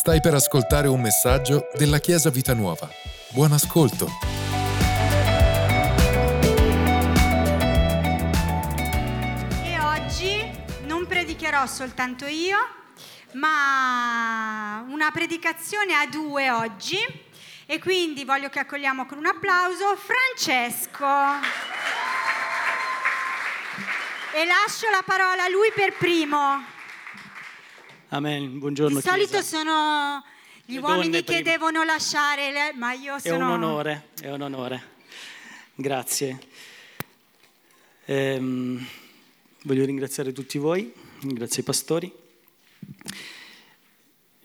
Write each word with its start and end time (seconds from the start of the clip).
Stai 0.00 0.22
per 0.22 0.32
ascoltare 0.32 0.88
un 0.88 0.98
messaggio 0.98 1.68
della 1.74 1.98
Chiesa 1.98 2.30
Vita 2.30 2.54
Nuova. 2.54 2.88
Buon 3.32 3.52
ascolto. 3.52 4.08
E 9.62 9.78
oggi 9.78 10.50
non 10.84 11.06
predicherò 11.06 11.66
soltanto 11.66 12.24
io, 12.24 12.56
ma 13.32 14.82
una 14.88 15.10
predicazione 15.10 15.92
a 15.92 16.06
due 16.06 16.50
oggi. 16.50 16.96
E 17.66 17.78
quindi 17.78 18.24
voglio 18.24 18.48
che 18.48 18.60
accogliamo 18.60 19.04
con 19.04 19.18
un 19.18 19.26
applauso 19.26 19.96
Francesco. 19.96 21.06
E 24.32 24.46
lascio 24.46 24.88
la 24.88 25.02
parola 25.04 25.44
a 25.44 25.48
lui 25.50 25.70
per 25.74 25.92
primo. 25.98 26.78
Amen, 28.12 28.58
buongiorno. 28.58 28.96
Di 29.00 29.06
solito 29.06 29.30
Chiesa. 29.38 29.58
sono 29.58 30.24
gli 30.64 30.74
Le 30.74 30.80
uomini 30.80 31.10
che 31.18 31.22
prima. 31.22 31.42
devono 31.42 31.84
lasciare, 31.84 32.50
le- 32.50 32.72
ma 32.76 32.92
io 32.92 33.14
È 33.16 33.20
sono... 33.20 33.46
un 33.46 33.50
onore, 33.62 34.08
è 34.20 34.30
un 34.30 34.40
onore. 34.40 34.82
Grazie. 35.74 36.38
Ehm, 38.06 38.84
voglio 39.62 39.84
ringraziare 39.84 40.32
tutti 40.32 40.58
voi, 40.58 40.92
ringrazio 41.20 41.62
i 41.62 41.64
pastori. 41.64 42.12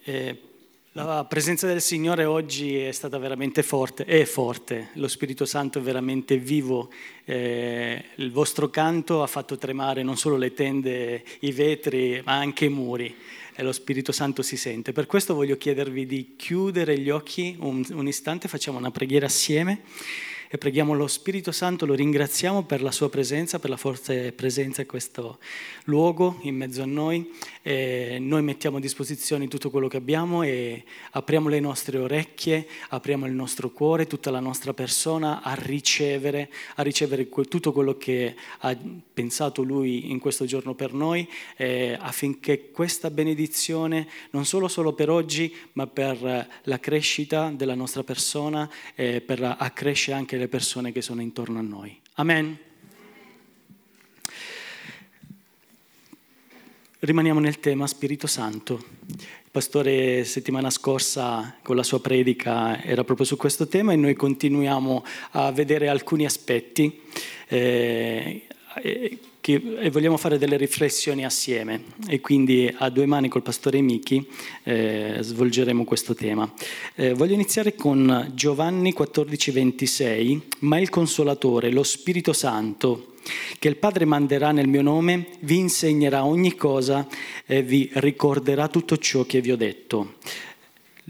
Eh, 0.04 0.40
la 0.92 1.24
presenza 1.28 1.66
del 1.66 1.82
Signore 1.82 2.24
oggi 2.24 2.76
è 2.78 2.92
stata 2.92 3.18
veramente 3.18 3.62
forte, 3.64 4.04
è 4.04 4.24
forte, 4.24 4.90
lo 4.94 5.08
Spirito 5.08 5.44
Santo 5.44 5.80
è 5.80 5.82
veramente 5.82 6.36
vivo, 6.38 6.90
Eh, 7.28 8.04
il 8.14 8.30
vostro 8.30 8.70
canto 8.70 9.20
ha 9.24 9.26
fatto 9.26 9.58
tremare 9.58 10.04
non 10.04 10.16
solo 10.16 10.36
le 10.36 10.54
tende, 10.54 11.24
i 11.40 11.50
vetri, 11.50 12.22
ma 12.24 12.34
anche 12.34 12.66
i 12.66 12.68
muri 12.68 13.12
e 13.56 13.62
lo 13.62 13.72
Spirito 13.72 14.12
Santo 14.12 14.42
si 14.42 14.56
sente. 14.56 14.92
Per 14.92 15.06
questo 15.06 15.34
voglio 15.34 15.56
chiedervi 15.56 16.04
di 16.04 16.34
chiudere 16.36 16.98
gli 16.98 17.08
occhi 17.08 17.56
un, 17.58 17.84
un 17.90 18.06
istante, 18.06 18.48
facciamo 18.48 18.76
una 18.78 18.90
preghiera 18.90 19.26
assieme 19.26 19.80
e 20.48 20.58
preghiamo 20.58 20.94
lo 20.94 21.06
Spirito 21.06 21.52
Santo, 21.52 21.86
lo 21.86 21.94
ringraziamo 21.94 22.64
per 22.64 22.82
la 22.82 22.92
sua 22.92 23.10
presenza, 23.10 23.58
per 23.58 23.70
la 23.70 23.76
forte 23.76 24.32
presenza 24.32 24.82
in 24.82 24.86
questo 24.86 25.38
luogo, 25.84 26.38
in 26.42 26.56
mezzo 26.56 26.82
a 26.82 26.86
noi. 26.86 27.32
E 27.62 28.18
noi 28.20 28.42
mettiamo 28.42 28.76
a 28.76 28.80
disposizione 28.80 29.48
tutto 29.48 29.70
quello 29.70 29.88
che 29.88 29.96
abbiamo 29.96 30.42
e 30.42 30.84
apriamo 31.12 31.48
le 31.48 31.58
nostre 31.60 31.98
orecchie, 31.98 32.66
apriamo 32.90 33.26
il 33.26 33.32
nostro 33.32 33.70
cuore, 33.70 34.06
tutta 34.06 34.30
la 34.30 34.40
nostra 34.40 34.72
persona 34.72 35.42
a 35.42 35.54
ricevere, 35.54 36.50
a 36.76 36.82
ricevere 36.82 37.28
tutto 37.28 37.72
quello 37.72 37.96
che 37.96 38.34
ha 38.58 38.76
pensato 39.12 39.62
Lui 39.62 40.10
in 40.10 40.20
questo 40.20 40.44
giorno 40.44 40.74
per 40.74 40.92
noi, 40.92 41.28
eh, 41.56 41.96
affinché 41.98 42.70
questa 42.70 43.10
benedizione, 43.10 44.06
non 44.30 44.44
solo, 44.44 44.68
solo 44.68 44.92
per 44.92 45.10
oggi, 45.10 45.54
ma 45.72 45.86
per 45.86 46.24
eh, 46.24 46.48
la 46.64 46.78
crescita 46.78 47.50
della 47.50 47.74
nostra 47.74 48.04
persona, 48.04 48.70
e 48.94 49.20
per 49.20 49.42
accrescere 49.58 50.16
anche 50.16 50.35
le 50.38 50.48
persone 50.48 50.92
che 50.92 51.02
sono 51.02 51.20
intorno 51.20 51.58
a 51.58 51.62
noi. 51.62 51.98
Amen. 52.14 52.58
Rimaniamo 56.98 57.40
nel 57.40 57.60
tema 57.60 57.86
Spirito 57.86 58.26
Santo. 58.26 58.82
Il 59.06 59.50
pastore 59.50 60.24
settimana 60.24 60.70
scorsa 60.70 61.56
con 61.62 61.76
la 61.76 61.82
sua 61.82 62.00
predica 62.00 62.82
era 62.82 63.04
proprio 63.04 63.26
su 63.26 63.36
questo 63.36 63.68
tema 63.68 63.92
e 63.92 63.96
noi 63.96 64.14
continuiamo 64.14 65.04
a 65.32 65.52
vedere 65.52 65.88
alcuni 65.88 66.24
aspetti 66.24 67.02
eh, 67.48 68.46
eh, 68.82 69.18
che, 69.46 69.62
e 69.78 69.90
vogliamo 69.90 70.16
fare 70.16 70.38
delle 70.38 70.56
riflessioni 70.56 71.24
assieme 71.24 71.84
e 72.08 72.20
quindi 72.20 72.68
a 72.78 72.90
due 72.90 73.06
mani 73.06 73.28
col 73.28 73.42
pastore 73.42 73.80
Michi 73.80 74.26
eh, 74.64 75.18
svolgeremo 75.20 75.84
questo 75.84 76.16
tema. 76.16 76.52
Eh, 76.96 77.14
voglio 77.14 77.34
iniziare 77.34 77.76
con 77.76 78.32
Giovanni 78.34 78.92
14:26, 78.92 80.40
ma 80.60 80.80
il 80.80 80.88
consolatore, 80.88 81.70
lo 81.70 81.84
Spirito 81.84 82.32
Santo, 82.32 83.14
che 83.60 83.68
il 83.68 83.76
Padre 83.76 84.04
manderà 84.04 84.50
nel 84.50 84.66
mio 84.66 84.82
nome, 84.82 85.28
vi 85.42 85.58
insegnerà 85.58 86.24
ogni 86.24 86.56
cosa 86.56 87.06
e 87.46 87.62
vi 87.62 87.88
ricorderà 87.94 88.66
tutto 88.66 88.96
ciò 88.96 89.24
che 89.26 89.40
vi 89.40 89.52
ho 89.52 89.56
detto. 89.56 90.14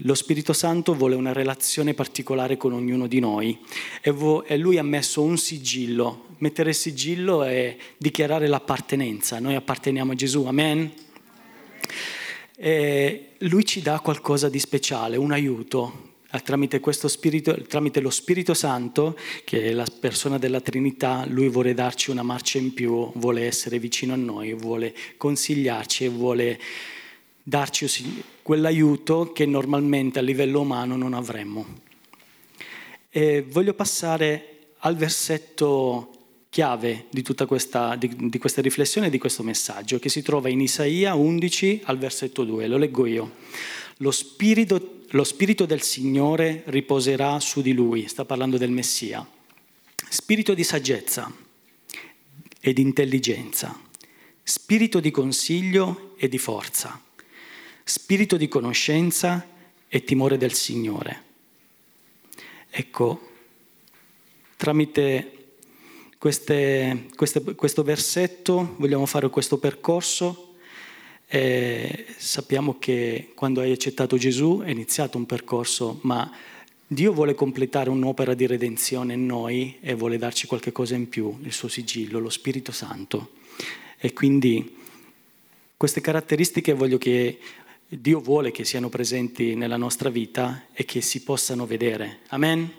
Lo 0.01 0.13
Spirito 0.13 0.53
Santo 0.53 0.93
vuole 0.93 1.15
una 1.15 1.33
relazione 1.33 1.95
particolare 1.95 2.55
con 2.55 2.71
ognuno 2.71 3.07
di 3.07 3.19
noi 3.19 3.57
e, 3.99 4.57
lui 4.57 4.77
ha 4.77 4.83
messo 4.83 5.23
un 5.23 5.39
sigillo. 5.39 6.25
Mettere 6.37 6.69
il 6.69 6.75
sigillo 6.75 7.41
è 7.41 7.75
dichiarare 7.97 8.45
l'appartenenza. 8.45 9.39
Noi 9.39 9.55
apparteniamo 9.55 10.11
a 10.11 10.15
Gesù, 10.15 10.45
amen? 10.45 10.91
E 12.55 13.29
lui 13.39 13.65
ci 13.65 13.81
dà 13.81 13.99
qualcosa 13.99 14.49
di 14.49 14.59
speciale, 14.59 15.17
un 15.17 15.31
aiuto. 15.31 16.05
Tramite, 16.43 16.79
spirito, 16.91 17.59
tramite 17.63 17.99
lo 17.99 18.11
Spirito 18.11 18.53
Santo, 18.53 19.17
che 19.43 19.63
è 19.63 19.71
la 19.71 19.87
persona 19.99 20.37
della 20.37 20.61
Trinità, 20.61 21.25
lui 21.27 21.49
vuole 21.49 21.73
darci 21.73 22.11
una 22.11 22.21
marcia 22.21 22.59
in 22.59 22.75
più, 22.75 23.11
vuole 23.15 23.47
essere 23.47 23.79
vicino 23.79 24.13
a 24.13 24.17
noi, 24.17 24.53
vuole 24.53 24.93
consigliarci 25.17 26.05
e 26.05 26.09
vuole 26.09 26.59
darci 27.47 28.23
quell'aiuto 28.41 29.31
che 29.31 29.45
normalmente 29.45 30.19
a 30.19 30.21
livello 30.21 30.59
umano 30.59 30.97
non 30.97 31.13
avremmo. 31.13 31.65
E 33.09 33.41
voglio 33.41 33.73
passare 33.73 34.73
al 34.79 34.97
versetto 34.97 36.11
chiave 36.49 37.05
di 37.09 37.21
tutta 37.21 37.45
questa, 37.45 37.95
di, 37.95 38.29
di 38.29 38.37
questa 38.37 38.59
riflessione, 38.61 39.09
di 39.09 39.17
questo 39.17 39.43
messaggio, 39.43 39.97
che 39.97 40.09
si 40.09 40.21
trova 40.21 40.49
in 40.49 40.59
Isaia 40.59 41.15
11 41.15 41.83
al 41.85 41.97
versetto 41.97 42.43
2. 42.43 42.67
Lo 42.67 42.75
leggo 42.75 43.05
io. 43.05 43.35
Lo 43.99 44.11
spirito, 44.11 45.03
lo 45.11 45.23
spirito 45.23 45.65
del 45.65 45.81
Signore 45.81 46.63
riposerà 46.65 47.39
su 47.39 47.61
di 47.61 47.71
lui, 47.71 48.09
sta 48.09 48.25
parlando 48.25 48.57
del 48.57 48.71
Messia. 48.71 49.25
Spirito 50.09 50.53
di 50.53 50.65
saggezza 50.65 51.33
e 52.59 52.73
di 52.73 52.81
intelligenza, 52.81 53.79
spirito 54.43 54.99
di 54.99 55.11
consiglio 55.11 56.13
e 56.17 56.27
di 56.27 56.37
forza, 56.37 57.01
spirito 57.87 58.35
di 58.35 58.49
conoscenza 58.49 59.47
e 59.87 60.03
timore 60.03 60.37
del 60.37 60.51
Signore. 60.51 61.23
Ecco, 62.69 63.29
tramite 64.57 65.31
queste- 66.17 67.05
queste- 67.15 67.55
questo 67.55 67.83
versetto 67.83 68.75
vogliamo 68.77 69.05
fare 69.05 69.29
questo 69.29 69.57
percorso. 69.57 70.43
e 71.29 72.05
sappiamo 72.15 72.79
che 72.79 73.33
quando 73.35 73.59
hai 73.59 73.73
accettato 73.73 74.15
Gesù 74.15 74.61
è 74.63 74.69
iniziato 74.69 75.17
un 75.17 75.25
percorso, 75.25 75.99
ma 76.03 76.31
Dio 76.87 77.11
vuole 77.11 77.35
completare 77.35 77.89
un'opera 77.89 78.33
di 78.33 78.47
redenzione 78.47 79.11
in 79.11 79.25
noi 79.25 79.75
e 79.81 79.93
vuole 79.93 80.17
darci 80.17 80.47
qualche 80.47 80.71
cosa 80.71 80.95
in 80.95 81.09
più, 81.09 81.37
il 81.43 81.51
suo 81.51 81.67
sigillo, 81.67 82.19
lo 82.19 82.29
Spirito 82.29 82.71
Santo. 82.71 83.31
E 83.97 84.13
quindi 84.13 84.73
queste 85.75 85.99
caratteristiche 85.99 86.71
voglio 86.71 86.97
che 86.97 87.39
Dio 87.89 88.19
vuole 88.19 88.51
che 88.51 88.65
siano 88.65 88.89
presenti 88.89 89.55
nella 89.55 89.77
nostra 89.77 90.09
vita 90.09 90.65
e 90.73 90.83
che 90.83 90.99
si 90.99 91.23
possano 91.23 91.65
vedere. 91.65 92.19
Amen? 92.27 92.69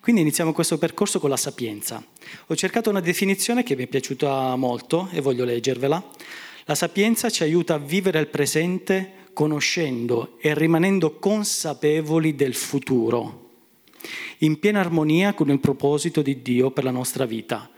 Quindi 0.00 0.20
iniziamo 0.20 0.52
questo 0.52 0.78
percorso 0.78 1.18
con 1.18 1.28
la 1.28 1.36
sapienza. 1.36 2.00
Ho 2.46 2.54
cercato 2.54 2.88
una 2.88 3.00
definizione 3.00 3.64
che 3.64 3.74
mi 3.74 3.82
è 3.82 3.86
piaciuta 3.88 4.54
molto 4.54 5.08
e 5.10 5.20
voglio 5.20 5.44
leggervela. 5.44 6.10
La 6.66 6.76
sapienza 6.76 7.30
ci 7.30 7.42
aiuta 7.42 7.74
a 7.74 7.78
vivere 7.78 8.20
il 8.20 8.28
presente 8.28 9.26
conoscendo 9.32 10.38
e 10.40 10.54
rimanendo 10.54 11.18
consapevoli 11.18 12.36
del 12.36 12.54
futuro, 12.54 13.50
in 14.38 14.60
piena 14.60 14.78
armonia 14.78 15.34
con 15.34 15.50
il 15.50 15.58
proposito 15.58 16.22
di 16.22 16.42
Dio 16.42 16.70
per 16.70 16.84
la 16.84 16.92
nostra 16.92 17.24
vita. 17.24 17.68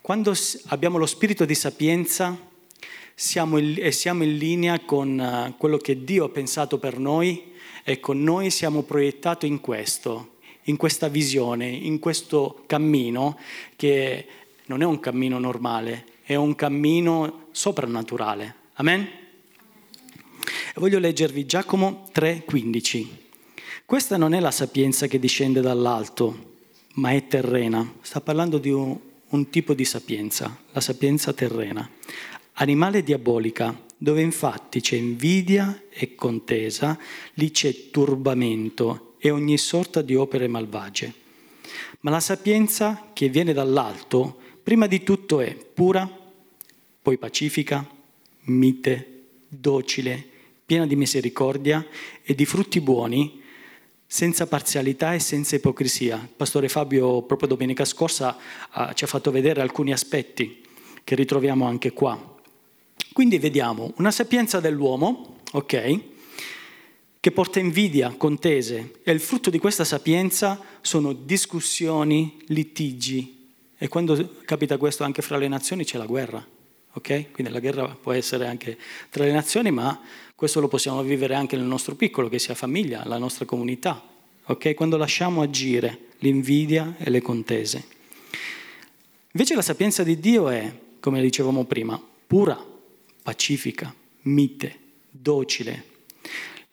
Quando 0.00 0.34
abbiamo 0.66 0.98
lo 0.98 1.06
spirito 1.06 1.44
di 1.44 1.54
sapienza 1.54 2.36
siamo 3.18 3.56
in, 3.56 3.76
e 3.78 3.92
siamo 3.92 4.24
in 4.24 4.36
linea 4.36 4.78
con 4.80 5.18
eh, 5.18 5.54
quello 5.56 5.78
che 5.78 6.04
Dio 6.04 6.26
ha 6.26 6.28
pensato 6.28 6.78
per 6.78 6.98
noi 6.98 7.54
e 7.82 7.98
con 7.98 8.22
noi 8.22 8.50
siamo 8.50 8.82
proiettati 8.82 9.46
in 9.46 9.60
questo, 9.60 10.34
in 10.64 10.76
questa 10.76 11.08
visione, 11.08 11.66
in 11.66 11.98
questo 11.98 12.64
cammino 12.66 13.38
che 13.74 14.26
non 14.66 14.82
è 14.82 14.84
un 14.84 15.00
cammino 15.00 15.38
normale, 15.38 16.04
è 16.24 16.34
un 16.34 16.54
cammino 16.54 17.46
soprannaturale. 17.52 18.54
Amen? 18.74 19.08
Voglio 20.74 20.98
leggervi 20.98 21.46
Giacomo 21.46 22.06
3:15. 22.12 23.06
Questa 23.86 24.18
non 24.18 24.34
è 24.34 24.40
la 24.40 24.50
sapienza 24.50 25.06
che 25.06 25.18
discende 25.18 25.62
dall'alto, 25.62 26.56
ma 26.94 27.12
è 27.12 27.26
terrena. 27.28 27.94
Sta 28.02 28.20
parlando 28.20 28.58
di 28.58 28.70
un, 28.70 28.98
un 29.28 29.48
tipo 29.48 29.72
di 29.72 29.86
sapienza, 29.86 30.54
la 30.72 30.80
sapienza 30.80 31.32
terrena. 31.32 31.88
Animale 32.58 33.02
diabolica, 33.02 33.78
dove 33.98 34.22
infatti 34.22 34.80
c'è 34.80 34.96
invidia 34.96 35.82
e 35.90 36.14
contesa, 36.14 36.98
lì 37.34 37.50
c'è 37.50 37.90
turbamento 37.90 39.16
e 39.18 39.28
ogni 39.28 39.58
sorta 39.58 40.00
di 40.00 40.14
opere 40.14 40.48
malvagie. 40.48 41.12
Ma 42.00 42.10
la 42.10 42.20
sapienza 42.20 43.10
che 43.12 43.28
viene 43.28 43.52
dall'alto, 43.52 44.38
prima 44.62 44.86
di 44.86 45.02
tutto 45.02 45.40
è 45.40 45.54
pura, 45.54 46.10
poi 47.02 47.18
pacifica, 47.18 47.86
mite, 48.44 49.24
docile, 49.48 50.24
piena 50.64 50.86
di 50.86 50.96
misericordia 50.96 51.86
e 52.22 52.34
di 52.34 52.46
frutti 52.46 52.80
buoni, 52.80 53.42
senza 54.06 54.46
parzialità 54.46 55.12
e 55.12 55.18
senza 55.18 55.56
ipocrisia. 55.56 56.16
Il 56.16 56.34
pastore 56.34 56.70
Fabio, 56.70 57.20
proprio 57.20 57.48
domenica 57.48 57.84
scorsa, 57.84 58.38
ci 58.94 59.04
ha 59.04 59.06
fatto 59.06 59.30
vedere 59.30 59.60
alcuni 59.60 59.92
aspetti 59.92 60.64
che 61.04 61.14
ritroviamo 61.14 61.66
anche 61.66 61.92
qua. 61.92 62.32
Quindi 63.12 63.38
vediamo 63.38 63.92
una 63.96 64.10
sapienza 64.10 64.60
dell'uomo, 64.60 65.38
ok, 65.52 66.00
che 67.20 67.32
porta 67.32 67.58
invidia, 67.58 68.14
contese, 68.16 69.00
e 69.02 69.10
il 69.10 69.20
frutto 69.20 69.50
di 69.50 69.58
questa 69.58 69.84
sapienza 69.84 70.60
sono 70.80 71.12
discussioni, 71.12 72.36
litigi, 72.46 73.48
e 73.76 73.88
quando 73.88 74.36
capita 74.44 74.76
questo 74.76 75.04
anche 75.04 75.22
fra 75.22 75.36
le 75.36 75.48
nazioni 75.48 75.84
c'è 75.84 75.98
la 75.98 76.06
guerra, 76.06 76.46
ok? 76.92 77.32
Quindi 77.32 77.52
la 77.52 77.60
guerra 77.60 77.88
può 77.88 78.12
essere 78.12 78.46
anche 78.46 78.78
tra 79.10 79.24
le 79.24 79.32
nazioni, 79.32 79.70
ma 79.70 80.00
questo 80.34 80.60
lo 80.60 80.68
possiamo 80.68 81.02
vivere 81.02 81.34
anche 81.34 81.56
nel 81.56 81.64
nostro 81.64 81.94
piccolo, 81.94 82.28
che 82.28 82.38
sia 82.38 82.54
famiglia, 82.54 83.02
la 83.06 83.18
nostra 83.18 83.44
comunità. 83.44 84.02
Okay? 84.44 84.74
Quando 84.74 84.96
lasciamo 84.96 85.42
agire 85.42 86.10
l'invidia 86.18 86.94
e 86.98 87.10
le 87.10 87.20
contese. 87.20 87.84
Invece 89.32 89.54
la 89.54 89.62
sapienza 89.62 90.02
di 90.02 90.20
Dio 90.20 90.48
è, 90.48 90.72
come 91.00 91.20
dicevamo 91.20 91.64
prima, 91.64 92.00
pura, 92.26 92.64
pacifica, 93.26 93.92
mite, 94.22 94.78
docile. 95.10 95.84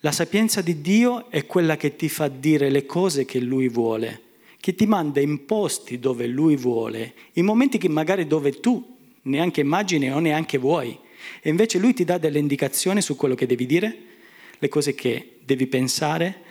La 0.02 0.12
sapienza 0.12 0.62
di 0.62 0.82
Dio 0.82 1.32
è 1.32 1.48
quella 1.48 1.78
che 1.78 1.96
ti 1.96 2.08
fa 2.10 2.28
dire 2.28 2.70
le 2.70 2.86
cose 2.86 3.26
che 3.26 3.40
Lui 3.40 3.70
vuole, 3.70 4.22
che 4.60 4.76
ti 4.76 4.86
manda 4.86 5.20
in 5.20 5.46
posti 5.46 5.98
dove 5.98 6.28
Lui 6.28 6.56
vuole, 6.56 7.16
in 7.34 7.46
momenti 7.46 7.80
che 7.80 7.90
magari 7.90 8.28
dove 8.28 8.60
tu 8.60 8.98
neanche 9.24 9.62
immagini 9.62 10.12
o 10.12 10.20
neanche 10.20 10.60
vuoi. 10.60 10.96
E 11.42 11.50
invece 11.50 11.80
lui 11.80 11.96
ti 11.96 12.04
dà 12.04 12.20
delle 12.20 12.38
indicazioni 12.38 13.02
su 13.02 13.16
quello 13.16 13.34
che 13.34 13.48
devi 13.48 13.66
dire, 13.66 13.98
le 14.60 14.68
cose 14.68 14.94
che 14.94 15.40
devi 15.44 15.66
pensare 15.66 16.42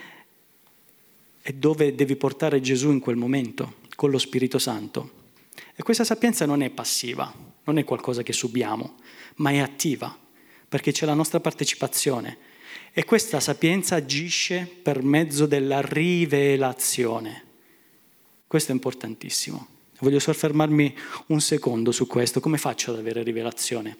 e 1.42 1.52
dove 1.54 1.94
devi 1.94 2.16
portare 2.16 2.60
Gesù 2.60 2.90
in 2.90 2.98
quel 2.98 3.14
momento, 3.14 3.74
con 3.94 4.10
lo 4.10 4.18
Spirito 4.18 4.58
Santo. 4.58 5.20
E 5.76 5.84
questa 5.84 6.02
sapienza 6.02 6.44
non 6.44 6.60
è 6.60 6.70
passiva, 6.70 7.32
non 7.62 7.78
è 7.78 7.84
qualcosa 7.84 8.24
che 8.24 8.32
subiamo, 8.32 8.96
ma 9.36 9.50
è 9.50 9.58
attiva, 9.58 10.16
perché 10.68 10.92
c'è 10.92 11.06
la 11.06 11.14
nostra 11.14 11.40
partecipazione. 11.40 12.38
E 12.92 13.04
questa 13.04 13.40
sapienza 13.40 13.96
agisce 13.96 14.68
per 14.82 15.02
mezzo 15.02 15.46
della 15.46 15.80
rivelazione. 15.80 17.44
Questo 18.46 18.70
è 18.70 18.74
importantissimo. 18.74 19.66
Voglio 20.00 20.18
soffermarmi 20.18 20.94
un 21.28 21.40
secondo 21.40 21.92
su 21.92 22.06
questo. 22.06 22.40
Come 22.40 22.58
faccio 22.58 22.90
ad 22.90 22.98
avere 22.98 23.22
rivelazione? 23.22 23.98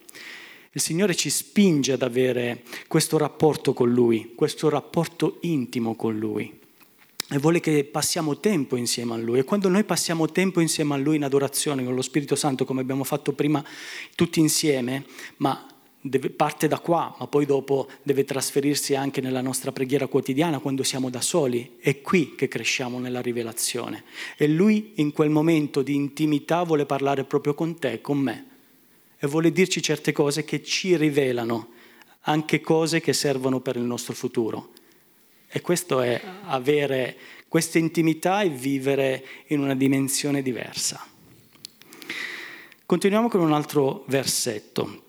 Il 0.73 0.81
Signore 0.81 1.14
ci 1.14 1.31
spinge 1.31 1.93
ad 1.93 2.02
avere 2.02 2.62
questo 2.88 3.19
rapporto 3.19 3.73
con 3.73 3.93
Lui, 3.93 4.32
questo 4.34 4.69
rapporto 4.69 5.38
intimo 5.43 5.94
con 5.94 6.19
Lui. 6.19 6.61
E 7.28 7.38
vuole 7.38 7.60
che 7.60 7.84
passiamo 7.84 8.38
tempo 8.38 8.76
insieme 8.76 9.14
a 9.14 9.16
Lui. 9.16 9.38
E 9.38 9.44
quando 9.44 9.69
noi 9.69 9.84
passiamo 9.84 10.30
tempo 10.30 10.60
insieme 10.60 10.94
a 10.94 10.96
Lui 10.96 11.16
in 11.16 11.24
adorazione 11.24 11.84
con 11.84 11.94
lo 11.94 12.02
Spirito 12.02 12.34
Santo, 12.34 12.64
come 12.64 12.80
abbiamo 12.80 13.04
fatto 13.04 13.32
prima 13.32 13.64
tutti 14.14 14.40
insieme, 14.40 15.06
ma 15.38 15.66
deve, 16.00 16.30
parte 16.30 16.69
da 16.69 16.78
qua, 16.78 17.14
ma 17.19 17.26
poi 17.26 17.46
dopo 17.46 17.88
deve 18.02 18.24
trasferirsi 18.24 18.94
anche 18.94 19.20
nella 19.20 19.40
nostra 19.40 19.72
preghiera 19.72 20.08
quotidiana 20.08 20.58
quando 20.58 20.82
siamo 20.82 21.08
da 21.08 21.20
soli. 21.20 21.76
È 21.78 22.00
qui 22.02 22.34
che 22.34 22.48
cresciamo 22.48 22.98
nella 22.98 23.22
rivelazione. 23.22 24.04
E 24.36 24.48
Lui 24.48 24.92
in 24.96 25.12
quel 25.12 25.30
momento 25.30 25.82
di 25.82 25.94
intimità 25.94 26.62
vuole 26.64 26.86
parlare 26.86 27.24
proprio 27.24 27.54
con 27.54 27.78
te, 27.78 28.00
con 28.00 28.19
me 28.19 28.46
e 29.24 29.28
vuole 29.28 29.52
dirci 29.52 29.80
certe 29.80 30.10
cose 30.10 30.44
che 30.44 30.64
ci 30.64 30.96
rivelano 30.96 31.69
anche 32.22 32.60
cose 32.60 33.00
che 33.00 33.12
servono 33.12 33.60
per 33.60 33.76
il 33.76 33.82
nostro 33.82 34.14
futuro. 34.14 34.70
E 35.54 35.60
questo 35.60 36.00
è 36.00 36.19
avere 36.46 37.14
questa 37.46 37.76
intimità 37.76 38.40
e 38.40 38.49
vivere 38.49 39.22
in 39.49 39.60
una 39.60 39.75
dimensione 39.75 40.40
diversa. 40.40 41.06
Continuiamo 42.87 43.28
con 43.28 43.40
un 43.40 43.52
altro 43.52 44.04
versetto. 44.08 45.04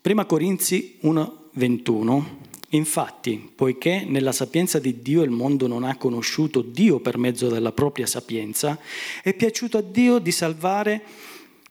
Prima 0.00 0.24
Corinzi 0.24 0.96
1:21. 1.02 2.44
Infatti, 2.70 3.52
poiché 3.54 4.04
nella 4.06 4.32
sapienza 4.32 4.78
di 4.78 5.02
Dio 5.02 5.22
il 5.22 5.30
mondo 5.30 5.66
non 5.66 5.84
ha 5.84 5.96
conosciuto 5.96 6.62
Dio 6.62 7.00
per 7.00 7.18
mezzo 7.18 7.48
della 7.48 7.72
propria 7.72 8.06
sapienza, 8.06 8.78
è 9.22 9.34
piaciuto 9.34 9.76
a 9.78 9.82
Dio 9.82 10.18
di 10.18 10.32
salvare 10.32 11.02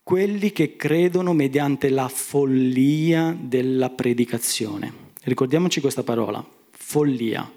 quelli 0.04 0.52
che 0.52 0.76
credono 0.76 1.34
mediante 1.34 1.90
la 1.90 2.08
follia 2.08 3.36
della 3.40 3.90
predicazione. 3.90 4.94
Ricordiamoci 5.24 5.82
questa 5.82 6.04
parola, 6.04 6.46
follia. 6.88 7.52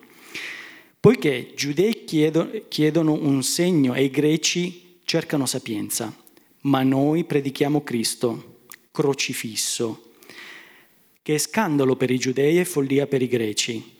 Poiché 0.98 1.52
giudei 1.54 2.04
chiedono 2.04 3.12
un 3.12 3.42
segno 3.42 3.94
e 3.94 4.04
i 4.04 4.10
greci 4.10 5.00
cercano 5.04 5.44
sapienza, 5.44 6.16
ma 6.62 6.82
noi 6.82 7.25
predichiamo 7.25 7.84
Cristo 7.84 8.62
crocifisso, 8.90 10.12
che 11.22 11.34
è 11.34 11.38
scandalo 11.38 11.94
per 11.94 12.10
i 12.10 12.19
giudei 12.19 12.58
e 12.58 12.64
follia 12.64 13.06
per 13.06 13.20
i 13.20 13.28
greci 13.28 13.96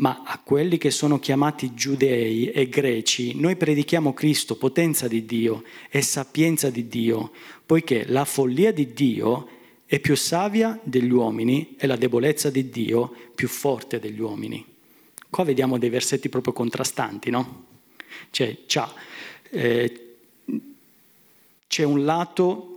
ma 0.00 0.22
a 0.24 0.38
quelli 0.38 0.78
che 0.78 0.90
sono 0.90 1.18
chiamati 1.18 1.74
giudei 1.74 2.50
e 2.50 2.70
greci 2.70 3.38
noi 3.38 3.56
predichiamo 3.56 4.14
Cristo, 4.14 4.56
potenza 4.56 5.06
di 5.08 5.26
Dio 5.26 5.62
e 5.90 6.00
sapienza 6.00 6.70
di 6.70 6.88
Dio, 6.88 7.32
poiché 7.66 8.06
la 8.06 8.24
follia 8.24 8.72
di 8.72 8.94
Dio 8.94 9.46
è 9.46 9.59
più 9.98 10.14
savia 10.14 10.78
degli 10.84 11.10
uomini 11.10 11.74
e 11.76 11.88
la 11.88 11.96
debolezza 11.96 12.48
di 12.48 12.68
Dio 12.68 13.12
più 13.34 13.48
forte 13.48 13.98
degli 13.98 14.20
uomini. 14.20 14.64
Qua 15.28 15.42
vediamo 15.42 15.78
dei 15.78 15.88
versetti 15.88 16.28
proprio 16.28 16.52
contrastanti, 16.52 17.30
no? 17.30 17.64
Cioè, 18.30 18.58
eh, 19.50 20.14
c'è 21.66 21.82
un 21.82 22.04
lato 22.04 22.69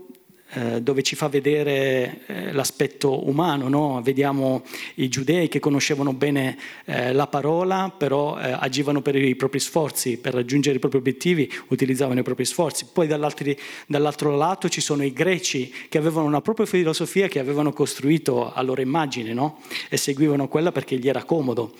eh, 0.53 0.81
dove 0.81 1.01
ci 1.01 1.15
fa 1.15 1.27
vedere 1.27 2.21
eh, 2.25 2.51
l'aspetto 2.51 3.27
umano. 3.27 3.67
No? 3.69 4.01
Vediamo 4.03 4.63
i 4.95 5.07
giudei 5.09 5.47
che 5.47 5.59
conoscevano 5.59 6.13
bene 6.13 6.57
eh, 6.85 7.11
la 7.13 7.27
parola, 7.27 7.93
però 7.95 8.39
eh, 8.39 8.51
agivano 8.51 9.01
per 9.01 9.15
i 9.15 9.35
propri 9.35 9.59
sforzi, 9.59 10.17
per 10.17 10.33
raggiungere 10.33 10.75
i 10.75 10.79
propri 10.79 10.99
obiettivi 10.99 11.51
utilizzavano 11.67 12.19
i 12.19 12.23
propri 12.23 12.45
sforzi. 12.45 12.87
Poi 12.91 13.07
dall'altro 13.07 14.35
lato 14.35 14.69
ci 14.69 14.81
sono 14.81 15.03
i 15.03 15.11
greci 15.11 15.73
che 15.89 15.97
avevano 15.97 16.27
una 16.27 16.41
propria 16.41 16.65
filosofia 16.65 17.27
che 17.27 17.39
avevano 17.39 17.73
costruito 17.73 18.53
a 18.53 18.61
loro 18.61 18.81
immagine 18.81 19.33
no? 19.33 19.59
e 19.89 19.97
seguivano 19.97 20.47
quella 20.47 20.71
perché 20.71 20.97
gli 20.97 21.07
era 21.07 21.23
comodo. 21.23 21.73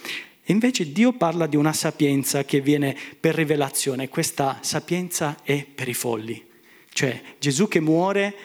Invece 0.48 0.92
Dio 0.92 1.14
parla 1.14 1.48
di 1.48 1.56
una 1.56 1.72
sapienza 1.72 2.44
che 2.44 2.60
viene 2.60 2.98
per 3.18 3.34
rivelazione, 3.34 4.10
questa 4.10 4.58
sapienza 4.62 5.38
è 5.44 5.63
per 5.63 5.88
i 5.88 5.94
folli. 5.94 6.44
Cioè 6.92 7.22
Gesù 7.39 7.68
che 7.68 7.80
muore 7.80 8.36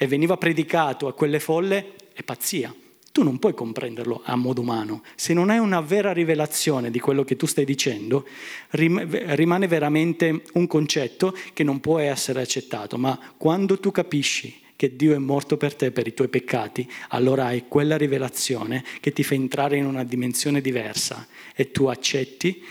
e 0.00 0.06
veniva 0.06 0.36
predicato 0.36 1.08
a 1.08 1.12
quelle 1.12 1.40
folle 1.40 1.94
è 2.12 2.22
pazzia. 2.22 2.72
Tu 3.10 3.24
non 3.24 3.40
puoi 3.40 3.52
comprenderlo 3.52 4.20
a 4.24 4.36
modo 4.36 4.60
umano. 4.60 5.02
Se 5.16 5.34
non 5.34 5.50
hai 5.50 5.58
una 5.58 5.80
vera 5.80 6.12
rivelazione 6.12 6.92
di 6.92 7.00
quello 7.00 7.24
che 7.24 7.34
tu 7.34 7.46
stai 7.46 7.64
dicendo, 7.64 8.24
rimane 8.70 9.66
veramente 9.66 10.42
un 10.52 10.68
concetto 10.68 11.36
che 11.52 11.64
non 11.64 11.80
può 11.80 11.98
essere 11.98 12.40
accettato. 12.40 12.96
Ma 12.96 13.18
quando 13.36 13.80
tu 13.80 13.90
capisci 13.90 14.60
che 14.76 14.94
Dio 14.94 15.16
è 15.16 15.18
morto 15.18 15.56
per 15.56 15.74
te, 15.74 15.90
per 15.90 16.06
i 16.06 16.14
tuoi 16.14 16.28
peccati, 16.28 16.88
allora 17.08 17.46
hai 17.46 17.64
quella 17.66 17.96
rivelazione 17.96 18.84
che 19.00 19.12
ti 19.12 19.24
fa 19.24 19.34
entrare 19.34 19.78
in 19.78 19.86
una 19.86 20.04
dimensione 20.04 20.60
diversa 20.60 21.26
e 21.56 21.72
tu 21.72 21.86
accetti 21.86 22.62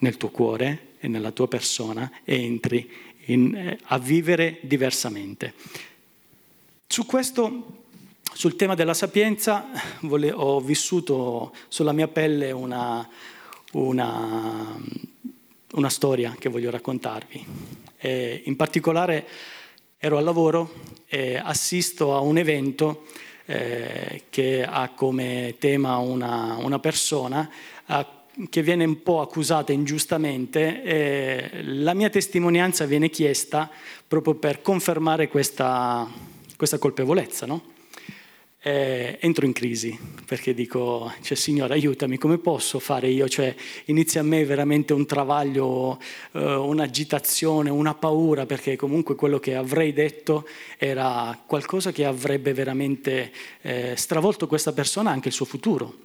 nel 0.00 0.18
tuo 0.18 0.28
cuore 0.28 0.88
e 1.00 1.08
nella 1.08 1.30
tua 1.30 1.48
persona 1.48 2.10
e 2.22 2.44
entri 2.44 2.90
in, 3.26 3.54
eh, 3.54 3.78
a 3.84 3.98
vivere 3.98 4.58
diversamente. 4.60 5.54
Su 6.86 7.06
questo, 7.06 7.84
sul 8.32 8.56
tema 8.56 8.74
della 8.74 8.94
sapienza, 8.94 9.66
ho 10.32 10.60
vissuto 10.60 11.52
sulla 11.68 11.92
mia 11.92 12.08
pelle 12.08 12.52
una, 12.52 13.08
una, 13.72 14.76
una 15.72 15.88
storia 15.88 16.36
che 16.38 16.48
voglio 16.48 16.70
raccontarvi. 16.70 17.44
E 17.96 18.42
in 18.44 18.56
particolare 18.56 19.26
ero 19.98 20.18
al 20.18 20.24
lavoro 20.24 20.72
e 21.06 21.36
assisto 21.36 22.14
a 22.14 22.20
un 22.20 22.38
evento 22.38 23.06
eh, 23.46 24.24
che 24.30 24.64
ha 24.64 24.90
come 24.90 25.56
tema 25.58 25.96
una, 25.96 26.56
una 26.58 26.78
persona 26.78 27.50
a, 27.86 28.24
che 28.48 28.62
viene 28.62 28.84
un 28.84 29.02
po' 29.02 29.20
accusata 29.20 29.72
ingiustamente 29.72 30.82
e 30.82 31.62
la 31.62 31.94
mia 31.94 32.10
testimonianza 32.10 32.84
viene 32.84 33.08
chiesta 33.08 33.70
proprio 34.06 34.34
per 34.34 34.60
confermare 34.60 35.28
questa, 35.28 36.08
questa 36.56 36.78
colpevolezza, 36.78 37.46
no? 37.46 37.72
Eh, 38.66 39.18
entro 39.20 39.44
in 39.44 39.52
crisi 39.52 39.94
perché 40.24 40.54
dico, 40.54 41.12
cioè, 41.20 41.36
Signore 41.36 41.74
aiutami, 41.74 42.16
come 42.16 42.38
posso 42.38 42.78
fare 42.78 43.08
io? 43.08 43.28
Cioè, 43.28 43.54
inizia 43.86 44.22
a 44.22 44.24
me 44.24 44.42
veramente 44.46 44.94
un 44.94 45.04
travaglio, 45.04 46.00
eh, 46.32 46.42
un'agitazione, 46.42 47.68
una 47.68 47.92
paura, 47.92 48.46
perché 48.46 48.76
comunque 48.76 49.16
quello 49.16 49.38
che 49.38 49.54
avrei 49.54 49.92
detto 49.92 50.48
era 50.78 51.38
qualcosa 51.44 51.92
che 51.92 52.06
avrebbe 52.06 52.54
veramente 52.54 53.32
eh, 53.60 53.92
stravolto 53.96 54.46
questa 54.46 54.72
persona, 54.72 55.10
anche 55.10 55.28
il 55.28 55.34
suo 55.34 55.44
futuro. 55.44 55.96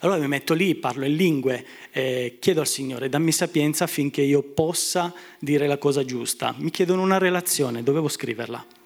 Allora 0.00 0.18
mi 0.18 0.26
metto 0.26 0.54
lì, 0.54 0.74
parlo 0.74 1.04
in 1.04 1.14
lingue, 1.14 1.64
eh, 1.92 2.38
chiedo 2.40 2.60
al 2.60 2.66
Signore, 2.66 3.08
dammi 3.08 3.30
sapienza 3.30 3.84
affinché 3.84 4.22
io 4.22 4.42
possa 4.42 5.14
dire 5.38 5.68
la 5.68 5.78
cosa 5.78 6.04
giusta. 6.04 6.52
Mi 6.58 6.70
chiedono 6.72 7.02
una 7.02 7.18
relazione, 7.18 7.84
dovevo 7.84 8.08
scriverla. 8.08 8.81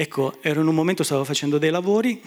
Ecco, 0.00 0.40
ero 0.42 0.60
in 0.60 0.68
un 0.68 0.76
momento, 0.76 1.02
stavo 1.02 1.24
facendo 1.24 1.58
dei 1.58 1.70
lavori 1.70 2.22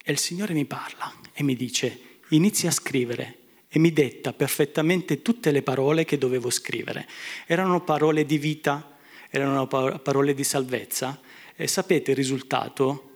e 0.00 0.12
il 0.12 0.16
Signore 0.16 0.54
mi 0.54 0.64
parla 0.64 1.12
e 1.32 1.42
mi 1.42 1.56
dice, 1.56 2.20
inizia 2.28 2.68
a 2.68 2.72
scrivere 2.72 3.38
e 3.68 3.80
mi 3.80 3.92
detta 3.92 4.32
perfettamente 4.32 5.20
tutte 5.20 5.50
le 5.50 5.62
parole 5.62 6.04
che 6.04 6.18
dovevo 6.18 6.50
scrivere. 6.50 7.08
Erano 7.48 7.82
parole 7.82 8.24
di 8.24 8.38
vita, 8.38 8.96
erano 9.28 9.66
parole 9.66 10.34
di 10.34 10.44
salvezza 10.44 11.20
e 11.56 11.66
sapete 11.66 12.12
il 12.12 12.16
risultato? 12.16 13.14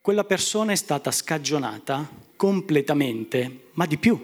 Quella 0.00 0.24
persona 0.24 0.72
è 0.72 0.76
stata 0.76 1.12
scagionata 1.12 2.10
completamente, 2.34 3.66
ma 3.74 3.86
di 3.86 3.98
più, 3.98 4.18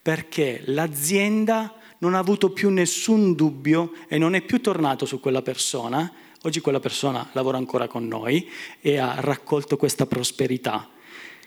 perché 0.00 0.62
l'azienda 0.66 1.80
non 1.98 2.14
ha 2.14 2.18
avuto 2.18 2.50
più 2.50 2.70
nessun 2.70 3.34
dubbio 3.34 3.92
e 4.06 4.18
non 4.18 4.36
è 4.36 4.40
più 4.40 4.60
tornato 4.60 5.04
su 5.04 5.18
quella 5.18 5.42
persona. 5.42 6.22
Oggi 6.46 6.60
quella 6.60 6.78
persona 6.78 7.30
lavora 7.32 7.56
ancora 7.56 7.88
con 7.88 8.06
noi 8.06 8.46
e 8.82 8.98
ha 8.98 9.14
raccolto 9.18 9.78
questa 9.78 10.04
prosperità. 10.04 10.90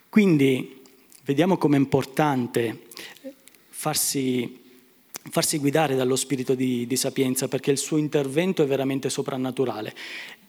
Quindi 0.10 0.82
vediamo 1.24 1.58
com'è 1.58 1.78
importante 1.78 2.88
farsi, 3.70 4.60
farsi 5.30 5.60
guidare 5.60 5.96
dallo 5.96 6.16
spirito 6.16 6.56
di, 6.56 6.88
di 6.88 6.96
sapienza 6.96 7.48
perché 7.48 7.70
il 7.70 7.78
suo 7.78 7.98
intervento 7.98 8.64
è 8.64 8.66
veramente 8.66 9.12
soprannaturale. 9.12 9.94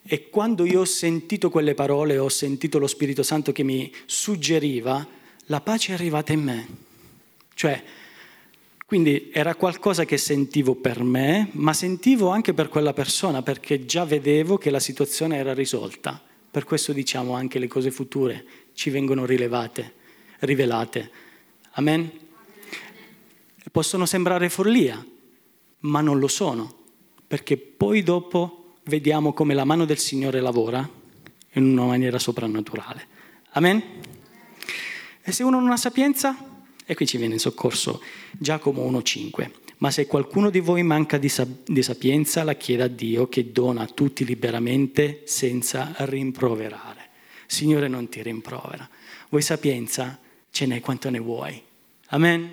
E 0.03 0.31
quando 0.31 0.65
io 0.65 0.81
ho 0.81 0.87
sentito 0.87 1.51
quelle 1.51 1.75
parole, 1.75 2.17
ho 2.17 2.31
sentito 2.31 2.79
lo 2.79 2.87
Spirito 2.87 3.23
Santo 3.23 3.53
che 3.53 3.63
mi 3.63 3.93
suggeriva, 4.07 5.07
la 5.45 5.61
pace 5.61 5.93
è 5.93 5.95
arrivata 5.95 6.33
in 6.33 6.41
me. 6.41 6.67
Cioè, 7.53 7.83
quindi 8.89 9.29
era 9.35 9.55
qualcosa 9.55 10.07
che 10.07 10.17
sentivo 10.17 10.75
per 10.75 11.03
me, 11.03 11.51
ma 11.53 11.75
sentivo 11.75 12.31
anche 12.31 12.55
per 12.55 12.71
quella 12.71 12.95
persona, 12.95 13.43
perché 13.43 13.85
già 13.85 14.07
vedevo 14.07 14.57
che 14.57 14.71
la 14.71 14.81
situazione 14.81 15.37
era 15.37 15.53
risolta. 15.53 16.19
Per 16.51 16.65
questo 16.65 16.95
diciamo 16.95 17.35
anche 17.35 17.59
le 17.59 17.67
cose 17.67 17.91
future 17.91 18.43
ci 18.73 18.89
vengono 18.89 19.27
rilevate, 19.27 19.93
rivelate. 20.39 21.11
Amen? 21.73 22.11
Possono 23.71 24.07
sembrare 24.07 24.49
follia, 24.49 25.07
ma 25.81 26.01
non 26.01 26.19
lo 26.19 26.27
sono, 26.27 26.75
perché 27.27 27.59
poi 27.59 28.03
dopo 28.03 28.77
vediamo 28.85 29.35
come 29.35 29.53
la 29.53 29.65
mano 29.67 29.85
del 29.85 29.99
Signore 29.99 30.41
lavora 30.41 30.89
in 31.53 31.63
una 31.63 31.85
maniera 31.85 32.19
soprannaturale. 32.19 33.07
Amen? 33.51 33.83
E 35.21 35.31
se 35.31 35.43
uno 35.43 35.61
non 35.61 35.73
ha 35.73 35.77
sapienza, 35.77 36.58
e 36.91 36.95
qui 36.95 37.07
ci 37.07 37.19
viene 37.19 37.35
in 37.35 37.39
soccorso 37.39 38.01
Giacomo 38.33 38.91
1,5. 38.91 39.51
Ma 39.77 39.91
se 39.91 40.07
qualcuno 40.07 40.49
di 40.49 40.61
voi 40.61 40.83
manca 40.83 41.19
di, 41.19 41.31
di 41.67 41.83
sapienza, 41.83 42.45
la 42.45 42.55
chieda 42.55 42.85
a 42.85 42.89
Dio 42.89 43.29
che 43.29 43.53
dona 43.53 43.83
a 43.83 43.87
tutti 43.87 44.25
liberamente 44.25 45.21
senza 45.27 45.93
rimproverare. 45.99 47.11
Signore 47.45 47.89
non 47.89 48.09
ti 48.09 48.23
rimprovera. 48.23 48.89
Vuoi 49.29 49.43
sapienza? 49.43 50.19
Ce 50.51 50.65
n'è 50.65 50.81
quanto 50.81 51.11
ne 51.11 51.19
vuoi. 51.19 51.63
Amen? 52.07 52.51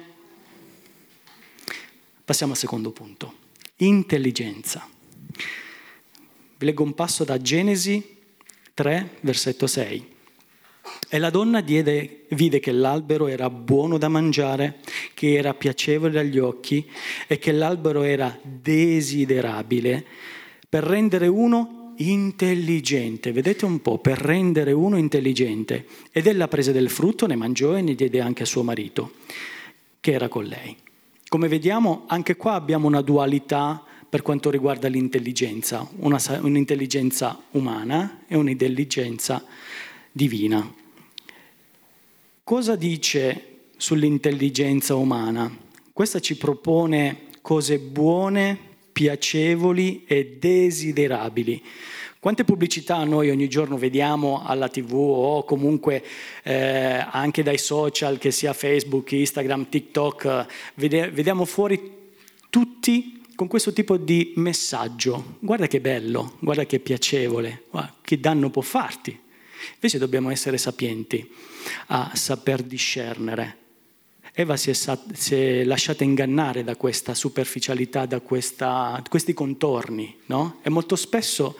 Passiamo 2.26 2.52
al 2.52 2.58
secondo 2.58 2.92
punto. 2.92 3.34
Intelligenza. 3.78 4.86
Vi 6.58 6.66
leggo 6.66 6.84
un 6.84 6.94
passo 6.94 7.24
da 7.24 7.42
Genesi 7.42 8.18
3, 8.74 9.18
versetto 9.22 9.66
6. 9.66 10.15
E 11.10 11.18
la 11.18 11.30
donna 11.30 11.62
diede, 11.62 12.26
vide 12.30 12.60
che 12.60 12.72
l'albero 12.72 13.28
era 13.28 13.50
buono 13.50 13.98
da 13.98 14.08
mangiare, 14.08 14.80
che 15.14 15.34
era 15.34 15.54
piacevole 15.54 16.20
agli 16.20 16.38
occhi 16.38 16.90
e 17.28 17.38
che 17.38 17.52
l'albero 17.52 18.04
era 18.04 18.38
desiderabile 18.42 20.06
per 20.68 20.84
rendere 20.84 21.28
uno 21.28 21.94
intelligente. 21.98 23.32
Vedete 23.32 23.66
un 23.66 23.82
po', 23.82 24.00
per 24.00 24.18
rendere 24.18 24.72
uno 24.72 24.98
intelligente. 24.98 25.86
Ed 26.12 26.28
ella 26.28 26.48
prese 26.48 26.72
del 26.72 26.90
frutto, 26.90 27.28
ne 27.28 27.36
mangiò 27.36 27.76
e 27.76 27.82
ne 27.82 27.96
diede 27.96 28.20
anche 28.20 28.44
a 28.44 28.48
suo 28.48 28.64
marito, 28.64 29.14
che 30.00 30.12
era 30.12 30.28
con 30.28 30.44
lei. 30.44 30.76
Come 31.28 31.48
vediamo, 31.48 32.04
anche 32.08 32.36
qua 32.36 32.54
abbiamo 32.54 32.88
una 32.88 33.02
dualità 33.02 33.84
per 34.08 34.22
quanto 34.22 34.50
riguarda 34.50 34.88
l'intelligenza, 34.88 35.88
una, 35.98 36.20
un'intelligenza 36.42 37.42
umana 37.52 38.22
e 38.28 38.38
un'intelligenza 38.38 39.44
divina. 40.16 40.74
Cosa 42.42 42.78
dice 42.78 43.64
sull'intelligenza 43.76 44.96
umana? 44.96 45.54
Questa 45.92 46.22
ci 46.22 46.38
propone 46.38 47.24
cose 47.42 47.80
buone, 47.80 48.58
piacevoli 48.94 50.06
e 50.06 50.38
desiderabili. 50.40 51.62
Quante 52.18 52.46
pubblicità 52.46 53.04
noi 53.04 53.30
ogni 53.30 53.50
giorno 53.50 53.78
vediamo 53.78 54.42
alla 54.46 54.70
tv 54.70 54.94
o 54.94 55.44
comunque 55.44 56.02
eh, 56.44 57.06
anche 57.12 57.44
dai 57.44 57.58
social, 57.58 58.18
che 58.18 58.32
sia 58.32 58.54
Facebook, 58.54 59.12
Instagram, 59.12 59.68
TikTok, 59.68 60.46
vediamo 60.76 61.44
fuori 61.44 61.92
tutti 62.50 63.22
con 63.36 63.48
questo 63.48 63.74
tipo 63.74 63.98
di 63.98 64.32
messaggio. 64.38 65.36
Guarda 65.40 65.68
che 65.68 65.82
bello, 65.82 66.38
guarda 66.40 66.66
che 66.66 66.80
piacevole, 66.80 67.64
guarda, 67.70 67.94
che 68.02 68.18
danno 68.18 68.50
può 68.50 68.62
farti. 68.62 69.24
Invece 69.74 69.98
dobbiamo 69.98 70.30
essere 70.30 70.58
sapienti 70.58 71.30
a 71.88 72.12
saper 72.14 72.64
discernere. 72.64 73.58
Eva 74.34 74.58
si 74.58 74.70
è, 74.70 74.74
si 74.74 75.36
è 75.36 75.64
lasciata 75.64 76.04
ingannare 76.04 76.64
da 76.64 76.76
questa 76.76 77.14
superficialità, 77.14 78.06
da 78.06 78.20
questa, 78.20 79.02
questi 79.10 79.34
contorni, 79.34 80.18
no? 80.26 80.60
E 80.62 80.70
molto 80.70 80.96
spesso 80.96 81.56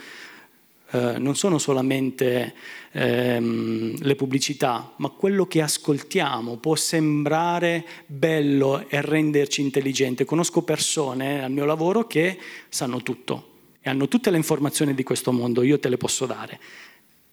eh, 0.92 1.18
non 1.18 1.36
sono 1.36 1.58
solamente 1.58 2.54
ehm, 2.92 3.96
le 4.00 4.16
pubblicità, 4.16 4.94
ma 4.98 5.10
quello 5.10 5.46
che 5.46 5.62
ascoltiamo 5.62 6.58
può 6.58 6.76
sembrare 6.76 7.86
bello 8.06 8.88
e 8.88 9.02
renderci 9.02 9.62
intelligenti. 9.62 10.26
Conosco 10.26 10.62
persone 10.62 11.44
al 11.44 11.52
mio 11.52 11.66
lavoro 11.66 12.06
che 12.08 12.38
sanno 12.70 13.02
tutto 13.02 13.54
e 13.82 13.90
hanno 13.90 14.08
tutte 14.08 14.32
le 14.32 14.38
informazioni 14.38 14.94
di 14.94 15.04
questo 15.04 15.32
mondo, 15.32 15.64
io 15.64 15.80
te 15.80 15.90
le 15.90 15.98
posso 15.98 16.26
dare. 16.26 16.60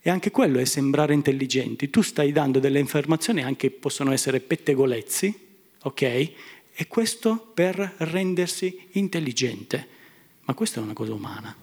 E 0.04 0.10
anche 0.10 0.32
quello 0.32 0.58
è 0.58 0.64
sembrare 0.64 1.14
intelligenti. 1.14 1.88
Tu 1.88 2.02
stai 2.02 2.32
dando 2.32 2.58
delle 2.58 2.80
informazioni 2.80 3.42
anche 3.42 3.70
possono 3.70 4.10
essere 4.10 4.40
pettegolezzi, 4.40 5.38
ok? 5.82 6.02
E 6.02 6.86
questo 6.88 7.52
per 7.54 7.94
rendersi 7.98 8.88
intelligente. 8.92 9.86
Ma 10.44 10.54
questa 10.54 10.80
è 10.80 10.82
una 10.82 10.92
cosa 10.92 11.14
umana, 11.14 11.54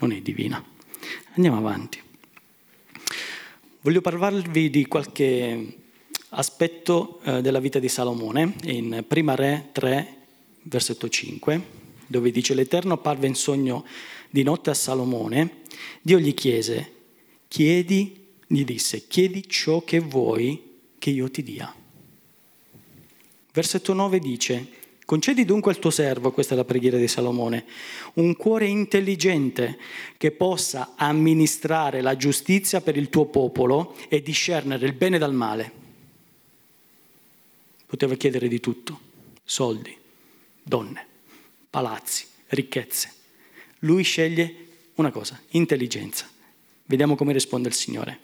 non 0.00 0.10
è 0.10 0.20
divina. 0.20 0.62
Andiamo 1.34 1.56
avanti. 1.56 2.02
Voglio 3.80 4.00
parlarvi 4.00 4.70
di 4.70 4.86
qualche 4.86 5.76
aspetto 6.30 7.20
eh, 7.22 7.42
della 7.42 7.60
vita 7.60 7.78
di 7.78 7.88
Salomone 7.88 8.54
in 8.64 9.04
Prima 9.06 9.36
Re 9.36 9.68
3, 9.70 10.16
versetto 10.62 11.08
5, 11.08 11.62
dove 12.08 12.30
dice 12.32 12.54
l'Eterno 12.54 12.94
apparve 12.94 13.28
in 13.28 13.36
sogno 13.36 13.84
di 14.30 14.42
notte 14.42 14.70
a 14.70 14.74
Salomone, 14.74 15.62
Dio 16.02 16.18
gli 16.18 16.34
chiese, 16.34 16.93
chiedi, 17.54 18.30
gli 18.48 18.64
disse, 18.64 19.06
chiedi 19.06 19.48
ciò 19.48 19.84
che 19.84 20.00
vuoi 20.00 20.60
che 20.98 21.10
io 21.10 21.30
ti 21.30 21.40
dia. 21.44 21.72
Versetto 23.52 23.92
9 23.92 24.18
dice, 24.18 24.68
Concedi 25.04 25.44
dunque 25.44 25.70
al 25.70 25.78
tuo 25.78 25.90
servo, 25.90 26.32
questa 26.32 26.54
è 26.54 26.56
la 26.56 26.64
preghiera 26.64 26.96
di 26.96 27.06
Salomone, 27.06 27.64
un 28.14 28.34
cuore 28.34 28.66
intelligente 28.66 29.78
che 30.16 30.32
possa 30.32 30.94
amministrare 30.96 32.00
la 32.00 32.16
giustizia 32.16 32.80
per 32.80 32.96
il 32.96 33.08
tuo 33.08 33.26
popolo 33.26 33.96
e 34.08 34.20
discernere 34.20 34.84
il 34.84 34.94
bene 34.94 35.18
dal 35.18 35.32
male. 35.32 35.72
Poteva 37.86 38.16
chiedere 38.16 38.48
di 38.48 38.58
tutto, 38.58 38.98
soldi, 39.44 39.96
donne, 40.60 41.06
palazzi, 41.70 42.26
ricchezze. 42.48 43.12
Lui 43.80 44.02
sceglie 44.02 44.54
una 44.94 45.12
cosa, 45.12 45.40
intelligenza. 45.50 46.32
Vediamo 46.86 47.16
come 47.16 47.32
risponde 47.32 47.68
il 47.68 47.74
Signore. 47.74 48.18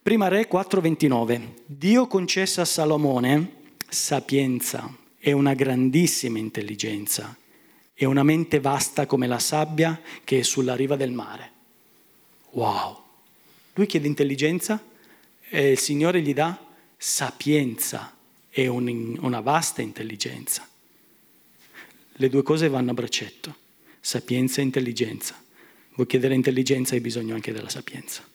Prima 0.00 0.28
Re 0.28 0.46
4:29. 0.48 1.62
Dio 1.66 2.06
concesse 2.06 2.60
a 2.60 2.64
Salomone 2.64 3.62
sapienza 3.88 4.96
e 5.18 5.32
una 5.32 5.54
grandissima 5.54 6.38
intelligenza 6.38 7.36
e 7.92 8.04
una 8.04 8.22
mente 8.22 8.60
vasta 8.60 9.06
come 9.06 9.26
la 9.26 9.38
sabbia 9.38 10.00
che 10.22 10.40
è 10.40 10.42
sulla 10.42 10.76
riva 10.76 10.94
del 10.94 11.10
mare. 11.10 11.50
Wow! 12.50 13.02
Lui 13.74 13.86
chiede 13.86 14.06
intelligenza 14.06 14.80
e 15.48 15.70
il 15.72 15.78
Signore 15.78 16.20
gli 16.20 16.34
dà 16.34 16.56
sapienza 16.96 18.16
e 18.48 18.68
un, 18.68 19.18
una 19.20 19.40
vasta 19.40 19.82
intelligenza. 19.82 20.68
Le 22.12 22.28
due 22.28 22.44
cose 22.44 22.68
vanno 22.68 22.92
a 22.92 22.94
braccetto, 22.94 23.56
sapienza 24.00 24.60
e 24.60 24.64
intelligenza. 24.64 25.43
Vuoi 25.94 26.06
chiedere 26.06 26.34
intelligenza 26.34 26.94
hai 26.94 27.00
bisogno 27.00 27.34
anche 27.34 27.52
della 27.52 27.68
sapienza. 27.68 28.32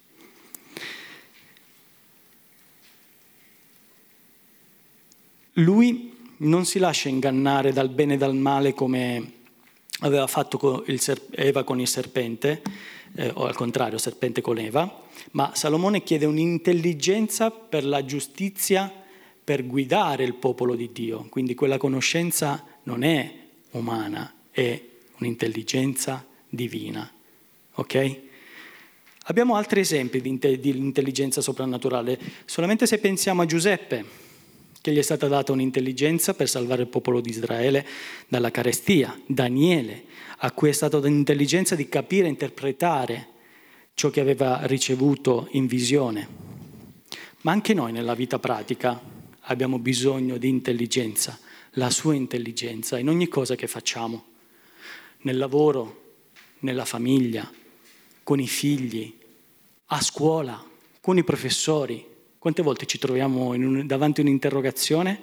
lui 5.59 6.15
non 6.37 6.65
si 6.65 6.79
lascia 6.79 7.09
ingannare 7.09 7.73
dal 7.73 7.89
bene 7.89 8.13
e 8.13 8.17
dal 8.17 8.35
male 8.35 8.73
come 8.73 9.33
aveva 10.01 10.27
fatto 10.27 10.85
Eva 11.31 11.63
con 11.63 11.79
il 11.81 11.87
serpente, 11.87 12.61
eh, 13.15 13.31
o 13.33 13.45
al 13.45 13.55
contrario, 13.55 13.97
serpente 13.97 14.41
con 14.41 14.57
Eva, 14.57 15.03
ma 15.31 15.51
Salomone 15.53 16.03
chiede 16.03 16.25
un'intelligenza 16.25 17.51
per 17.51 17.83
la 17.83 18.05
giustizia, 18.05 18.91
per 19.43 19.65
guidare 19.65 20.23
il 20.23 20.35
popolo 20.35 20.75
di 20.75 20.91
Dio. 20.93 21.25
Quindi 21.29 21.55
quella 21.55 21.77
conoscenza 21.77 22.63
non 22.83 23.03
è 23.03 23.33
umana, 23.71 24.33
è 24.51 24.81
un'intelligenza 25.17 26.25
divina. 26.47 27.11
Ok? 27.79 28.19
Abbiamo 29.23 29.55
altri 29.55 29.79
esempi 29.79 30.19
di, 30.19 30.29
intelligenza 30.29 31.39
soprannaturale. 31.39 32.19
Solamente 32.43 32.85
se 32.85 32.97
pensiamo 32.97 33.41
a 33.41 33.45
Giuseppe, 33.45 34.03
che 34.81 34.91
gli 34.91 34.97
è 34.97 35.01
stata 35.01 35.27
data 35.27 35.53
un'intelligenza 35.53 36.33
per 36.33 36.49
salvare 36.49 36.81
il 36.81 36.87
popolo 36.89 37.21
di 37.21 37.29
Israele 37.29 37.85
dalla 38.27 38.51
carestia, 38.51 39.17
Daniele, 39.25 40.03
a 40.39 40.51
cui 40.51 40.69
è 40.69 40.71
stata 40.73 40.97
data 40.97 41.07
l'intelligenza 41.07 41.75
di 41.75 41.87
capire 41.87 42.25
e 42.25 42.29
interpretare 42.29 43.27
ciò 43.93 44.09
che 44.09 44.19
aveva 44.19 44.65
ricevuto 44.65 45.47
in 45.51 45.65
visione. 45.65 46.27
Ma 47.41 47.53
anche 47.53 47.73
noi 47.73 47.93
nella 47.93 48.13
vita 48.13 48.39
pratica 48.39 49.01
abbiamo 49.41 49.79
bisogno 49.79 50.37
di 50.37 50.49
intelligenza, 50.49 51.39
la 51.73 51.89
sua 51.89 52.13
intelligenza 52.13 52.99
in 52.99 53.07
ogni 53.07 53.29
cosa 53.29 53.55
che 53.55 53.67
facciamo, 53.67 54.25
nel 55.21 55.37
lavoro, 55.37 56.15
nella 56.59 56.85
famiglia, 56.85 57.49
con 58.29 58.39
i 58.39 58.47
figli, 58.47 59.11
a 59.87 59.99
scuola, 60.01 60.63
con 61.01 61.17
i 61.17 61.23
professori, 61.23 62.05
quante 62.37 62.61
volte 62.61 62.85
ci 62.85 62.99
troviamo 62.99 63.47
un, 63.47 63.87
davanti 63.87 64.19
a 64.19 64.23
un'interrogazione, 64.23 65.21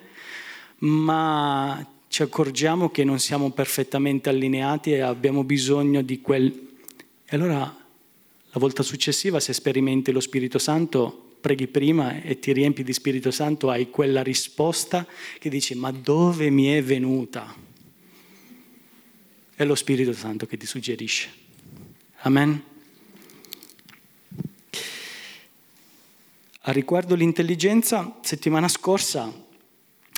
ma 0.78 1.88
ci 2.08 2.22
accorgiamo 2.22 2.90
che 2.90 3.04
non 3.04 3.20
siamo 3.20 3.52
perfettamente 3.52 4.28
allineati 4.28 4.90
e 4.90 5.02
abbiamo 5.02 5.44
bisogno 5.44 6.02
di 6.02 6.20
quel... 6.20 6.46
E 7.24 7.36
allora 7.36 7.60
la 7.60 8.58
volta 8.58 8.82
successiva, 8.82 9.38
se 9.38 9.52
sperimenti 9.52 10.10
lo 10.10 10.18
Spirito 10.18 10.58
Santo, 10.58 11.36
preghi 11.40 11.68
prima 11.68 12.20
e 12.20 12.40
ti 12.40 12.52
riempi 12.52 12.82
di 12.82 12.92
Spirito 12.92 13.30
Santo, 13.30 13.70
hai 13.70 13.88
quella 13.88 14.24
risposta 14.24 15.06
che 15.38 15.48
dici, 15.48 15.76
ma 15.76 15.92
dove 15.92 16.50
mi 16.50 16.66
è 16.66 16.82
venuta? 16.82 17.54
È 19.54 19.64
lo 19.64 19.76
Spirito 19.76 20.12
Santo 20.12 20.46
che 20.46 20.56
ti 20.56 20.66
suggerisce. 20.66 21.28
Amen. 22.22 22.74
A 26.68 26.72
riguardo 26.72 27.14
l'intelligenza, 27.14 28.18
settimana 28.22 28.66
scorsa 28.66 29.32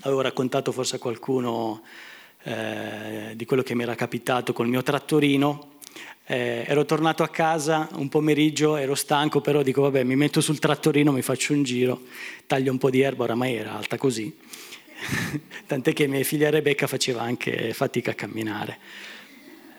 avevo 0.04 0.22
raccontato 0.22 0.72
forse 0.72 0.96
a 0.96 0.98
qualcuno 0.98 1.82
eh, 2.44 3.32
di 3.34 3.44
quello 3.44 3.62
che 3.62 3.74
mi 3.74 3.82
era 3.82 3.94
capitato 3.94 4.54
col 4.54 4.66
mio 4.66 4.82
trattorino. 4.82 5.72
Eh, 6.24 6.64
ero 6.66 6.86
tornato 6.86 7.22
a 7.22 7.28
casa 7.28 7.90
un 7.96 8.08
pomeriggio, 8.08 8.76
ero 8.76 8.94
stanco, 8.94 9.42
però 9.42 9.60
dico 9.60 9.82
vabbè 9.82 10.04
mi 10.04 10.16
metto 10.16 10.40
sul 10.40 10.58
trattorino, 10.58 11.12
mi 11.12 11.20
faccio 11.20 11.52
un 11.52 11.64
giro, 11.64 12.04
taglio 12.46 12.72
un 12.72 12.78
po' 12.78 12.88
di 12.88 13.02
erba, 13.02 13.24
oramai 13.24 13.54
era 13.54 13.74
alta 13.74 13.98
così. 13.98 14.34
Tant'è 15.66 15.92
che 15.92 16.06
mia 16.06 16.24
figlia 16.24 16.48
Rebecca 16.48 16.86
faceva 16.86 17.20
anche 17.20 17.74
fatica 17.74 18.12
a 18.12 18.14
camminare. 18.14 18.78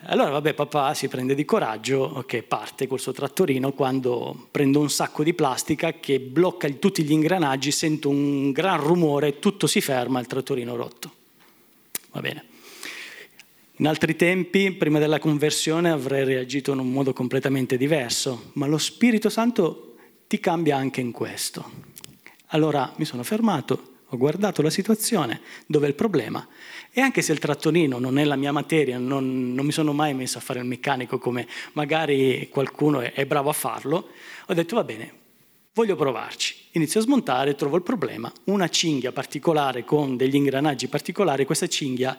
Allora, 0.04 0.30
vabbè, 0.30 0.54
papà 0.54 0.94
si 0.94 1.08
prende 1.10 1.36
di 1.36 1.44
coraggio, 1.44 2.24
che 2.26 2.42
parte 2.42 2.88
col 2.88 3.00
suo 3.00 3.12
trattorino, 3.12 3.74
quando 3.74 4.48
prendo 4.50 4.80
un 4.80 4.90
sacco 4.90 5.24
di 5.24 5.34
plastica 5.34 5.94
che 5.94 6.20
blocca 6.20 6.70
tutti 6.70 7.04
gli 7.04 7.12
ingranaggi, 7.12 7.70
sento 7.72 8.10
un 8.10 8.52
gran 8.52 8.80
rumore, 8.80 9.40
tutto 9.40 9.68
si 9.68 9.82
ferma, 9.82 10.20
il 10.20 10.28
trattorino 10.28 10.76
rotto. 10.76 11.14
Va 12.12 12.22
bene. 12.22 12.46
In 13.76 13.88
altri 13.88 14.16
tempi, 14.16 14.72
prima 14.72 15.00
della 15.00 15.20
conversione, 15.20 15.92
avrei 15.92 16.24
reagito 16.24 16.72
in 16.72 16.80
un 16.80 16.92
modo 16.92 17.14
completamente 17.14 17.78
diverso, 17.78 18.52
ma 18.54 18.68
lo 18.68 18.78
Spirito 18.78 19.30
Santo 19.30 19.96
ti 20.28 20.40
cambia 20.40 20.78
anche 20.78 21.02
in 21.02 21.12
questo. 21.12 21.88
Allora 22.48 22.94
mi 22.96 23.06
sono 23.06 23.24
fermato, 23.24 23.99
ho 24.12 24.18
guardato 24.18 24.62
la 24.62 24.70
situazione, 24.70 25.42
dove 25.68 25.86
è 25.86 25.90
il 25.90 25.96
problema 25.96 26.48
e 26.92 27.02
anche 27.02 27.22
se 27.22 27.32
il 27.32 27.40
trattorino 27.40 28.00
non 28.00 28.18
è 28.18 28.24
la 28.24 28.36
mia 28.36 28.52
materia, 28.52 28.98
non, 28.98 29.54
non 29.54 29.66
mi 29.66 29.72
sono 29.72 29.94
mai 29.94 30.14
messo 30.14 30.40
a 30.40 30.42
fare 30.42 30.60
il 30.60 30.66
meccanico 30.66 31.20
come 31.20 31.48
magari 31.74 32.50
qualcuno 32.50 33.02
è, 33.02 33.14
è 33.14 33.26
bravo 33.26 33.50
a 33.50 33.54
farlo, 33.54 34.10
ho 34.48 34.54
detto 34.54 34.76
va 34.76 34.84
bene, 34.84 35.14
voglio 35.74 35.96
provarci. 35.96 36.56
Inizio 36.72 37.00
a 37.00 37.04
smontare, 37.04 37.56
trovo 37.56 37.76
il 37.76 37.84
problema, 37.84 38.32
una 38.46 38.68
cinghia 38.70 39.12
particolare 39.12 39.86
con 39.86 40.18
degli 40.18 40.36
ingranaggi 40.36 40.88
particolari, 40.88 41.46
questa 41.46 41.68
cinghia 41.68 42.18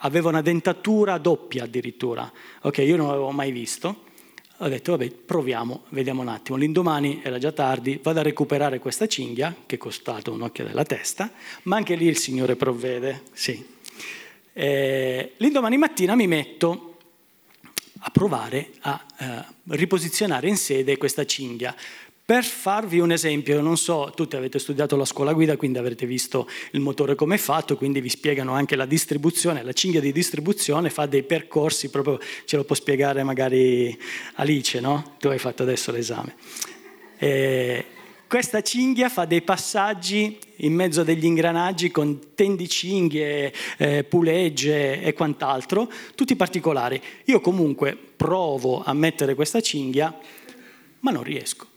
aveva 0.00 0.30
una 0.30 0.42
dentatura 0.42 1.18
doppia 1.18 1.64
addirittura, 1.64 2.30
ok, 2.62 2.78
io 2.78 2.96
non 2.96 3.08
l'avevo 3.08 3.30
mai 3.30 3.52
visto, 3.52 4.04
ho 4.58 4.68
detto 4.68 4.92
vabbè 4.92 5.10
proviamo, 5.10 5.84
vediamo 5.90 6.22
un 6.22 6.28
attimo, 6.28 6.56
l'indomani 6.56 7.20
era 7.22 7.38
già 7.38 7.52
tardi, 7.52 8.00
vado 8.02 8.20
a 8.20 8.22
recuperare 8.22 8.78
questa 8.78 9.06
cinghia 9.06 9.54
che 9.66 9.74
è 9.74 9.78
costata 9.78 10.30
un 10.30 10.42
occhio 10.42 10.64
della 10.64 10.84
testa, 10.84 11.30
ma 11.64 11.76
anche 11.76 11.94
lì 11.94 12.06
il 12.06 12.16
Signore 12.16 12.56
provvede, 12.56 13.22
sì, 13.32 13.64
eh, 14.52 15.32
l'indomani 15.36 15.76
mattina 15.76 16.14
mi 16.14 16.26
metto 16.26 16.96
a 17.98 18.10
provare 18.10 18.70
a 18.80 19.04
eh, 19.18 19.44
riposizionare 19.68 20.48
in 20.48 20.56
sede 20.56 20.96
questa 20.96 21.26
cinghia. 21.26 21.74
Per 22.26 22.42
farvi 22.42 22.98
un 22.98 23.12
esempio, 23.12 23.60
non 23.60 23.76
so, 23.76 24.10
tutti 24.12 24.34
avete 24.34 24.58
studiato 24.58 24.96
la 24.96 25.04
scuola 25.04 25.32
guida, 25.32 25.56
quindi 25.56 25.78
avrete 25.78 26.06
visto 26.06 26.48
il 26.72 26.80
motore 26.80 27.14
come 27.14 27.36
è 27.36 27.38
fatto, 27.38 27.76
quindi 27.76 28.00
vi 28.00 28.08
spiegano 28.08 28.52
anche 28.52 28.74
la 28.74 28.84
distribuzione, 28.84 29.62
la 29.62 29.72
cinghia 29.72 30.00
di 30.00 30.10
distribuzione 30.10 30.90
fa 30.90 31.06
dei 31.06 31.22
percorsi, 31.22 31.88
proprio 31.88 32.18
ce 32.44 32.56
lo 32.56 32.64
può 32.64 32.74
spiegare 32.74 33.22
magari 33.22 33.96
Alice, 34.34 34.80
no? 34.80 35.14
Tu 35.20 35.28
hai 35.28 35.38
fatto 35.38 35.62
adesso 35.62 35.92
l'esame. 35.92 36.34
Eh, 37.16 37.84
questa 38.26 38.60
cinghia 38.60 39.08
fa 39.08 39.24
dei 39.24 39.42
passaggi 39.42 40.36
in 40.56 40.74
mezzo 40.74 41.04
degli 41.04 41.26
ingranaggi 41.26 41.92
con 41.92 42.34
tendicinghie, 42.34 43.52
eh, 43.76 44.02
pulegge 44.02 45.00
e 45.00 45.12
quant'altro, 45.12 45.88
tutti 46.16 46.34
particolari. 46.34 47.00
Io 47.26 47.40
comunque 47.40 47.96
provo 48.16 48.82
a 48.82 48.92
mettere 48.94 49.36
questa 49.36 49.60
cinghia, 49.60 50.12
ma 50.98 51.12
non 51.12 51.22
riesco. 51.22 51.74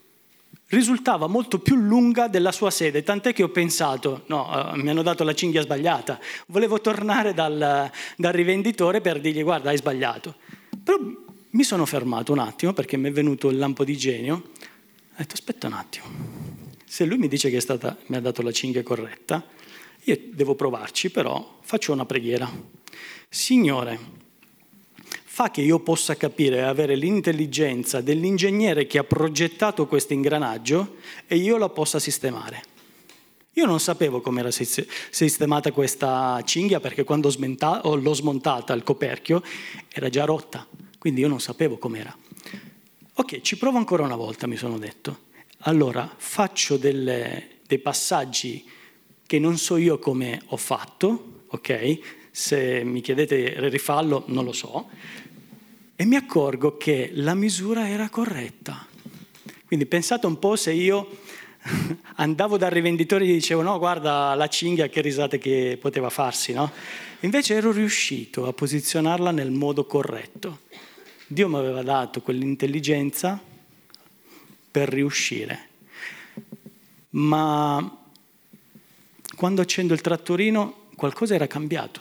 Risultava 0.70 1.26
molto 1.26 1.58
più 1.58 1.76
lunga 1.76 2.26
della 2.26 2.52
sua 2.52 2.70
sede, 2.70 3.02
tant'è 3.02 3.32
che 3.32 3.42
ho 3.42 3.50
pensato, 3.50 4.22
no, 4.26 4.72
eh, 4.72 4.76
mi 4.82 4.90
hanno 4.90 5.02
dato 5.02 5.22
la 5.22 5.34
cinghia 5.34 5.62
sbagliata. 5.62 6.18
Volevo 6.46 6.80
tornare 6.80 7.34
dal, 7.34 7.90
dal 8.16 8.32
rivenditore 8.32 9.00
per 9.00 9.20
dirgli 9.20 9.42
guarda 9.42 9.70
hai 9.70 9.76
sbagliato. 9.76 10.36
Però 10.82 10.98
mi 11.50 11.62
sono 11.62 11.84
fermato 11.86 12.32
un 12.32 12.38
attimo 12.38 12.72
perché 12.72 12.96
mi 12.96 13.08
è 13.08 13.12
venuto 13.12 13.48
il 13.50 13.58
lampo 13.58 13.84
di 13.84 13.96
genio 13.96 14.50
ho 15.20 15.22
detto 15.22 15.34
aspetta 15.34 15.66
un 15.66 15.74
attimo, 15.74 16.06
se 16.86 17.04
lui 17.04 17.18
mi 17.18 17.28
dice 17.28 17.50
che 17.50 17.60
stata, 17.60 17.94
mi 18.06 18.16
ha 18.16 18.20
dato 18.20 18.40
la 18.40 18.52
cinghia 18.52 18.82
corretta, 18.82 19.46
io 20.04 20.18
devo 20.32 20.54
provarci, 20.54 21.10
però 21.10 21.58
faccio 21.60 21.92
una 21.92 22.06
preghiera. 22.06 22.50
Signore, 23.28 23.98
fa 25.40 25.50
che 25.50 25.62
io 25.62 25.78
possa 25.78 26.18
capire 26.18 26.56
e 26.56 26.60
avere 26.64 26.94
l'intelligenza 26.96 28.02
dell'ingegnere 28.02 28.86
che 28.86 28.98
ha 28.98 29.04
progettato 29.04 29.86
questo 29.86 30.12
ingranaggio 30.12 30.96
e 31.26 31.36
io 31.36 31.56
la 31.56 31.70
possa 31.70 31.98
sistemare. 31.98 32.62
Io 33.52 33.64
non 33.64 33.80
sapevo 33.80 34.20
come 34.20 34.40
era 34.40 34.50
sistemata 34.50 35.72
questa 35.72 36.42
cinghia 36.44 36.78
perché 36.78 37.04
quando 37.04 37.30
l'ho 37.30 38.12
smontata 38.14 38.74
il 38.74 38.82
coperchio 38.82 39.42
era 39.88 40.10
già 40.10 40.26
rotta, 40.26 40.66
quindi 40.98 41.22
io 41.22 41.28
non 41.28 41.40
sapevo 41.40 41.78
com'era. 41.78 42.14
Ok, 43.14 43.40
ci 43.40 43.56
provo 43.56 43.78
ancora 43.78 44.02
una 44.02 44.16
volta, 44.16 44.46
mi 44.46 44.56
sono 44.56 44.76
detto. 44.76 45.20
Allora 45.60 46.12
faccio 46.18 46.76
delle, 46.76 47.60
dei 47.66 47.78
passaggi 47.78 48.62
che 49.26 49.38
non 49.38 49.56
so 49.56 49.78
io 49.78 49.98
come 49.98 50.42
ho 50.48 50.58
fatto, 50.58 51.44
ok? 51.46 51.98
Se 52.30 52.84
mi 52.84 53.00
chiedete 53.00 53.68
rifallo, 53.70 54.24
non 54.26 54.44
lo 54.44 54.52
so. 54.52 54.88
E 56.00 56.06
mi 56.06 56.16
accorgo 56.16 56.78
che 56.78 57.10
la 57.12 57.34
misura 57.34 57.86
era 57.86 58.08
corretta. 58.08 58.86
Quindi 59.66 59.84
pensate 59.84 60.24
un 60.24 60.38
po' 60.38 60.56
se 60.56 60.72
io 60.72 61.18
andavo 62.16 62.56
dal 62.56 62.70
rivenditore 62.70 63.24
e 63.24 63.26
gli 63.26 63.32
dicevo 63.34 63.60
no 63.60 63.78
guarda 63.78 64.34
la 64.34 64.48
cinghia 64.48 64.88
che 64.88 65.02
risate 65.02 65.36
che 65.36 65.76
poteva 65.78 66.08
farsi, 66.08 66.54
no? 66.54 66.72
Invece 67.20 67.52
ero 67.52 67.70
riuscito 67.70 68.46
a 68.46 68.54
posizionarla 68.54 69.30
nel 69.30 69.50
modo 69.50 69.84
corretto. 69.84 70.60
Dio 71.26 71.50
mi 71.50 71.56
aveva 71.56 71.82
dato 71.82 72.22
quell'intelligenza 72.22 73.38
per 74.70 74.88
riuscire. 74.88 75.68
Ma 77.10 78.04
quando 79.36 79.60
accendo 79.60 79.92
il 79.92 80.00
trattorino 80.00 80.86
qualcosa 80.96 81.34
era 81.34 81.46
cambiato 81.46 82.00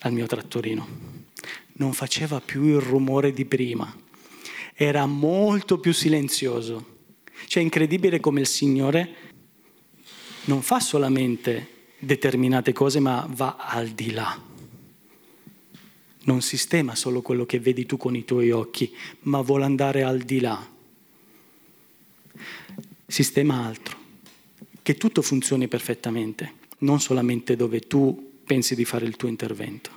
al 0.00 0.12
mio 0.12 0.26
trattorino. 0.26 1.13
Non 1.74 1.92
faceva 1.92 2.40
più 2.40 2.64
il 2.64 2.80
rumore 2.80 3.32
di 3.32 3.44
prima, 3.44 3.92
era 4.74 5.06
molto 5.06 5.78
più 5.78 5.92
silenzioso. 5.92 6.92
Cioè 7.46 7.62
è 7.62 7.64
incredibile 7.64 8.20
come 8.20 8.40
il 8.40 8.46
Signore 8.46 9.14
non 10.44 10.62
fa 10.62 10.80
solamente 10.80 11.70
determinate 11.98 12.72
cose, 12.72 13.00
ma 13.00 13.26
va 13.30 13.56
al 13.56 13.88
di 13.88 14.10
là. 14.10 14.42
Non 16.26 16.42
sistema 16.42 16.94
solo 16.94 17.22
quello 17.22 17.46
che 17.46 17.60
vedi 17.60 17.86
tu 17.86 17.96
con 17.96 18.16
i 18.16 18.24
tuoi 18.24 18.50
occhi, 18.50 18.94
ma 19.22 19.40
vuole 19.40 19.64
andare 19.64 20.02
al 20.02 20.20
di 20.20 20.40
là. 20.40 20.70
Sistema 23.06 23.64
altro, 23.66 23.96
che 24.82 24.94
tutto 24.96 25.22
funzioni 25.22 25.68
perfettamente, 25.68 26.52
non 26.78 27.00
solamente 27.00 27.56
dove 27.56 27.80
tu 27.80 28.32
pensi 28.44 28.74
di 28.74 28.84
fare 28.84 29.06
il 29.06 29.16
tuo 29.16 29.28
intervento. 29.28 29.90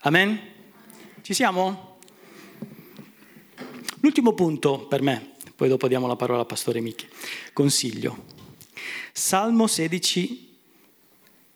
Amen? 0.00 0.49
Ci 1.22 1.34
siamo? 1.34 1.98
L'ultimo 4.00 4.32
punto 4.32 4.86
per 4.86 5.02
me, 5.02 5.34
poi 5.54 5.68
dopo 5.68 5.86
diamo 5.86 6.06
la 6.06 6.16
parola 6.16 6.40
al 6.40 6.46
pastore 6.46 6.80
Michi, 6.80 7.06
consiglio. 7.52 8.24
Salmo 9.12 9.66
16, 9.66 10.56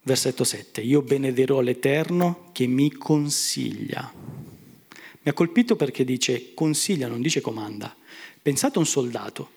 versetto 0.02 0.44
7. 0.44 0.82
Io 0.82 1.00
benederò 1.00 1.60
l'Eterno 1.60 2.50
che 2.52 2.66
mi 2.66 2.92
consiglia. 2.92 4.12
Mi 4.12 5.30
ha 5.30 5.32
colpito 5.32 5.76
perché 5.76 6.04
dice 6.04 6.52
consiglia, 6.52 7.08
non 7.08 7.22
dice 7.22 7.40
comanda. 7.40 7.96
Pensate 8.42 8.76
a 8.76 8.80
un 8.80 8.86
soldato. 8.86 9.50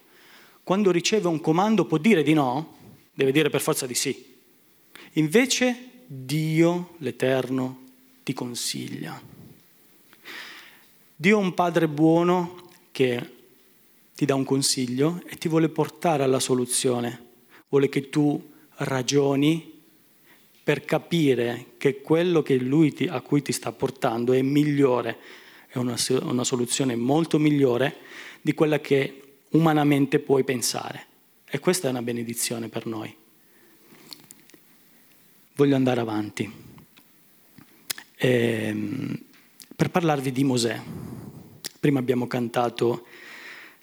Quando 0.63 0.89
riceve 0.91 1.27
un 1.27 1.41
comando 1.41 1.83
può 1.85 1.97
dire 1.97 2.23
di 2.23 2.33
no? 2.33 2.77
Deve 3.13 3.33
dire 3.33 3.49
per 3.49 3.59
forza 3.59 3.85
di 3.85 3.95
sì. 3.95 4.35
Invece 5.13 5.89
Dio, 6.05 6.95
l'Eterno, 6.99 7.83
ti 8.23 8.31
consiglia. 8.31 9.35
Dio 11.19 11.39
è 11.39 11.41
un 11.41 11.55
padre 11.55 11.87
buono 11.87 12.69
che 12.91 13.33
ti 14.13 14.25
dà 14.25 14.35
un 14.35 14.43
consiglio 14.43 15.23
e 15.25 15.35
ti 15.37 15.47
vuole 15.47 15.67
portare 15.67 16.21
alla 16.21 16.39
soluzione. 16.39 17.25
Vuole 17.69 17.89
che 17.89 18.09
tu 18.09 18.39
ragioni 18.75 19.81
per 20.63 20.85
capire 20.85 21.73
che 21.77 22.01
quello 22.01 22.43
che 22.43 22.57
lui 22.57 22.93
ti, 22.93 23.07
a 23.07 23.19
cui 23.21 23.41
ti 23.41 23.51
sta 23.51 23.71
portando 23.71 24.31
è 24.31 24.43
migliore, 24.43 25.17
è 25.69 25.79
una, 25.79 25.95
una 26.21 26.43
soluzione 26.43 26.95
molto 26.95 27.39
migliore 27.39 27.95
di 28.39 28.53
quella 28.53 28.79
che 28.79 29.39
umanamente 29.49 30.19
puoi 30.19 30.43
pensare. 30.43 31.05
E 31.49 31.57
questa 31.57 31.87
è 31.87 31.89
una 31.89 32.03
benedizione 32.03 32.69
per 32.69 32.85
noi. 32.85 33.15
Voglio 35.55 35.75
andare 35.75 35.99
avanti. 35.99 36.53
Ehm, 38.17 39.25
per 39.77 39.91
parlarvi 39.91 40.31
di 40.31 40.43
Mosè. 40.43 40.81
Prima 41.79 41.99
abbiamo 41.99 42.25
cantato 42.25 43.05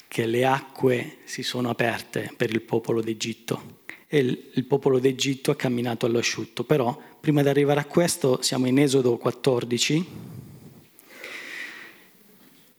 che 0.08 0.26
le 0.26 0.44
acque 0.44 1.18
si 1.22 1.44
sono 1.44 1.70
aperte 1.70 2.32
per 2.36 2.50
il 2.50 2.62
popolo 2.62 3.00
d'Egitto 3.00 3.82
e 4.08 4.18
il, 4.18 4.64
popolo 4.64 4.98
d'Egitto 4.98 5.52
ha 5.52 5.54
camminato 5.56 6.06
all'asciutto. 6.06 6.64
Però 6.64 7.00
prima 7.20 7.42
di 7.42 7.48
arrivare 7.48 7.78
a 7.78 7.84
questo 7.84 8.42
siamo 8.42 8.66
in 8.66 8.80
Esodo 8.80 9.16
14, 9.16 10.06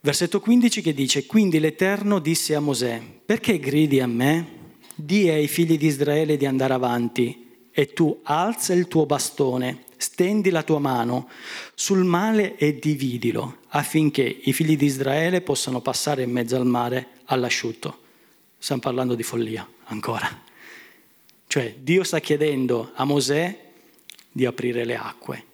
versetto 0.01 0.41
15 0.41 0.81
che 0.81 0.93
dice, 0.93 1.25
quindi 1.25 1.59
l'Eterno 1.59 2.19
disse 2.19 2.53
a 2.53 2.59
Mosè, 2.59 3.01
perché 3.25 3.59
gridi 3.59 4.01
a 4.01 4.07
me? 4.07 4.63
Dì 4.93 5.29
ai 5.29 5.47
figli 5.47 5.77
di 5.77 5.87
Israele 5.87 6.35
di 6.35 6.45
andare 6.45 6.73
avanti 6.73 7.69
e 7.71 7.93
tu 7.93 8.19
alza 8.23 8.73
il 8.73 8.89
tuo 8.89 9.05
bastone, 9.05 9.84
stendi 9.97 10.49
la 10.49 10.63
tua 10.63 10.79
mano 10.79 11.29
sul 11.73 12.03
mare 12.03 12.55
e 12.57 12.79
dividilo, 12.79 13.59
affinché 13.69 14.23
i 14.23 14.53
figli 14.53 14.77
di 14.77 14.85
Israele 14.85 15.41
possano 15.41 15.81
passare 15.81 16.23
in 16.23 16.31
mezzo 16.31 16.55
al 16.55 16.65
mare 16.65 17.07
all'asciutto. 17.25 17.99
Stiamo 18.57 18.81
parlando 18.81 19.15
di 19.15 19.23
follia 19.23 19.67
ancora. 19.85 20.43
Cioè 21.47 21.75
Dio 21.79 22.03
sta 22.03 22.19
chiedendo 22.19 22.91
a 22.95 23.05
Mosè 23.05 23.63
di 24.31 24.45
aprire 24.45 24.83
le 24.85 24.95
acque. 24.95 25.45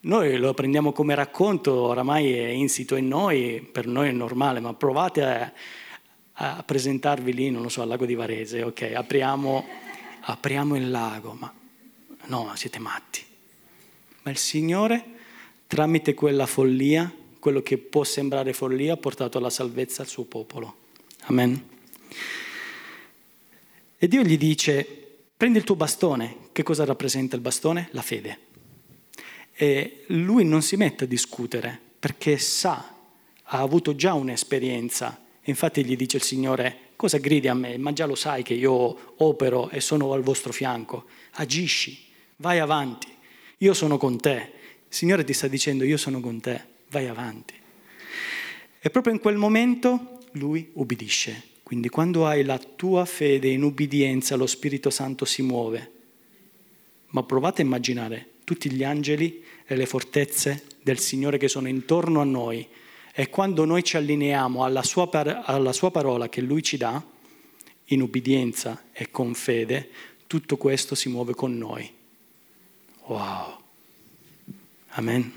Noi 0.00 0.36
lo 0.36 0.52
prendiamo 0.52 0.92
come 0.92 1.14
racconto, 1.14 1.72
oramai 1.72 2.32
è 2.32 2.48
insito 2.48 2.94
in 2.96 3.08
noi, 3.08 3.66
per 3.72 3.86
noi 3.86 4.08
è 4.08 4.12
normale, 4.12 4.60
ma 4.60 4.74
provate 4.74 5.22
a, 5.22 5.52
a 6.32 6.62
presentarvi 6.62 7.32
lì, 7.32 7.50
non 7.50 7.62
lo 7.62 7.70
so, 7.70 7.80
al 7.80 7.88
lago 7.88 8.04
di 8.04 8.14
Varese, 8.14 8.62
ok, 8.62 8.92
apriamo, 8.94 9.66
apriamo 10.20 10.76
il 10.76 10.90
lago, 10.90 11.34
ma 11.38 11.50
no, 12.26 12.52
siete 12.54 12.78
matti. 12.78 13.24
Ma 14.24 14.30
il 14.30 14.36
Signore, 14.36 15.04
tramite 15.66 16.12
quella 16.12 16.44
follia, 16.44 17.10
quello 17.38 17.62
che 17.62 17.78
può 17.78 18.04
sembrare 18.04 18.52
follia, 18.52 18.92
ha 18.92 18.98
portato 18.98 19.38
la 19.38 19.50
salvezza 19.50 20.02
al 20.02 20.08
suo 20.08 20.24
popolo. 20.24 20.76
Amen. 21.22 21.68
E 23.96 24.08
Dio 24.08 24.22
gli 24.22 24.36
dice, 24.36 25.04
Prendi 25.36 25.58
il 25.58 25.64
tuo 25.64 25.76
bastone. 25.76 26.36
Che 26.52 26.62
cosa 26.62 26.84
rappresenta 26.84 27.34
il 27.36 27.42
bastone? 27.42 27.88
La 27.90 28.02
fede. 28.02 28.38
E 29.52 30.04
lui 30.06 30.44
non 30.44 30.62
si 30.62 30.76
mette 30.76 31.04
a 31.04 31.06
discutere 31.06 31.78
perché 31.98 32.38
sa, 32.38 32.94
ha 33.42 33.60
avuto 33.60 33.94
già 33.94 34.14
un'esperienza. 34.14 35.22
Infatti 35.42 35.84
gli 35.84 35.96
dice 35.96 36.16
il 36.16 36.22
Signore, 36.22 36.92
cosa 36.96 37.18
gridi 37.18 37.48
a 37.48 37.54
me? 37.54 37.76
Ma 37.76 37.92
già 37.92 38.06
lo 38.06 38.14
sai 38.14 38.42
che 38.42 38.54
io 38.54 39.14
opero 39.18 39.68
e 39.70 39.80
sono 39.80 40.12
al 40.12 40.22
vostro 40.22 40.52
fianco. 40.52 41.04
Agisci, 41.32 42.06
vai 42.36 42.60
avanti. 42.60 43.13
Io 43.58 43.74
sono 43.74 43.96
con 43.96 44.20
te. 44.20 44.52
Il 44.88 44.94
Signore 44.94 45.24
ti 45.24 45.32
sta 45.32 45.48
dicendo, 45.48 45.84
io 45.84 45.96
sono 45.96 46.20
con 46.20 46.40
te, 46.40 46.62
vai 46.90 47.06
avanti. 47.06 47.54
E 48.80 48.90
proprio 48.90 49.12
in 49.12 49.20
quel 49.20 49.36
momento 49.36 50.20
lui 50.32 50.70
ubbidisce. 50.74 51.52
Quindi 51.62 51.88
quando 51.88 52.26
hai 52.26 52.44
la 52.44 52.58
tua 52.58 53.04
fede 53.04 53.48
in 53.48 53.62
ubbidienza, 53.62 54.36
lo 54.36 54.46
Spirito 54.46 54.90
Santo 54.90 55.24
si 55.24 55.42
muove. 55.42 55.92
Ma 57.08 57.22
provate 57.22 57.62
a 57.62 57.64
immaginare 57.64 58.28
tutti 58.44 58.70
gli 58.70 58.84
angeli 58.84 59.42
e 59.66 59.74
le 59.74 59.86
fortezze 59.86 60.64
del 60.82 60.98
Signore 60.98 61.38
che 61.38 61.48
sono 61.48 61.68
intorno 61.68 62.20
a 62.20 62.24
noi 62.24 62.66
e 63.14 63.30
quando 63.30 63.64
noi 63.64 63.82
ci 63.82 63.96
allineiamo 63.96 64.64
alla 64.64 64.82
sua, 64.82 65.08
par- 65.08 65.42
alla 65.44 65.72
sua 65.72 65.90
parola 65.90 66.28
che 66.28 66.40
Lui 66.40 66.62
ci 66.62 66.76
dà, 66.76 67.02
in 67.88 68.00
ubbidienza 68.00 68.84
e 68.92 69.10
con 69.10 69.34
fede, 69.34 69.88
tutto 70.26 70.56
questo 70.56 70.94
si 70.94 71.08
muove 71.08 71.34
con 71.34 71.56
noi. 71.56 71.90
Wow. 73.06 73.58
Amen. 74.92 75.30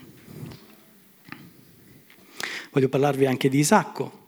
Voglio 2.72 2.88
parlarvi 2.88 3.26
anche 3.26 3.50
di 3.50 3.60
Isacco. 3.60 4.26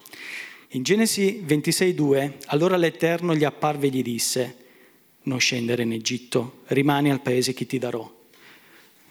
In 0.69 0.84
Genesi 0.84 1.41
26:2, 1.45 2.34
allora 2.47 2.75
l'Eterno 2.75 3.34
gli 3.34 3.45
apparve 3.45 3.88
e 3.88 3.91
gli 3.91 4.02
disse, 4.02 4.58
non 5.23 5.39
scendere 5.39 5.84
in 5.84 5.93
Egitto, 5.93 6.63
rimani 6.65 7.12
al 7.12 7.21
paese 7.21 7.54
che 7.54 7.65
ti 7.65 7.78
darò. 7.78 8.12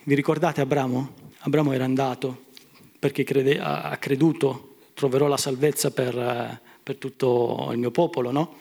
Vi 0.02 0.14
ricordate 0.14 0.60
Abramo? 0.60 1.14
Abramo 1.38 1.72
era 1.72 1.84
andato 1.84 2.46
perché 2.98 3.24
crede, 3.24 3.58
ha 3.58 3.96
creduto, 3.96 4.76
troverò 4.92 5.26
la 5.26 5.38
salvezza 5.38 5.90
per, 5.90 6.60
per 6.82 6.96
tutto 6.96 7.70
il 7.72 7.78
mio 7.78 7.90
popolo, 7.90 8.30
no? 8.30 8.56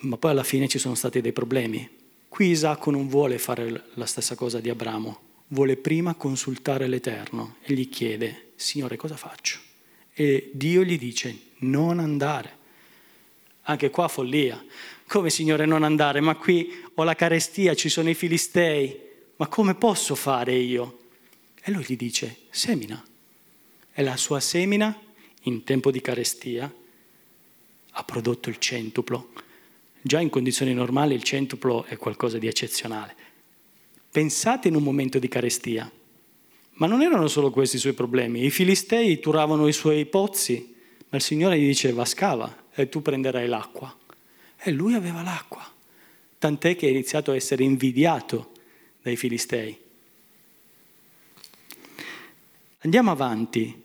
Ma 0.00 0.18
poi 0.18 0.32
alla 0.32 0.44
fine 0.44 0.68
ci 0.68 0.78
sono 0.78 0.94
stati 0.94 1.22
dei 1.22 1.32
problemi. 1.32 1.95
Qui 2.36 2.48
Isacco 2.48 2.90
non 2.90 3.08
vuole 3.08 3.38
fare 3.38 3.84
la 3.94 4.04
stessa 4.04 4.34
cosa 4.34 4.60
di 4.60 4.68
Abramo, 4.68 5.20
vuole 5.46 5.78
prima 5.78 6.14
consultare 6.16 6.86
l'Eterno 6.86 7.56
e 7.62 7.72
gli 7.72 7.88
chiede, 7.88 8.48
Signore, 8.56 8.96
cosa 8.96 9.16
faccio? 9.16 9.58
E 10.12 10.50
Dio 10.52 10.84
gli 10.84 10.98
dice, 10.98 11.34
non 11.60 11.98
andare. 11.98 12.54
Anche 13.62 13.88
qua 13.88 14.06
follia. 14.08 14.62
Come 15.06 15.30
Signore 15.30 15.64
non 15.64 15.82
andare? 15.82 16.20
Ma 16.20 16.36
qui 16.36 16.70
ho 16.92 17.04
la 17.04 17.14
carestia, 17.14 17.72
ci 17.72 17.88
sono 17.88 18.10
i 18.10 18.14
filistei. 18.14 19.00
Ma 19.36 19.46
come 19.46 19.74
posso 19.74 20.14
fare 20.14 20.54
io? 20.56 20.98
E 21.62 21.70
lui 21.70 21.86
gli 21.86 21.96
dice, 21.96 22.40
semina. 22.50 23.02
E 23.94 24.02
la 24.02 24.18
sua 24.18 24.40
semina, 24.40 24.94
in 25.44 25.64
tempo 25.64 25.90
di 25.90 26.02
carestia, 26.02 26.70
ha 27.92 28.04
prodotto 28.04 28.50
il 28.50 28.58
centuplo. 28.58 29.44
Già 30.06 30.20
in 30.20 30.30
condizioni 30.30 30.72
normali 30.72 31.16
il 31.16 31.24
centuplo 31.24 31.82
è 31.82 31.96
qualcosa 31.96 32.38
di 32.38 32.46
eccezionale. 32.46 33.16
Pensate 34.08 34.68
in 34.68 34.76
un 34.76 34.84
momento 34.84 35.18
di 35.18 35.26
carestia. 35.26 35.90
Ma 36.74 36.86
non 36.86 37.02
erano 37.02 37.26
solo 37.26 37.50
questi 37.50 37.74
i 37.74 37.80
suoi 37.80 37.92
problemi. 37.92 38.44
I 38.44 38.50
filistei 38.50 39.18
turavano 39.18 39.66
i 39.66 39.72
suoi 39.72 40.06
pozzi, 40.06 40.76
ma 41.08 41.16
il 41.16 41.24
Signore 41.24 41.58
gli 41.58 41.66
diceva 41.66 42.04
scava 42.04 42.66
e 42.72 42.88
tu 42.88 43.02
prenderai 43.02 43.48
l'acqua. 43.48 43.92
E 44.56 44.70
lui 44.70 44.94
aveva 44.94 45.22
l'acqua, 45.22 45.68
tant'è 46.38 46.76
che 46.76 46.86
è 46.86 46.90
iniziato 46.90 47.32
a 47.32 47.34
essere 47.34 47.64
invidiato 47.64 48.52
dai 49.02 49.16
filistei. 49.16 49.76
Andiamo 52.78 53.10
avanti. 53.10 53.82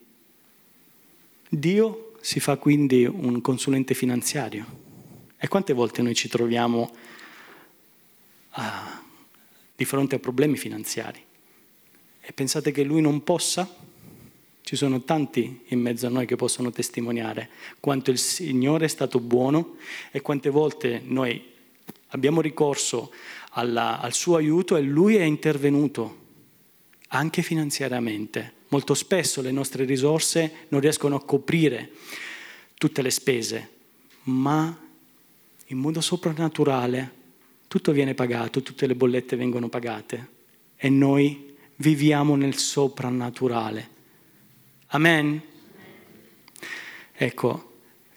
Dio 1.50 2.12
si 2.22 2.40
fa 2.40 2.58
quindi 2.58 3.06
un 3.06 3.42
consulente 3.42 3.96
finanziario. 3.96 4.81
E 5.44 5.48
quante 5.48 5.74
volte 5.74 6.04
noi 6.04 6.14
ci 6.14 6.28
troviamo 6.28 6.96
a, 8.52 9.02
di 9.76 9.86
fronte 9.86 10.18
a 10.18 10.20
problemi 10.20 10.56
finanziari? 10.56 11.20
E 12.22 12.32
pensate 12.32 12.72
che 12.72 12.84
Lui 12.84 13.02
non 13.02 13.24
possa? 13.24 13.68
Ci 14.62 14.76
sono 14.76 15.02
tanti 15.02 15.62
in 15.70 15.82
mezzo 15.82 16.06
a 16.06 16.12
noi 16.12 16.28
che 16.28 16.36
possono 16.36 16.70
testimoniare 16.70 17.50
quanto 17.80 18.12
il 18.12 18.20
Signore 18.20 18.86
è 18.86 18.88
stato 18.88 19.20
buono 19.20 19.78
e 20.12 20.22
quante 20.22 20.52
volte 20.52 21.02
noi 21.04 21.44
abbiamo 22.10 22.40
ricorso 22.40 23.12
alla, 23.54 24.00
al 24.00 24.14
suo 24.14 24.36
aiuto 24.36 24.76
e 24.76 24.82
lui 24.82 25.16
è 25.16 25.24
intervenuto 25.24 26.20
anche 27.08 27.42
finanziariamente. 27.42 28.54
Molto 28.68 28.94
spesso 28.94 29.42
le 29.42 29.52
nostre 29.52 29.86
risorse 29.86 30.68
non 30.68 30.82
riescono 30.82 31.16
a 31.16 31.26
coprire 31.26 31.94
tutte 32.76 33.02
le 33.02 33.10
spese, 33.10 33.70
ma 34.26 34.90
in 35.72 35.78
modo 35.78 36.02
soprannaturale 36.02 37.20
tutto 37.68 37.94
viene 37.94 38.14
pagato, 38.14 38.62
tutte 38.62 38.86
le 38.86 38.96
bollette 38.96 39.38
vengono 39.38 39.70
pagate 39.70 40.30
e 40.76 40.90
noi 40.90 41.56
viviamo 41.78 42.36
nel 42.36 42.58
soprannaturale. 42.58 43.90
Amen? 44.88 45.42
Ecco, 47.14 47.72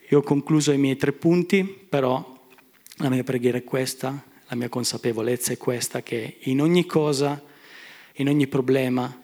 io 0.09 0.19
ho 0.19 0.23
concluso 0.23 0.73
i 0.73 0.79
miei 0.79 0.97
tre 0.97 1.13
punti, 1.13 1.65
però 1.65 2.49
la 2.97 3.09
mia 3.09 3.23
preghiera 3.23 3.59
è 3.59 3.63
questa, 3.63 4.25
la 4.49 4.57
mia 4.57 4.69
consapevolezza 4.69 5.53
è 5.53 5.57
questa, 5.57 6.03
che 6.03 6.39
in 6.41 6.61
ogni 6.61 6.85
cosa, 6.85 7.41
in 8.15 8.29
ogni 8.29 8.49
problema, 8.49 9.23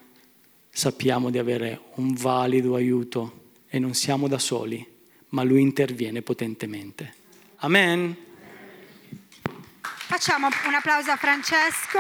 sappiamo 0.71 1.31
di 1.31 1.39
avere 1.39 1.81
un 1.97 2.15
valido 2.15 2.77
aiuto 2.77 3.49
e 3.69 3.81
non 3.81 3.95
siamo 3.95 4.29
da 4.29 4.39
soli, 4.39 4.87
ma 5.31 5.43
Lui 5.43 5.61
interviene 5.61 6.23
potentemente. 6.23 7.19
Amen. 7.63 8.17
Facciamo 9.83 10.47
un 10.47 10.75
applauso 10.75 11.11
a 11.11 11.17
Francesco. 11.17 11.99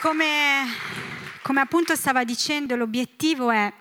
Come, 0.00 0.64
come 1.42 1.60
appunto 1.60 1.94
stava 1.94 2.24
dicendo, 2.24 2.74
l'obiettivo 2.74 3.52
è, 3.52 3.72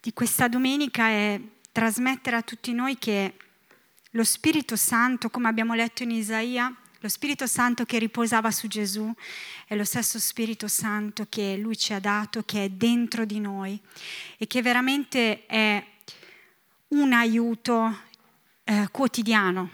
di 0.00 0.14
questa 0.14 0.48
domenica 0.48 1.08
è 1.08 1.38
trasmettere 1.70 2.36
a 2.36 2.40
tutti 2.40 2.72
noi 2.72 2.96
che 2.96 3.34
lo 4.12 4.24
Spirito 4.24 4.74
Santo, 4.74 5.28
come 5.28 5.48
abbiamo 5.48 5.74
letto 5.74 6.02
in 6.02 6.12
Isaia, 6.12 6.74
lo 7.00 7.08
Spirito 7.10 7.46
Santo 7.46 7.84
che 7.84 7.98
riposava 7.98 8.50
su 8.50 8.68
Gesù 8.68 9.12
è 9.66 9.76
lo 9.76 9.84
stesso 9.84 10.18
Spirito 10.18 10.66
Santo 10.66 11.26
che 11.28 11.58
Lui 11.58 11.76
ci 11.76 11.92
ha 11.92 12.00
dato, 12.00 12.42
che 12.42 12.64
è 12.64 12.68
dentro 12.70 13.26
di 13.26 13.38
noi 13.38 13.78
e 14.38 14.46
che 14.46 14.62
veramente 14.62 15.44
è 15.44 15.84
un 16.88 17.12
aiuto 17.12 18.12
eh, 18.64 18.88
quotidiano. 18.90 19.70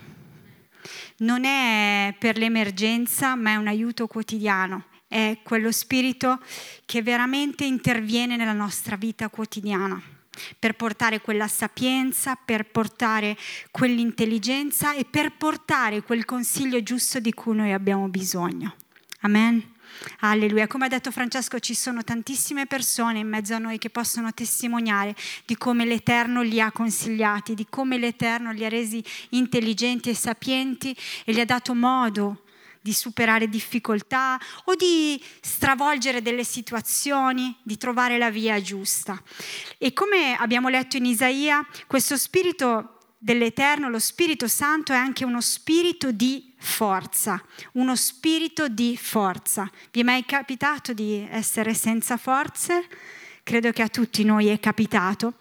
Non 1.18 1.44
è 1.44 2.14
per 2.18 2.36
l'emergenza, 2.38 3.34
ma 3.34 3.50
è 3.50 3.56
un 3.56 3.68
aiuto 3.68 4.06
quotidiano. 4.06 4.84
È 5.06 5.38
quello 5.42 5.72
spirito 5.72 6.40
che 6.84 7.02
veramente 7.02 7.64
interviene 7.64 8.36
nella 8.36 8.52
nostra 8.52 8.96
vita 8.96 9.28
quotidiana 9.28 10.00
per 10.58 10.74
portare 10.74 11.20
quella 11.20 11.48
sapienza, 11.48 12.36
per 12.36 12.70
portare 12.70 13.36
quell'intelligenza 13.70 14.94
e 14.94 15.04
per 15.04 15.36
portare 15.36 16.02
quel 16.02 16.24
consiglio 16.24 16.82
giusto 16.82 17.18
di 17.18 17.32
cui 17.32 17.56
noi 17.56 17.72
abbiamo 17.72 18.08
bisogno. 18.08 18.74
Amen. 19.20 19.78
Alleluia. 20.20 20.66
Come 20.66 20.86
ha 20.86 20.88
detto 20.88 21.10
Francesco, 21.10 21.58
ci 21.58 21.74
sono 21.74 22.02
tantissime 22.02 22.66
persone 22.66 23.18
in 23.20 23.28
mezzo 23.28 23.54
a 23.54 23.58
noi 23.58 23.78
che 23.78 23.90
possono 23.90 24.32
testimoniare 24.32 25.14
di 25.44 25.56
come 25.56 25.84
l'Eterno 25.84 26.42
li 26.42 26.60
ha 26.60 26.70
consigliati, 26.72 27.54
di 27.54 27.66
come 27.68 27.98
l'Eterno 27.98 28.52
li 28.52 28.64
ha 28.64 28.68
resi 28.68 29.02
intelligenti 29.30 30.10
e 30.10 30.14
sapienti 30.14 30.96
e 31.24 31.32
gli 31.32 31.40
ha 31.40 31.44
dato 31.44 31.74
modo 31.74 32.44
di 32.80 32.92
superare 32.92 33.48
difficoltà 33.48 34.40
o 34.64 34.74
di 34.74 35.22
stravolgere 35.40 36.22
delle 36.22 36.44
situazioni, 36.44 37.54
di 37.62 37.76
trovare 37.76 38.16
la 38.16 38.30
via 38.30 38.60
giusta. 38.60 39.22
E 39.76 39.92
come 39.92 40.34
abbiamo 40.36 40.68
letto 40.68 40.96
in 40.96 41.04
Isaia, 41.04 41.66
questo 41.86 42.16
spirito 42.16 42.96
dell'Eterno, 43.18 43.90
lo 43.90 43.98
Spirito 43.98 44.48
Santo 44.48 44.92
è 44.92 44.96
anche 44.96 45.26
uno 45.26 45.42
spirito 45.42 46.10
di 46.10 46.49
forza, 46.60 47.42
uno 47.72 47.96
spirito 47.96 48.68
di 48.68 48.96
forza. 48.96 49.68
Vi 49.90 50.00
è 50.00 50.02
mai 50.04 50.24
capitato 50.24 50.92
di 50.92 51.26
essere 51.30 51.74
senza 51.74 52.16
forze? 52.16 52.86
Credo 53.42 53.72
che 53.72 53.82
a 53.82 53.88
tutti 53.88 54.22
noi 54.22 54.48
è 54.48 54.60
capitato. 54.60 55.34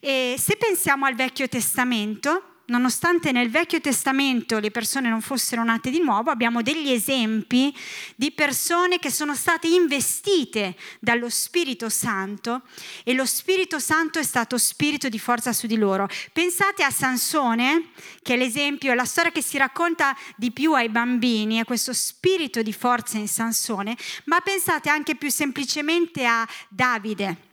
E 0.00 0.36
se 0.38 0.56
pensiamo 0.56 1.04
al 1.04 1.14
Vecchio 1.14 1.48
Testamento, 1.48 2.59
nonostante 2.70 3.32
nel 3.32 3.50
Vecchio 3.50 3.80
Testamento 3.80 4.58
le 4.58 4.70
persone 4.70 5.08
non 5.08 5.20
fossero 5.20 5.62
nate 5.64 5.90
di 5.90 6.00
nuovo, 6.00 6.30
abbiamo 6.30 6.62
degli 6.62 6.90
esempi 6.90 7.76
di 8.14 8.30
persone 8.30 8.98
che 8.98 9.10
sono 9.10 9.34
state 9.34 9.66
investite 9.66 10.76
dallo 11.00 11.28
Spirito 11.28 11.88
Santo 11.88 12.62
e 13.04 13.12
lo 13.12 13.26
Spirito 13.26 13.78
Santo 13.78 14.18
è 14.18 14.22
stato 14.22 14.56
spirito 14.56 15.08
di 15.08 15.18
forza 15.18 15.52
su 15.52 15.66
di 15.66 15.76
loro. 15.76 16.08
Pensate 16.32 16.84
a 16.84 16.90
Sansone, 16.90 17.90
che 18.22 18.34
è 18.34 18.36
l'esempio, 18.36 18.94
la 18.94 19.04
storia 19.04 19.32
che 19.32 19.42
si 19.42 19.58
racconta 19.58 20.16
di 20.36 20.52
più 20.52 20.72
ai 20.72 20.88
bambini, 20.88 21.58
è 21.58 21.64
questo 21.64 21.92
spirito 21.92 22.62
di 22.62 22.72
forza 22.72 23.18
in 23.18 23.28
Sansone, 23.28 23.96
ma 24.24 24.40
pensate 24.40 24.88
anche 24.88 25.16
più 25.16 25.30
semplicemente 25.30 26.24
a 26.24 26.48
Davide 26.68 27.48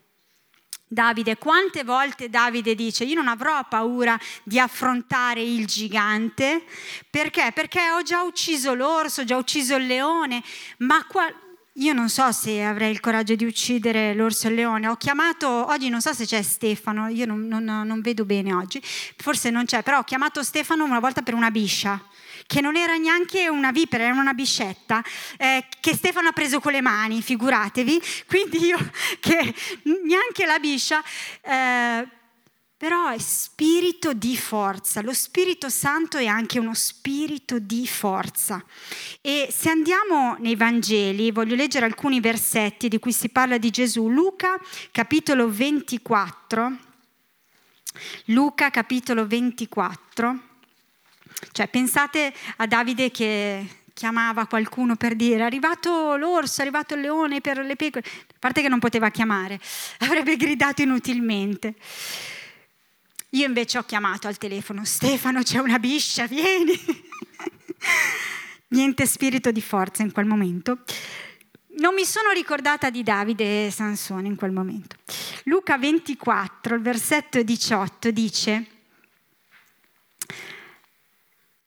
Davide, 0.89 1.37
quante 1.37 1.83
volte 1.83 2.29
Davide 2.29 2.73
dice 2.73 3.03
io 3.03 3.15
non 3.15 3.27
avrò 3.27 3.59
paura 3.67 4.17
di 4.43 4.57
affrontare 4.57 5.41
il 5.41 5.65
gigante, 5.65 6.63
perché? 7.09 7.51
Perché 7.53 7.91
ho 7.91 8.01
già 8.03 8.21
ucciso 8.23 8.73
l'orso, 8.73 9.21
ho 9.21 9.23
già 9.25 9.35
ucciso 9.35 9.75
il 9.75 9.85
leone, 9.85 10.41
ma 10.77 11.03
qua, 11.05 11.29
io 11.73 11.93
non 11.93 12.07
so 12.09 12.31
se 12.31 12.63
avrei 12.63 12.91
il 12.91 13.01
coraggio 13.01 13.35
di 13.35 13.43
uccidere 13.43 14.13
l'orso 14.13 14.47
e 14.47 14.51
il 14.51 14.55
leone. 14.55 14.87
Ho 14.87 14.95
chiamato, 14.95 15.47
oggi 15.47 15.89
non 15.89 16.01
so 16.01 16.13
se 16.13 16.25
c'è 16.25 16.41
Stefano, 16.41 17.07
io 17.07 17.25
non, 17.25 17.45
non, 17.47 17.63
non 17.63 18.01
vedo 18.01 18.23
bene 18.23 18.53
oggi, 18.53 18.81
forse 18.81 19.49
non 19.49 19.65
c'è, 19.65 19.83
però 19.83 19.99
ho 19.99 20.03
chiamato 20.03 20.41
Stefano 20.41 20.85
una 20.85 20.99
volta 20.99 21.21
per 21.21 21.33
una 21.33 21.51
biscia 21.51 22.01
che 22.47 22.61
non 22.61 22.75
era 22.75 22.95
neanche 22.95 23.49
una 23.49 23.71
vipera, 23.71 24.05
era 24.05 24.19
una 24.19 24.33
biscetta, 24.33 25.03
eh, 25.37 25.65
che 25.79 25.93
Stefano 25.93 26.29
ha 26.29 26.31
preso 26.31 26.59
con 26.59 26.71
le 26.71 26.81
mani, 26.81 27.21
figuratevi, 27.21 28.01
quindi 28.25 28.65
io 28.65 28.77
che 29.19 29.53
neanche 29.83 30.45
la 30.45 30.57
biscia... 30.57 31.03
Eh, 31.41 32.15
però 32.77 33.09
è 33.09 33.17
spirito 33.17 34.13
di 34.13 34.37
forza, 34.37 35.01
lo 35.01 35.11
Spirito 35.11 35.67
Santo 35.67 36.19
è 36.19 36.27
anche 36.27 36.59
uno 36.59 36.75
spirito 36.75 37.57
di 37.57 37.87
forza. 37.87 38.63
E 39.19 39.47
se 39.51 39.71
andiamo 39.71 40.35
nei 40.37 40.55
Vangeli, 40.55 41.31
voglio 41.31 41.55
leggere 41.55 41.85
alcuni 41.85 42.19
versetti 42.19 42.87
di 42.87 42.99
cui 42.99 43.13
si 43.13 43.29
parla 43.29 43.57
di 43.57 43.71
Gesù, 43.71 44.09
Luca 44.09 44.59
capitolo 44.91 45.49
24, 45.49 46.77
Luca 48.25 48.69
capitolo 48.69 49.25
24. 49.25 50.46
Cioè, 51.51 51.67
pensate 51.67 52.33
a 52.57 52.67
Davide 52.67 53.11
che 53.11 53.65
chiamava 53.97 54.45
qualcuno 54.45 54.95
per 54.95 55.15
dire 55.15 55.39
è 55.39 55.43
arrivato 55.43 56.15
l'orso, 56.17 56.59
è 56.59 56.61
arrivato 56.61 56.93
il 56.93 57.01
leone 57.01 57.41
per 57.41 57.57
le 57.57 57.75
pecore, 57.75 58.05
a 58.05 58.35
parte 58.37 58.61
che 58.61 58.69
non 58.69 58.77
poteva 58.77 59.09
chiamare, 59.09 59.59
avrebbe 59.99 60.37
gridato 60.37 60.83
inutilmente. 60.83 61.73
Io 63.31 63.45
invece 63.45 63.79
ho 63.79 63.83
chiamato 63.83 64.27
al 64.27 64.37
telefono, 64.37 64.85
Stefano 64.85 65.41
c'è 65.41 65.57
una 65.57 65.79
biscia, 65.79 66.27
vieni. 66.27 66.79
Niente 68.69 69.05
spirito 69.05 69.51
di 69.51 69.61
forza 69.61 70.03
in 70.03 70.11
quel 70.11 70.25
momento. 70.25 70.79
Non 71.79 71.93
mi 71.93 72.05
sono 72.05 72.31
ricordata 72.31 72.89
di 72.89 73.03
Davide 73.03 73.67
e 73.67 73.71
Sansone 73.71 74.27
in 74.27 74.35
quel 74.35 74.51
momento. 74.51 74.95
Luca 75.43 75.77
24, 75.77 76.75
il 76.75 76.81
versetto 76.81 77.41
18 77.41 78.11
dice, 78.11 78.65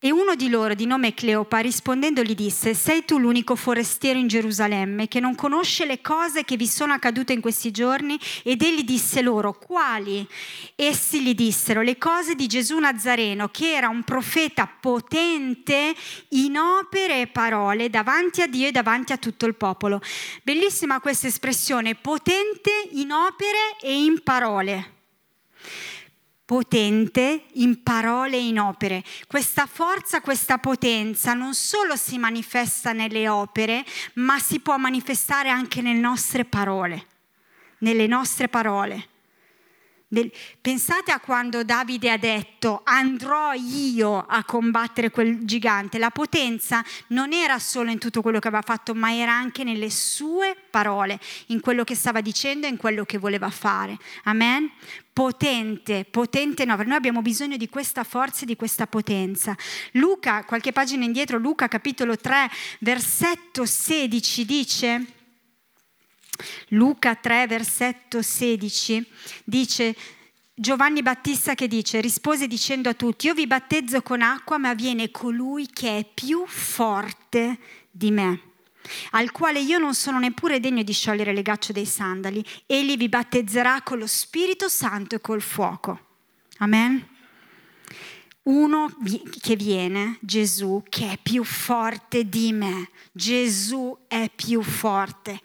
e 0.02 0.10
uno 0.10 0.34
di 0.34 0.48
loro, 0.48 0.72
di 0.72 0.86
nome 0.86 1.12
Cleopa, 1.12 1.58
rispondendo 1.58 2.22
gli 2.22 2.34
disse, 2.34 2.72
sei 2.72 3.04
tu 3.04 3.18
l'unico 3.18 3.54
forestiero 3.54 4.18
in 4.18 4.28
Gerusalemme 4.28 5.08
che 5.08 5.20
non 5.20 5.34
conosce 5.34 5.84
le 5.84 6.00
cose 6.00 6.42
che 6.42 6.56
vi 6.56 6.66
sono 6.66 6.94
accadute 6.94 7.34
in 7.34 7.42
questi 7.42 7.70
giorni? 7.70 8.18
Ed 8.42 8.62
egli 8.62 8.82
disse 8.82 9.20
loro, 9.20 9.52
quali? 9.52 10.26
Essi 10.74 11.22
gli 11.22 11.34
dissero, 11.34 11.82
le 11.82 11.98
cose 11.98 12.34
di 12.34 12.46
Gesù 12.46 12.78
Nazareno, 12.78 13.48
che 13.48 13.74
era 13.74 13.90
un 13.90 14.02
profeta 14.02 14.66
potente 14.66 15.94
in 16.30 16.56
opere 16.56 17.20
e 17.20 17.26
parole 17.26 17.90
davanti 17.90 18.40
a 18.40 18.46
Dio 18.46 18.68
e 18.68 18.72
davanti 18.72 19.12
a 19.12 19.18
tutto 19.18 19.44
il 19.44 19.54
popolo. 19.54 20.00
Bellissima 20.42 21.00
questa 21.00 21.26
espressione, 21.26 21.94
potente 21.94 22.70
in 22.92 23.12
opere 23.12 23.76
e 23.82 24.02
in 24.02 24.22
parole 24.22 24.94
potente 26.50 27.44
in 27.52 27.84
parole 27.84 28.36
e 28.36 28.48
in 28.48 28.58
opere. 28.58 29.04
Questa 29.28 29.66
forza, 29.66 30.20
questa 30.20 30.58
potenza 30.58 31.32
non 31.32 31.54
solo 31.54 31.94
si 31.94 32.18
manifesta 32.18 32.90
nelle 32.90 33.28
opere, 33.28 33.84
ma 34.14 34.36
si 34.40 34.58
può 34.58 34.76
manifestare 34.76 35.48
anche 35.48 35.80
nelle 35.80 36.00
nostre 36.00 36.44
parole, 36.44 37.06
nelle 37.78 38.08
nostre 38.08 38.48
parole. 38.48 39.09
Pensate 40.60 41.12
a 41.12 41.20
quando 41.20 41.62
Davide 41.62 42.10
ha 42.10 42.16
detto 42.16 42.80
andrò 42.82 43.52
io 43.52 44.18
a 44.18 44.42
combattere 44.42 45.08
quel 45.08 45.44
gigante. 45.44 45.98
La 45.98 46.10
potenza 46.10 46.84
non 47.08 47.32
era 47.32 47.60
solo 47.60 47.92
in 47.92 47.98
tutto 47.98 48.20
quello 48.20 48.40
che 48.40 48.48
aveva 48.48 48.64
fatto, 48.64 48.92
ma 48.92 49.14
era 49.14 49.32
anche 49.32 49.62
nelle 49.62 49.88
sue 49.88 50.56
parole, 50.68 51.20
in 51.46 51.60
quello 51.60 51.84
che 51.84 51.94
stava 51.94 52.20
dicendo 52.20 52.66
e 52.66 52.70
in 52.70 52.76
quello 52.76 53.04
che 53.04 53.18
voleva 53.18 53.50
fare. 53.50 53.96
Amen? 54.24 54.72
Potente, 55.12 56.04
potente 56.10 56.64
no, 56.64 56.74
noi 56.74 56.96
abbiamo 56.96 57.22
bisogno 57.22 57.56
di 57.56 57.68
questa 57.68 58.02
forza 58.02 58.42
e 58.42 58.46
di 58.46 58.56
questa 58.56 58.88
potenza. 58.88 59.56
Luca, 59.92 60.42
qualche 60.42 60.72
pagina 60.72 61.04
indietro, 61.04 61.38
Luca 61.38 61.68
capitolo 61.68 62.16
3, 62.16 62.50
versetto 62.80 63.64
16 63.64 64.44
dice 64.44 65.06
Luca 66.68 67.14
3, 67.14 67.46
versetto 67.46 68.22
16, 68.22 69.06
dice 69.44 69.96
Giovanni 70.54 71.00
Battista 71.02 71.54
che 71.54 71.68
dice, 71.68 72.00
rispose 72.00 72.46
dicendo 72.46 72.90
a 72.90 72.94
tutti, 72.94 73.26
io 73.26 73.34
vi 73.34 73.46
battezzo 73.46 74.02
con 74.02 74.20
acqua, 74.20 74.58
ma 74.58 74.74
viene 74.74 75.10
colui 75.10 75.66
che 75.66 75.98
è 75.98 76.04
più 76.04 76.44
forte 76.46 77.58
di 77.90 78.10
me, 78.10 78.40
al 79.12 79.30
quale 79.32 79.60
io 79.60 79.78
non 79.78 79.94
sono 79.94 80.18
neppure 80.18 80.60
degno 80.60 80.82
di 80.82 80.92
sciogliere 80.92 81.32
le 81.32 81.40
gacce 81.40 81.72
dei 81.72 81.86
sandali. 81.86 82.44
Egli 82.66 82.98
vi 82.98 83.08
battezzerà 83.08 83.80
con 83.82 83.98
lo 83.98 84.06
Spirito 84.06 84.68
Santo 84.68 85.14
e 85.14 85.20
col 85.20 85.40
fuoco. 85.40 85.98
Amen. 86.58 87.08
Uno 88.42 88.94
che 89.40 89.56
viene, 89.56 90.18
Gesù, 90.20 90.82
che 90.88 91.12
è 91.12 91.18
più 91.22 91.44
forte 91.44 92.28
di 92.28 92.52
me. 92.52 92.90
Gesù 93.12 93.96
è 94.08 94.30
più 94.34 94.62
forte. 94.62 95.40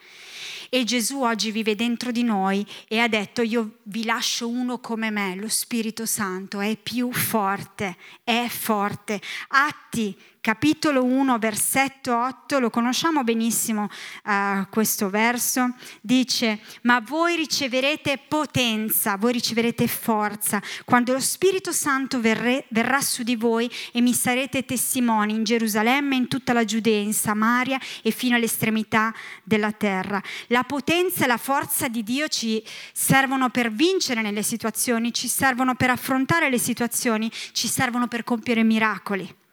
E 0.70 0.84
Gesù 0.84 1.22
oggi 1.22 1.52
vive 1.52 1.76
dentro 1.76 2.12
di 2.12 2.24
noi 2.24 2.66
e 2.88 3.00
ha 3.00 3.08
detto 3.08 3.42
io 3.42 3.80
vi 3.84 4.06
lascio 4.06 4.48
uno 4.48 4.80
come 4.80 5.10
me, 5.10 5.36
lo 5.36 5.50
Spirito 5.50 6.06
Santo, 6.06 6.60
è 6.60 6.78
più 6.78 7.12
forte, 7.12 7.98
è 8.24 8.48
forte. 8.50 9.22
Atti 9.50 10.16
capitolo 10.46 11.04
1, 11.04 11.40
versetto 11.40 12.16
8, 12.16 12.60
lo 12.60 12.70
conosciamo 12.70 13.24
benissimo 13.24 13.90
uh, 14.26 14.68
questo 14.70 15.10
verso, 15.10 15.74
dice, 16.02 16.60
ma 16.84 17.00
voi 17.00 17.36
riceverete 17.36 18.20
potenza, 18.28 19.18
voi 19.18 19.34
riceverete 19.34 19.88
forza, 19.88 20.62
quando 20.84 21.14
lo 21.14 21.20
Spirito 21.20 21.72
Santo 21.72 22.22
verrà, 22.22 22.64
verrà 22.68 23.02
su 23.02 23.24
di 23.24 23.36
voi 23.36 23.68
e 23.92 24.02
mi 24.02 24.14
sarete 24.14 24.66
testimoni 24.66 25.34
in 25.34 25.44
Gerusalemme, 25.44 26.16
in 26.16 26.28
tutta 26.28 26.54
la 26.54 26.64
Giudea, 26.64 27.02
in 27.02 27.16
Samaria 27.16 27.80
e 28.04 28.12
fino 28.12 28.36
all'estremità 28.36 29.12
della 29.42 29.72
terra. 29.72 30.22
La 30.50 30.64
potenza 30.64 31.24
e 31.24 31.28
la 31.28 31.38
forza 31.38 31.88
di 31.88 32.04
Dio 32.04 32.28
ci 32.28 32.64
servono 32.94 33.50
per 33.50 33.72
vincere 33.72 34.22
nelle 34.22 34.44
situazioni, 34.44 35.12
ci 35.12 35.28
servono 35.28 35.74
per 35.74 35.90
affrontare 35.90 36.52
le 36.52 36.60
situazioni, 36.60 37.32
ci 37.52 37.68
servono 37.68 38.08
per 38.08 38.24
compiere 38.24 38.62
miracoli. 38.62 39.44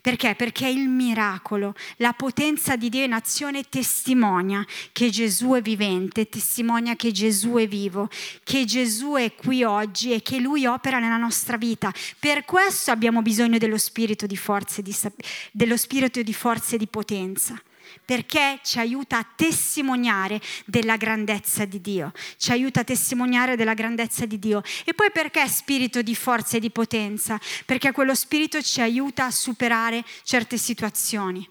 Perché? 0.00 0.34
Perché 0.34 0.68
il 0.68 0.88
miracolo, 0.88 1.74
la 1.96 2.12
potenza 2.12 2.76
di 2.76 2.88
Dio 2.88 3.04
in 3.04 3.12
azione 3.12 3.64
testimonia 3.68 4.64
che 4.92 5.10
Gesù 5.10 5.52
è 5.52 5.62
vivente, 5.62 6.28
testimonia 6.28 6.96
che 6.96 7.12
Gesù 7.12 7.54
è 7.54 7.66
vivo, 7.66 8.08
che 8.44 8.64
Gesù 8.64 9.14
è 9.14 9.34
qui 9.34 9.62
oggi 9.64 10.12
e 10.12 10.22
che 10.22 10.38
Lui 10.38 10.66
opera 10.66 10.98
nella 10.98 11.16
nostra 11.16 11.56
vita. 11.56 11.92
Per 12.18 12.44
questo 12.44 12.90
abbiamo 12.90 13.22
bisogno 13.22 13.58
dello 13.58 13.78
spirito 13.78 14.26
di 14.26 14.36
forza 14.36 14.80
e 14.80 14.82
di, 14.82 15.76
spirito 15.76 16.22
di, 16.22 16.36
di 16.76 16.86
potenza 16.86 17.60
perché 18.04 18.60
ci 18.62 18.78
aiuta 18.78 19.18
a 19.18 19.26
testimoniare 19.36 20.40
della 20.64 20.96
grandezza 20.96 21.64
di 21.64 21.80
Dio, 21.80 22.12
ci 22.36 22.52
aiuta 22.52 22.80
a 22.80 22.84
testimoniare 22.84 23.56
della 23.56 23.74
grandezza 23.74 24.26
di 24.26 24.38
Dio. 24.38 24.62
E 24.84 24.94
poi 24.94 25.10
perché 25.10 25.46
spirito 25.48 26.02
di 26.02 26.14
forza 26.14 26.56
e 26.56 26.60
di 26.60 26.70
potenza? 26.70 27.38
Perché 27.66 27.92
quello 27.92 28.14
spirito 28.14 28.62
ci 28.62 28.80
aiuta 28.80 29.26
a 29.26 29.30
superare 29.30 30.04
certe 30.22 30.56
situazioni. 30.56 31.48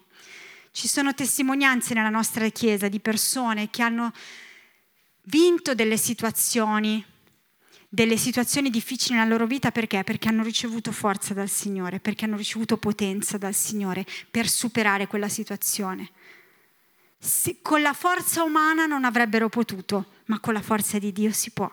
Ci 0.70 0.86
sono 0.86 1.14
testimonianze 1.14 1.94
nella 1.94 2.08
nostra 2.08 2.48
Chiesa 2.50 2.88
di 2.88 3.00
persone 3.00 3.70
che 3.70 3.82
hanno 3.82 4.12
vinto 5.24 5.74
delle 5.74 5.96
situazioni, 5.96 7.04
delle 7.88 8.16
situazioni 8.16 8.70
difficili 8.70 9.14
nella 9.14 9.28
loro 9.28 9.46
vita 9.46 9.70
perché? 9.70 10.04
Perché 10.04 10.28
hanno 10.28 10.42
ricevuto 10.42 10.92
forza 10.92 11.34
dal 11.34 11.48
Signore, 11.48 12.00
perché 12.00 12.24
hanno 12.24 12.36
ricevuto 12.36 12.76
potenza 12.76 13.38
dal 13.38 13.54
Signore 13.54 14.04
per 14.30 14.48
superare 14.48 15.06
quella 15.06 15.28
situazione 15.28 16.10
con 17.62 17.82
la 17.82 17.92
forza 17.92 18.42
umana 18.42 18.86
non 18.86 19.04
avrebbero 19.04 19.48
potuto, 19.48 20.12
ma 20.26 20.38
con 20.40 20.54
la 20.54 20.62
forza 20.62 20.98
di 20.98 21.12
Dio 21.12 21.32
si 21.32 21.50
può. 21.50 21.70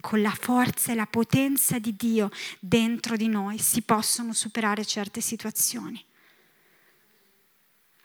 Con 0.00 0.20
la 0.20 0.36
forza 0.38 0.92
e 0.92 0.94
la 0.94 1.06
potenza 1.06 1.78
di 1.78 1.94
Dio 1.94 2.30
dentro 2.58 3.16
di 3.16 3.28
noi 3.28 3.58
si 3.58 3.82
possono 3.82 4.32
superare 4.32 4.84
certe 4.84 5.20
situazioni. 5.20 6.04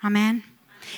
Amen. 0.02 0.44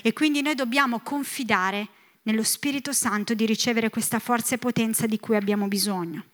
E 0.01 0.11
quindi 0.13 0.41
noi 0.41 0.55
dobbiamo 0.55 0.99
confidare 0.99 1.87
nello 2.23 2.43
Spirito 2.43 2.91
Santo 2.91 3.33
di 3.33 3.45
ricevere 3.45 3.89
questa 3.89 4.19
forza 4.19 4.55
e 4.55 4.57
potenza 4.57 5.05
di 5.07 5.19
cui 5.19 5.35
abbiamo 5.35 5.67
bisogno. 5.67 6.25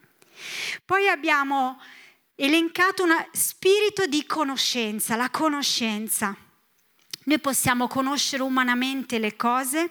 Poi 0.84 1.08
abbiamo 1.08 1.80
elencato 2.36 3.04
uno 3.04 3.28
spirito 3.32 4.06
di 4.08 4.26
conoscenza, 4.26 5.15
la 5.15 5.30
conoscenza. 5.30 6.36
Noi 7.28 7.40
possiamo 7.40 7.88
conoscere 7.88 8.44
umanamente 8.44 9.18
le 9.18 9.36
cose 9.36 9.90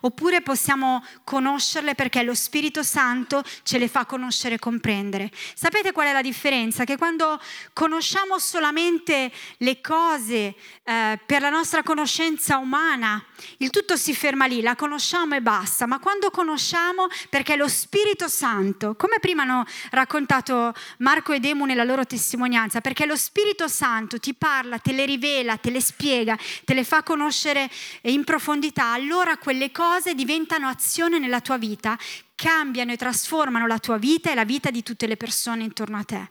Oppure 0.00 0.40
possiamo 0.40 1.04
conoscerle 1.24 1.94
perché 1.94 2.22
lo 2.22 2.34
Spirito 2.34 2.82
Santo 2.82 3.42
ce 3.62 3.78
le 3.78 3.88
fa 3.88 4.04
conoscere 4.06 4.56
e 4.56 4.58
comprendere. 4.58 5.30
Sapete 5.54 5.92
qual 5.92 6.08
è 6.08 6.12
la 6.12 6.22
differenza? 6.22 6.84
Che 6.84 6.96
quando 6.96 7.40
conosciamo 7.72 8.38
solamente 8.38 9.32
le 9.58 9.80
cose 9.80 10.54
eh, 10.84 11.20
per 11.24 11.40
la 11.40 11.50
nostra 11.50 11.82
conoscenza 11.82 12.58
umana, 12.58 13.24
il 13.58 13.70
tutto 13.70 13.96
si 13.96 14.14
ferma 14.14 14.46
lì, 14.46 14.60
la 14.60 14.76
conosciamo 14.76 15.34
e 15.34 15.40
basta, 15.40 15.86
ma 15.86 15.98
quando 15.98 16.30
conosciamo 16.30 17.06
perché 17.28 17.56
lo 17.56 17.68
Spirito 17.68 18.28
Santo, 18.28 18.94
come 18.94 19.18
prima 19.20 19.42
hanno 19.42 19.64
raccontato 19.90 20.72
Marco 20.98 21.32
ed 21.32 21.44
Emu 21.44 21.64
nella 21.64 21.84
loro 21.84 22.06
testimonianza, 22.06 22.80
perché 22.80 23.06
lo 23.06 23.16
Spirito 23.16 23.68
Santo 23.68 24.18
ti 24.18 24.34
parla, 24.34 24.78
te 24.78 24.92
le 24.92 25.04
rivela, 25.04 25.56
te 25.56 25.70
le 25.70 25.80
spiega, 25.80 26.38
te 26.64 26.74
le 26.74 26.84
fa 26.84 27.02
conoscere 27.02 27.70
in 28.02 28.24
profondità, 28.24 28.92
allora 28.92 29.36
quelle 29.36 29.70
cose 29.74 30.14
diventano 30.14 30.68
azione 30.68 31.18
nella 31.18 31.40
tua 31.40 31.58
vita, 31.58 31.98
cambiano 32.36 32.92
e 32.92 32.96
trasformano 32.96 33.66
la 33.66 33.80
tua 33.80 33.98
vita 33.98 34.30
e 34.30 34.34
la 34.36 34.44
vita 34.44 34.70
di 34.70 34.84
tutte 34.84 35.08
le 35.08 35.16
persone 35.16 35.64
intorno 35.64 35.98
a 35.98 36.04
te. 36.04 36.28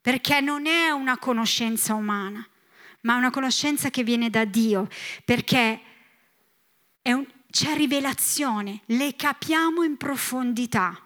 Perché 0.00 0.40
non 0.40 0.66
è 0.66 0.90
una 0.90 1.18
conoscenza 1.18 1.92
umana, 1.92 2.46
ma 3.02 3.16
una 3.16 3.30
conoscenza 3.30 3.90
che 3.90 4.02
viene 4.02 4.30
da 4.30 4.46
Dio, 4.46 4.88
perché 5.26 5.80
un, 7.02 7.26
c'è 7.50 7.76
rivelazione, 7.76 8.80
le 8.86 9.14
capiamo 9.14 9.82
in 9.82 9.98
profondità. 9.98 10.98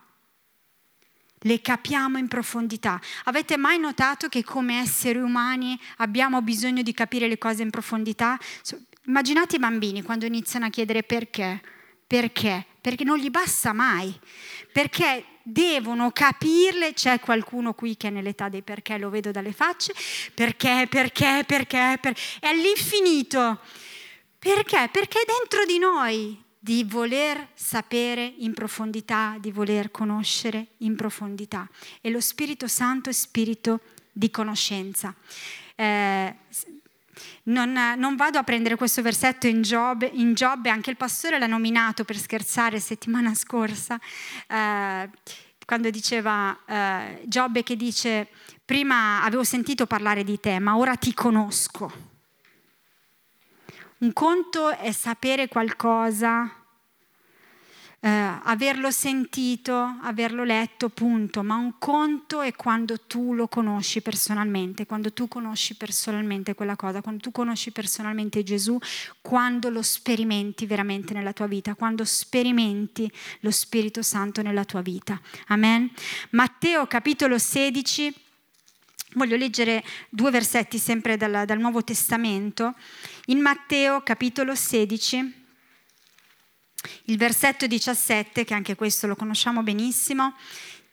Le 1.42 1.60
capiamo 1.62 2.18
in 2.18 2.28
profondità. 2.28 3.00
Avete 3.24 3.56
mai 3.56 3.78
notato 3.78 4.28
che 4.28 4.44
come 4.44 4.80
esseri 4.80 5.18
umani 5.18 5.80
abbiamo 5.96 6.42
bisogno 6.42 6.82
di 6.82 6.92
capire 6.92 7.28
le 7.28 7.38
cose 7.38 7.62
in 7.62 7.70
profondità? 7.70 8.38
Immaginate 9.06 9.56
i 9.56 9.58
bambini 9.58 10.02
quando 10.02 10.26
iniziano 10.26 10.66
a 10.66 10.70
chiedere 10.70 11.02
perché, 11.02 11.60
perché, 12.06 12.66
perché 12.80 13.04
non 13.04 13.18
gli 13.18 13.30
basta 13.30 13.72
mai, 13.72 14.14
perché 14.72 15.24
devono 15.42 16.10
capirle, 16.10 16.92
c'è 16.92 17.18
qualcuno 17.18 17.72
qui 17.72 17.96
che 17.96 18.08
è 18.08 18.10
nell'età 18.10 18.48
dei 18.48 18.62
perché, 18.62 18.98
lo 18.98 19.10
vedo 19.10 19.30
dalle 19.30 19.52
facce, 19.52 19.94
perché, 20.34 20.86
perché, 20.88 21.44
perché, 21.46 21.98
perché, 22.00 22.20
è 22.40 22.46
all'infinito. 22.46 23.60
Perché? 24.38 24.88
Perché 24.90 25.20
è 25.20 25.24
dentro 25.26 25.64
di 25.64 25.78
noi 25.78 26.42
di 26.62 26.84
voler 26.84 27.48
sapere 27.54 28.34
in 28.38 28.52
profondità, 28.52 29.36
di 29.40 29.50
voler 29.50 29.90
conoscere 29.90 30.68
in 30.78 30.94
profondità. 30.94 31.68
E 32.02 32.10
lo 32.10 32.20
Spirito 32.20 32.68
Santo 32.68 33.08
è 33.08 33.12
spirito 33.12 33.80
di 34.12 34.30
conoscenza. 34.30 35.14
Eh, 35.74 36.34
non, 37.50 37.72
non, 37.96 38.16
vado 38.16 38.38
a 38.38 38.42
prendere 38.42 38.76
questo 38.76 39.02
versetto 39.02 39.46
in 39.46 39.62
Giobbe, 39.62 40.10
in 40.12 40.34
Giobbe, 40.34 40.70
anche 40.70 40.90
il 40.90 40.96
pastore 40.96 41.38
l'ha 41.38 41.46
nominato 41.46 42.04
per 42.04 42.16
scherzare 42.16 42.80
settimana 42.80 43.34
scorsa, 43.34 43.98
eh, 44.46 45.10
quando 45.64 45.90
diceva 45.90 46.56
eh, 46.66 47.22
Giobbe 47.26 47.62
che 47.62 47.76
dice, 47.76 48.28
prima 48.64 49.22
avevo 49.22 49.44
sentito 49.44 49.86
parlare 49.86 50.24
di 50.24 50.38
te, 50.40 50.58
ma 50.58 50.76
ora 50.76 50.96
ti 50.96 51.12
conosco. 51.12 52.08
Un 53.98 54.12
conto 54.12 54.70
è 54.70 54.92
sapere 54.92 55.48
qualcosa 55.48 56.59
eh, 58.02 58.08
averlo 58.08 58.90
sentito, 58.90 59.98
averlo 60.00 60.42
letto, 60.42 60.88
punto, 60.88 61.42
ma 61.42 61.56
un 61.56 61.74
conto 61.78 62.40
è 62.40 62.54
quando 62.54 62.98
tu 62.98 63.34
lo 63.34 63.46
conosci 63.46 64.00
personalmente, 64.00 64.86
quando 64.86 65.12
tu 65.12 65.28
conosci 65.28 65.76
personalmente 65.76 66.54
quella 66.54 66.76
cosa, 66.76 67.02
quando 67.02 67.20
tu 67.20 67.30
conosci 67.30 67.72
personalmente 67.72 68.42
Gesù, 68.42 68.78
quando 69.20 69.68
lo 69.68 69.82
sperimenti 69.82 70.64
veramente 70.64 71.12
nella 71.12 71.34
tua 71.34 71.46
vita, 71.46 71.74
quando 71.74 72.06
sperimenti 72.06 73.10
lo 73.40 73.50
Spirito 73.50 74.00
Santo 74.00 74.40
nella 74.40 74.64
tua 74.64 74.80
vita. 74.80 75.20
Amen. 75.48 75.90
Matteo 76.30 76.86
capitolo 76.86 77.36
16. 77.36 78.14
Voglio 79.14 79.36
leggere 79.36 79.84
due 80.08 80.30
versetti 80.30 80.78
sempre 80.78 81.18
dal, 81.18 81.44
dal 81.44 81.58
Nuovo 81.58 81.84
Testamento. 81.84 82.74
In 83.26 83.40
Matteo 83.40 84.02
capitolo 84.02 84.54
16, 84.54 85.39
il 87.04 87.16
versetto 87.16 87.66
17, 87.66 88.44
che 88.44 88.54
anche 88.54 88.74
questo 88.74 89.06
lo 89.06 89.16
conosciamo 89.16 89.62
benissimo, 89.62 90.34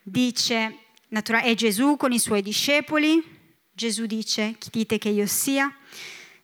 dice, 0.01 0.77
è 1.09 1.53
Gesù 1.55 1.97
con 1.97 2.11
i 2.11 2.19
suoi 2.19 2.41
discepoli, 2.41 3.23
Gesù 3.71 4.05
dice, 4.05 4.55
chi 4.57 4.69
dite 4.71 4.97
che 4.97 5.09
io 5.09 5.27
sia? 5.27 5.73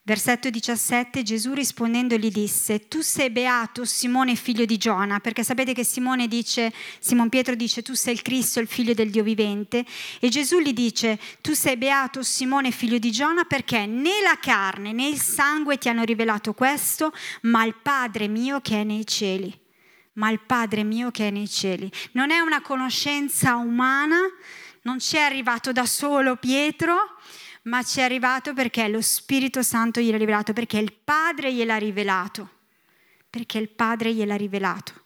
Versetto 0.05 0.49
17, 0.49 1.23
Gesù 1.23 1.53
rispondendo 1.53 2.17
gli 2.17 2.29
disse, 2.29 2.89
tu 2.89 2.99
sei 2.99 3.29
beato 3.29 3.85
Simone 3.85 4.35
figlio 4.35 4.65
di 4.65 4.75
Giona, 4.75 5.21
perché 5.21 5.45
sapete 5.45 5.71
che 5.71 5.85
Simone 5.85 6.27
dice, 6.27 6.73
Simon 6.99 7.29
Pietro 7.29 7.55
dice, 7.55 7.81
tu 7.81 7.93
sei 7.93 8.15
il 8.15 8.21
Cristo, 8.21 8.59
il 8.59 8.67
figlio 8.67 8.93
del 8.93 9.09
Dio 9.09 9.23
vivente, 9.23 9.85
e 10.19 10.27
Gesù 10.27 10.59
gli 10.59 10.73
dice, 10.73 11.17
tu 11.39 11.53
sei 11.53 11.77
beato 11.77 12.21
Simone 12.21 12.71
figlio 12.71 12.97
di 12.97 13.13
Giona, 13.13 13.45
perché 13.45 13.85
né 13.85 14.19
la 14.21 14.37
carne 14.41 14.91
né 14.91 15.07
il 15.07 15.21
sangue 15.21 15.77
ti 15.77 15.87
hanno 15.87 16.03
rivelato 16.03 16.51
questo, 16.51 17.13
ma 17.43 17.63
il 17.63 17.75
Padre 17.81 18.27
mio 18.27 18.59
che 18.59 18.81
è 18.81 18.83
nei 18.83 19.07
cieli. 19.07 19.57
Ma 20.15 20.29
il 20.29 20.41
Padre 20.41 20.83
mio 20.83 21.11
che 21.11 21.29
è 21.29 21.31
nei 21.31 21.47
cieli. 21.47 21.89
Non 22.11 22.29
è 22.29 22.39
una 22.39 22.61
conoscenza 22.61 23.55
umana, 23.55 24.19
non 24.81 24.99
ci 24.99 25.15
è 25.15 25.21
arrivato 25.21 25.71
da 25.71 25.85
solo 25.85 26.35
Pietro, 26.35 26.97
ma 27.63 27.83
ci 27.83 27.99
è 27.99 28.03
arrivato 28.03 28.53
perché 28.53 28.87
lo 28.87 29.01
Spirito 29.01 29.61
Santo 29.61 30.01
gliel'ha 30.01 30.17
rivelato, 30.17 30.53
perché 30.53 30.77
il 30.77 30.93
Padre 30.93 31.53
gliel'ha 31.53 31.77
rivelato, 31.77 32.49
perché 33.29 33.57
il 33.57 33.69
Padre 33.69 34.13
gliel'ha 34.13 34.35
rivelato. 34.35 35.01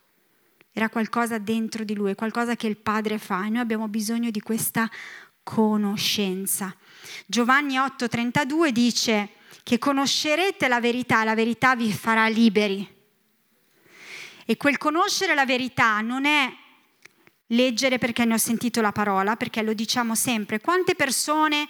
Era 0.72 0.90
qualcosa 0.90 1.38
dentro 1.40 1.84
di 1.84 1.96
lui, 1.96 2.14
qualcosa 2.16 2.56
che 2.56 2.68
il 2.68 2.78
Padre 2.78 3.18
fa 3.18 3.46
e 3.46 3.50
noi 3.50 3.62
abbiamo 3.62 3.88
bisogno 3.88 4.30
di 4.30 4.42
questa 4.42 4.90
conoscenza. 5.44 6.76
Giovanni 7.26 7.78
8:32 7.78 8.72
dice 8.72 9.30
che 9.64 9.80
conoscerete 9.80 10.68
la 10.68 10.80
verità, 10.80 11.24
la 11.24 11.36
verità 11.36 11.76
vi 11.76 11.92
farà 11.92 12.28
liberi. 12.28 12.96
E 14.46 14.56
quel 14.58 14.78
conoscere 14.78 15.34
la 15.36 15.46
verità 15.46 16.00
non 16.02 16.26
è 16.26 16.52
leggere 17.48 17.98
perché 17.98 18.26
ne 18.26 18.34
ho 18.34 18.38
sentito 18.38 18.82
la 18.82 18.92
parola, 18.92 19.36
perché 19.36 19.62
lo 19.62 19.74
diciamo 19.74 20.16
sempre. 20.16 20.60
Quante 20.60 20.96
persone 20.96 21.68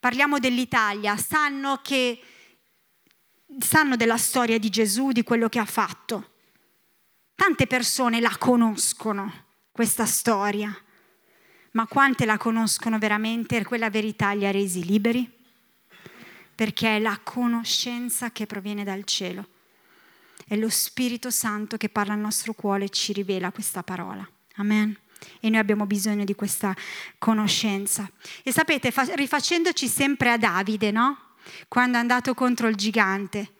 parliamo 0.00 0.38
dell'Italia, 0.38 1.16
sanno, 1.18 1.80
che, 1.82 2.20
sanno 3.58 3.96
della 3.96 4.16
storia 4.16 4.58
di 4.58 4.70
Gesù, 4.70 5.12
di 5.12 5.22
quello 5.22 5.48
che 5.48 5.58
ha 5.58 5.66
fatto. 5.66 6.32
Tante 7.34 7.66
persone 7.66 8.20
la 8.20 8.34
conoscono, 8.38 9.44
questa 9.70 10.06
storia, 10.06 10.76
ma 11.72 11.86
quante 11.86 12.24
la 12.24 12.38
conoscono 12.38 12.98
veramente 12.98 13.58
e 13.58 13.64
quella 13.64 13.90
verità 13.90 14.32
li 14.32 14.46
ha 14.46 14.50
resi 14.50 14.84
liberi? 14.84 15.38
Perché 16.54 16.96
è 16.96 16.98
la 16.98 17.18
conoscenza 17.22 18.32
che 18.32 18.46
proviene 18.46 18.84
dal 18.84 19.04
cielo. 19.04 19.48
È 20.46 20.56
lo 20.56 20.68
Spirito 20.68 21.30
Santo 21.30 21.76
che 21.76 21.88
parla 21.88 22.14
al 22.14 22.18
nostro 22.18 22.54
cuore 22.54 22.86
e 22.86 22.88
ci 22.88 23.12
rivela 23.12 23.52
questa 23.52 23.82
parola. 23.82 24.28
Amen 24.56 24.98
e 25.40 25.48
noi 25.50 25.58
abbiamo 25.58 25.86
bisogno 25.86 26.24
di 26.24 26.34
questa 26.34 26.74
conoscenza. 27.18 28.10
E 28.42 28.52
sapete, 28.52 28.92
rifacendoci 29.14 29.88
sempre 29.88 30.30
a 30.30 30.38
Davide, 30.38 30.90
no? 30.90 31.18
Quando 31.68 31.96
è 31.96 32.00
andato 32.00 32.34
contro 32.34 32.68
il 32.68 32.76
gigante, 32.76 33.52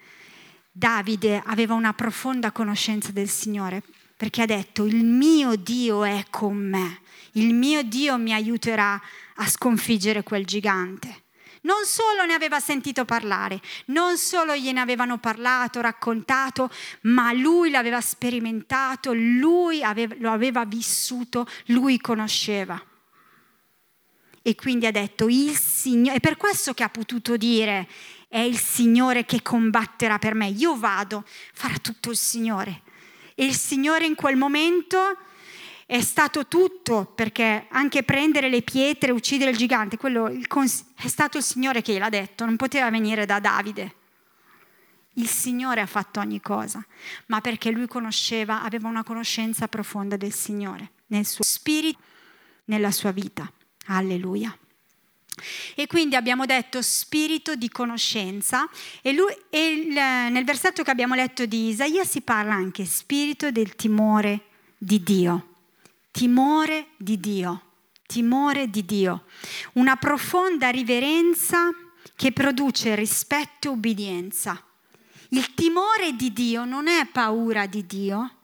Davide 0.70 1.42
aveva 1.44 1.74
una 1.74 1.92
profonda 1.92 2.52
conoscenza 2.52 3.10
del 3.10 3.28
Signore 3.28 3.82
perché 4.16 4.42
ha 4.42 4.46
detto 4.46 4.84
il 4.84 5.02
mio 5.02 5.56
Dio 5.56 6.04
è 6.04 6.26
con 6.28 6.54
me, 6.54 7.00
il 7.32 7.54
mio 7.54 7.82
Dio 7.82 8.18
mi 8.18 8.34
aiuterà 8.34 9.00
a 9.36 9.48
sconfiggere 9.48 10.22
quel 10.22 10.44
gigante. 10.44 11.22
Non 11.62 11.84
solo 11.84 12.24
ne 12.24 12.32
aveva 12.32 12.58
sentito 12.58 13.04
parlare, 13.04 13.60
non 13.86 14.16
solo 14.16 14.56
gliene 14.56 14.80
avevano 14.80 15.18
parlato, 15.18 15.80
raccontato, 15.80 16.70
ma 17.02 17.32
lui 17.32 17.70
l'aveva 17.70 18.00
sperimentato, 18.00 19.12
lui 19.12 19.82
aveva, 19.82 20.14
lo 20.18 20.30
aveva 20.30 20.64
vissuto, 20.64 21.46
lui 21.66 21.98
conosceva. 22.00 22.82
E 24.42 24.54
quindi 24.54 24.86
ha 24.86 24.90
detto, 24.90 25.28
il 25.28 25.54
Signore, 25.54 26.16
è 26.16 26.20
per 26.20 26.38
questo 26.38 26.72
che 26.72 26.82
ha 26.82 26.88
potuto 26.88 27.36
dire, 27.36 27.86
è 28.26 28.38
il 28.38 28.58
Signore 28.58 29.26
che 29.26 29.42
combatterà 29.42 30.18
per 30.18 30.34
me. 30.34 30.48
Io 30.48 30.78
vado, 30.78 31.24
farà 31.52 31.76
tutto 31.76 32.10
il 32.10 32.16
Signore. 32.16 32.82
E 33.34 33.44
il 33.44 33.54
Signore 33.54 34.06
in 34.06 34.14
quel 34.14 34.36
momento 34.36 35.18
è 35.90 36.02
stato 36.02 36.46
tutto, 36.46 37.04
perché 37.04 37.66
anche 37.68 38.04
prendere 38.04 38.48
le 38.48 38.62
pietre 38.62 39.08
e 39.08 39.12
uccidere 39.12 39.50
il 39.50 39.56
gigante, 39.56 39.96
quello 39.96 40.28
è 40.28 41.08
stato 41.08 41.36
il 41.36 41.42
Signore 41.42 41.82
che 41.82 41.92
gliel'ha 41.92 42.08
detto, 42.08 42.44
non 42.44 42.54
poteva 42.54 42.88
venire 42.90 43.26
da 43.26 43.40
Davide. 43.40 43.96
Il 45.14 45.26
Signore 45.26 45.80
ha 45.80 45.86
fatto 45.86 46.20
ogni 46.20 46.40
cosa, 46.40 46.80
ma 47.26 47.40
perché 47.40 47.72
lui 47.72 47.88
conosceva, 47.88 48.62
aveva 48.62 48.86
una 48.86 49.02
conoscenza 49.02 49.66
profonda 49.66 50.16
del 50.16 50.32
Signore, 50.32 50.92
nel 51.08 51.26
suo 51.26 51.42
spirito, 51.42 51.98
nella 52.66 52.92
sua 52.92 53.10
vita. 53.10 53.50
Alleluia. 53.86 54.56
E 55.74 55.88
quindi 55.88 56.14
abbiamo 56.14 56.46
detto 56.46 56.82
spirito 56.82 57.56
di 57.56 57.68
conoscenza 57.68 58.68
e, 59.02 59.12
lui, 59.12 59.34
e 59.50 59.72
il, 59.72 59.92
nel 59.92 60.44
versetto 60.44 60.84
che 60.84 60.90
abbiamo 60.92 61.16
letto 61.16 61.46
di 61.46 61.70
Isaia 61.70 62.04
si 62.04 62.20
parla 62.20 62.54
anche 62.54 62.84
spirito 62.84 63.50
del 63.50 63.74
timore 63.74 64.42
di 64.78 65.02
Dio 65.02 65.46
timore 66.10 66.88
di 66.96 67.18
Dio, 67.18 67.62
timore 68.06 68.68
di 68.68 68.84
Dio, 68.84 69.24
una 69.74 69.96
profonda 69.96 70.68
riverenza 70.68 71.70
che 72.16 72.32
produce 72.32 72.94
rispetto 72.94 73.68
e 73.68 73.70
ubbidienza. 73.70 74.62
Il 75.30 75.54
timore 75.54 76.14
di 76.16 76.32
Dio 76.32 76.64
non 76.64 76.88
è 76.88 77.06
paura 77.06 77.66
di 77.66 77.86
Dio, 77.86 78.34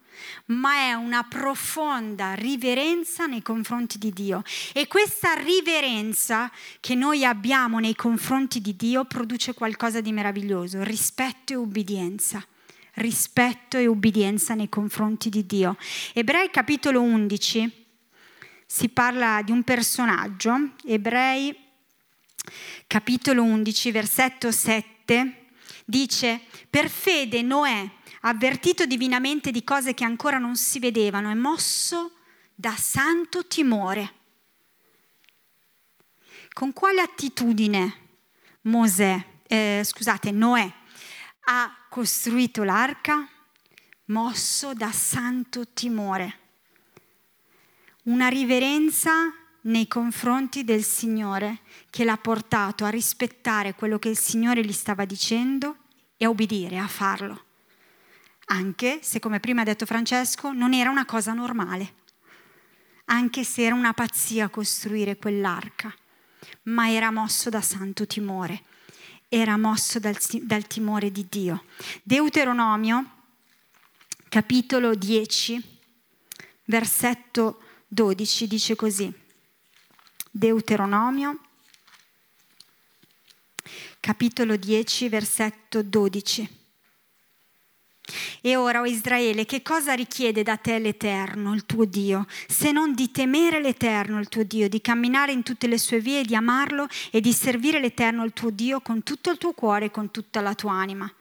ma 0.46 0.74
è 0.88 0.92
una 0.92 1.24
profonda 1.24 2.34
riverenza 2.34 3.26
nei 3.26 3.42
confronti 3.42 3.98
di 3.98 4.12
Dio. 4.12 4.42
E 4.72 4.86
questa 4.86 5.34
riverenza 5.34 6.50
che 6.80 6.94
noi 6.94 7.24
abbiamo 7.24 7.80
nei 7.80 7.96
confronti 7.96 8.60
di 8.60 8.76
Dio 8.76 9.04
produce 9.04 9.52
qualcosa 9.52 10.00
di 10.00 10.12
meraviglioso, 10.12 10.82
rispetto 10.82 11.52
e 11.52 11.56
ubbidienza 11.56 12.46
rispetto 12.96 13.76
e 13.76 13.86
ubbidienza 13.86 14.54
nei 14.54 14.68
confronti 14.68 15.28
di 15.28 15.46
Dio. 15.46 15.76
Ebrei 16.12 16.50
capitolo 16.50 17.00
11 17.02 17.84
si 18.66 18.88
parla 18.88 19.42
di 19.42 19.52
un 19.52 19.62
personaggio, 19.62 20.72
Ebrei 20.84 21.56
capitolo 22.86 23.42
11 23.42 23.90
versetto 23.90 24.50
7 24.50 25.46
dice, 25.84 26.40
per 26.68 26.90
fede 26.90 27.42
Noè, 27.42 27.88
avvertito 28.22 28.86
divinamente 28.86 29.50
di 29.50 29.62
cose 29.62 29.94
che 29.94 30.04
ancora 30.04 30.38
non 30.38 30.56
si 30.56 30.78
vedevano, 30.78 31.30
è 31.30 31.34
mosso 31.34 32.12
da 32.54 32.74
santo 32.76 33.46
timore. 33.46 34.12
Con 36.52 36.72
quale 36.72 37.02
attitudine 37.02 37.94
Mosè, 38.62 39.24
eh, 39.46 39.82
scusate, 39.84 40.30
Noè 40.30 40.72
ha 41.48 41.86
costruito 41.88 42.64
l'arca 42.64 43.28
mosso 44.06 44.74
da 44.74 44.90
santo 44.90 45.68
timore, 45.72 46.38
una 48.04 48.26
riverenza 48.28 49.32
nei 49.62 49.86
confronti 49.86 50.64
del 50.64 50.82
Signore 50.82 51.60
che 51.90 52.04
l'ha 52.04 52.16
portato 52.16 52.84
a 52.84 52.88
rispettare 52.88 53.74
quello 53.74 53.98
che 53.98 54.08
il 54.08 54.18
Signore 54.18 54.64
gli 54.64 54.72
stava 54.72 55.04
dicendo 55.04 55.76
e 56.16 56.24
a 56.24 56.28
obbedire, 56.28 56.78
a 56.78 56.88
farlo. 56.88 57.44
Anche 58.46 59.00
se, 59.02 59.20
come 59.20 59.38
prima 59.38 59.62
ha 59.62 59.64
detto 59.64 59.86
Francesco, 59.86 60.52
non 60.52 60.72
era 60.72 60.90
una 60.90 61.04
cosa 61.04 61.32
normale, 61.32 61.94
anche 63.06 63.44
se 63.44 63.62
era 63.62 63.74
una 63.74 63.92
pazzia 63.92 64.48
costruire 64.48 65.16
quell'arca, 65.16 65.94
ma 66.64 66.90
era 66.90 67.12
mosso 67.12 67.50
da 67.50 67.60
santo 67.60 68.04
timore 68.06 68.62
era 69.28 69.56
mosso 69.56 69.98
dal, 69.98 70.16
dal 70.42 70.66
timore 70.66 71.10
di 71.10 71.26
Dio. 71.28 71.64
Deuteronomio, 72.02 73.10
capitolo 74.28 74.94
10, 74.94 75.78
versetto 76.64 77.60
12, 77.88 78.46
dice 78.46 78.76
così. 78.76 79.12
Deuteronomio, 80.30 81.40
capitolo 84.00 84.56
10, 84.56 85.08
versetto 85.08 85.82
12. 85.82 86.55
E 88.40 88.56
ora, 88.56 88.80
o 88.80 88.82
oh 88.82 88.86
Israele, 88.86 89.44
che 89.44 89.62
cosa 89.62 89.94
richiede 89.94 90.42
da 90.42 90.56
te 90.56 90.78
l'Eterno, 90.78 91.54
il 91.54 91.66
tuo 91.66 91.84
Dio, 91.84 92.26
se 92.46 92.70
non 92.70 92.94
di 92.94 93.10
temere 93.10 93.60
l'Eterno, 93.60 94.20
il 94.20 94.28
tuo 94.28 94.44
Dio, 94.44 94.68
di 94.68 94.80
camminare 94.80 95.32
in 95.32 95.42
tutte 95.42 95.66
le 95.66 95.78
sue 95.78 96.00
vie, 96.00 96.22
di 96.22 96.34
amarlo 96.34 96.86
e 97.10 97.20
di 97.20 97.32
servire 97.32 97.80
l'Eterno, 97.80 98.24
il 98.24 98.32
tuo 98.32 98.50
Dio, 98.50 98.80
con 98.80 99.02
tutto 99.02 99.30
il 99.30 99.38
tuo 99.38 99.52
cuore 99.52 99.86
e 99.86 99.90
con 99.90 100.10
tutta 100.10 100.40
la 100.40 100.54
tua 100.54 100.72
anima? 100.72 101.12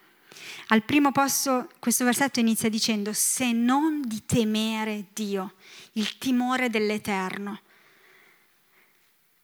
Al 0.67 0.83
primo 0.83 1.11
posto 1.11 1.69
questo 1.79 2.03
versetto 2.03 2.39
inizia 2.39 2.69
dicendo 2.69 3.13
se 3.13 3.51
non 3.51 4.01
di 4.03 4.25
temere 4.25 5.05
Dio, 5.13 5.53
il 5.93 6.17
timore 6.17 6.69
dell'Eterno. 6.69 7.61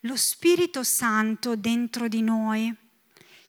Lo 0.01 0.15
Spirito 0.15 0.83
Santo 0.83 1.55
dentro 1.55 2.07
di 2.07 2.21
noi 2.21 2.75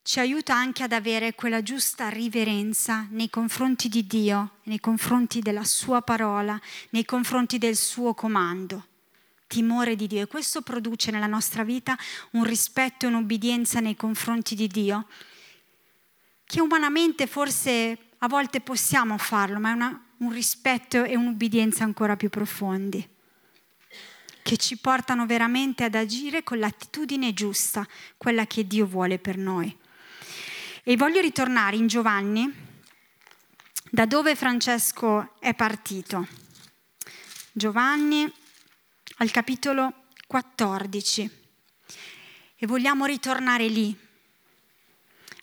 ci 0.03 0.19
aiuta 0.19 0.53
anche 0.53 0.83
ad 0.83 0.91
avere 0.91 1.33
quella 1.33 1.63
giusta 1.63 2.09
riverenza 2.09 3.07
nei 3.11 3.29
confronti 3.29 3.87
di 3.87 4.05
Dio, 4.05 4.57
nei 4.63 4.79
confronti 4.79 5.39
della 5.39 5.63
sua 5.63 6.01
parola, 6.01 6.59
nei 6.89 7.05
confronti 7.05 7.57
del 7.57 7.77
suo 7.77 8.13
comando. 8.13 8.87
Timore 9.47 9.95
di 9.95 10.07
Dio 10.07 10.23
e 10.23 10.27
questo 10.27 10.61
produce 10.61 11.09
nella 11.09 11.27
nostra 11.27 11.63
vita 11.63 11.97
un 12.31 12.43
rispetto 12.43 13.05
e 13.05 13.09
un'obbedienza 13.09 13.79
nei 13.79 13.95
confronti 13.95 14.55
di 14.55 14.67
Dio 14.67 15.07
che 16.45 16.59
umanamente 16.59 17.25
forse 17.25 17.97
a 18.19 18.27
volte 18.27 18.61
possiamo 18.61 19.17
farlo, 19.17 19.59
ma 19.59 19.71
è 19.71 19.73
una, 19.73 20.05
un 20.17 20.31
rispetto 20.31 21.03
e 21.03 21.15
un'ubbidienza 21.15 21.83
ancora 21.83 22.15
più 22.15 22.29
profondi, 22.29 23.07
che 24.41 24.57
ci 24.57 24.77
portano 24.77 25.25
veramente 25.25 25.83
ad 25.83 25.95
agire 25.95 26.43
con 26.43 26.59
l'attitudine 26.59 27.33
giusta, 27.33 27.87
quella 28.17 28.45
che 28.45 28.67
Dio 28.67 28.85
vuole 28.85 29.17
per 29.17 29.37
noi. 29.37 29.75
E 30.85 30.97
voglio 30.97 31.21
ritornare 31.21 31.77
in 31.77 31.87
Giovanni, 31.87 32.53
da 33.89 34.05
dove 34.05 34.35
Francesco 34.35 35.33
è 35.39 35.53
partito. 35.53 36.27
Giovanni 37.53 38.29
al 39.19 39.31
capitolo 39.31 40.07
14. 40.27 41.31
E 42.57 42.67
vogliamo 42.67 43.05
ritornare 43.05 43.67
lì. 43.67 43.97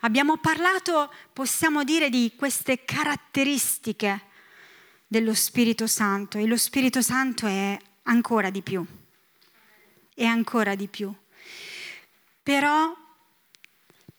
Abbiamo 0.01 0.37
parlato, 0.37 1.11
possiamo 1.33 1.85
dire, 1.85 2.11
di 2.11 2.35
queste 2.37 2.85
caratteristiche 2.85 4.27
dello 5.07 5.33
Spirito 5.33 5.87
Santo 5.87 6.37
e 6.37 6.45
lo 6.45 6.59
Spirito 6.59 7.01
Santo 7.01 7.47
è 7.47 7.79
ancora 8.03 8.51
di 8.51 8.61
più. 8.61 8.85
E 10.15 10.25
ancora 10.27 10.75
di 10.75 10.87
più. 10.87 11.11
Però 12.43 12.95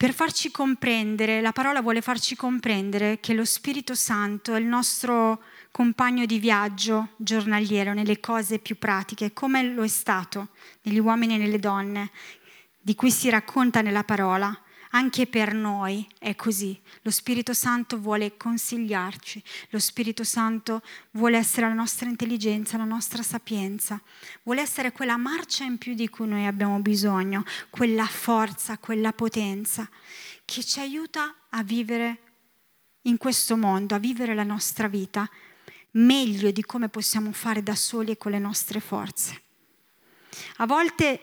per 0.01 0.13
farci 0.13 0.49
comprendere, 0.49 1.41
la 1.41 1.51
parola 1.51 1.79
vuole 1.79 2.01
farci 2.01 2.35
comprendere 2.35 3.19
che 3.19 3.35
lo 3.35 3.45
Spirito 3.45 3.93
Santo 3.93 4.55
è 4.55 4.59
il 4.59 4.65
nostro 4.65 5.43
compagno 5.69 6.25
di 6.25 6.39
viaggio 6.39 7.09
giornaliero 7.17 7.93
nelle 7.93 8.19
cose 8.19 8.57
più 8.57 8.79
pratiche, 8.79 9.31
come 9.31 9.61
lo 9.61 9.83
è 9.83 9.87
stato 9.87 10.47
negli 10.81 10.97
uomini 10.97 11.35
e 11.35 11.37
nelle 11.37 11.59
donne, 11.59 12.09
di 12.79 12.95
cui 12.95 13.11
si 13.11 13.29
racconta 13.29 13.81
nella 13.81 14.03
parola 14.03 14.59
anche 14.91 15.27
per 15.27 15.53
noi 15.53 16.07
è 16.17 16.35
così. 16.35 16.79
Lo 17.01 17.11
Spirito 17.11 17.53
Santo 17.53 17.99
vuole 17.99 18.37
consigliarci, 18.37 19.41
lo 19.69 19.79
Spirito 19.79 20.23
Santo 20.23 20.81
vuole 21.11 21.37
essere 21.37 21.67
la 21.67 21.73
nostra 21.73 22.09
intelligenza, 22.09 22.77
la 22.77 22.83
nostra 22.83 23.23
sapienza, 23.23 24.01
vuole 24.43 24.61
essere 24.61 24.91
quella 24.91 25.17
marcia 25.17 25.63
in 25.63 25.77
più 25.77 25.93
di 25.93 26.09
cui 26.09 26.27
noi 26.27 26.45
abbiamo 26.45 26.79
bisogno, 26.79 27.43
quella 27.69 28.05
forza, 28.05 28.77
quella 28.77 29.13
potenza 29.13 29.89
che 30.45 30.63
ci 30.63 30.79
aiuta 30.79 31.35
a 31.49 31.63
vivere 31.63 32.19
in 33.03 33.17
questo 33.17 33.57
mondo, 33.57 33.95
a 33.95 33.99
vivere 33.99 34.35
la 34.35 34.43
nostra 34.43 34.87
vita 34.87 35.29
meglio 35.91 36.51
di 36.51 36.63
come 36.63 36.89
possiamo 36.89 37.31
fare 37.31 37.63
da 37.63 37.75
soli 37.75 38.11
e 38.11 38.17
con 38.17 38.31
le 38.31 38.39
nostre 38.39 38.79
forze. 38.79 39.41
A 40.57 40.65
volte 40.65 41.21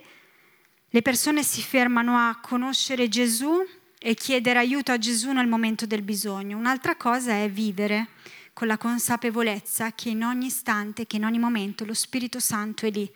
le 0.90 1.02
persone 1.02 1.42
si 1.42 1.60
fermano 1.60 2.16
a 2.16 2.38
conoscere 2.40 3.08
Gesù 3.08 3.62
e 3.98 4.14
chiedere 4.14 4.58
aiuto 4.58 4.92
a 4.92 4.98
Gesù 4.98 5.32
nel 5.32 5.46
momento 5.46 5.84
del 5.84 6.02
bisogno. 6.02 6.56
Un'altra 6.56 6.96
cosa 6.96 7.32
è 7.34 7.50
vivere 7.50 8.08
con 8.54 8.66
la 8.66 8.78
consapevolezza 8.78 9.92
che 9.92 10.08
in 10.08 10.24
ogni 10.24 10.46
istante, 10.46 11.06
che 11.06 11.16
in 11.16 11.24
ogni 11.24 11.38
momento 11.38 11.84
lo 11.84 11.94
Spirito 11.94 12.40
Santo 12.40 12.86
è 12.86 12.90
lì. 12.90 13.10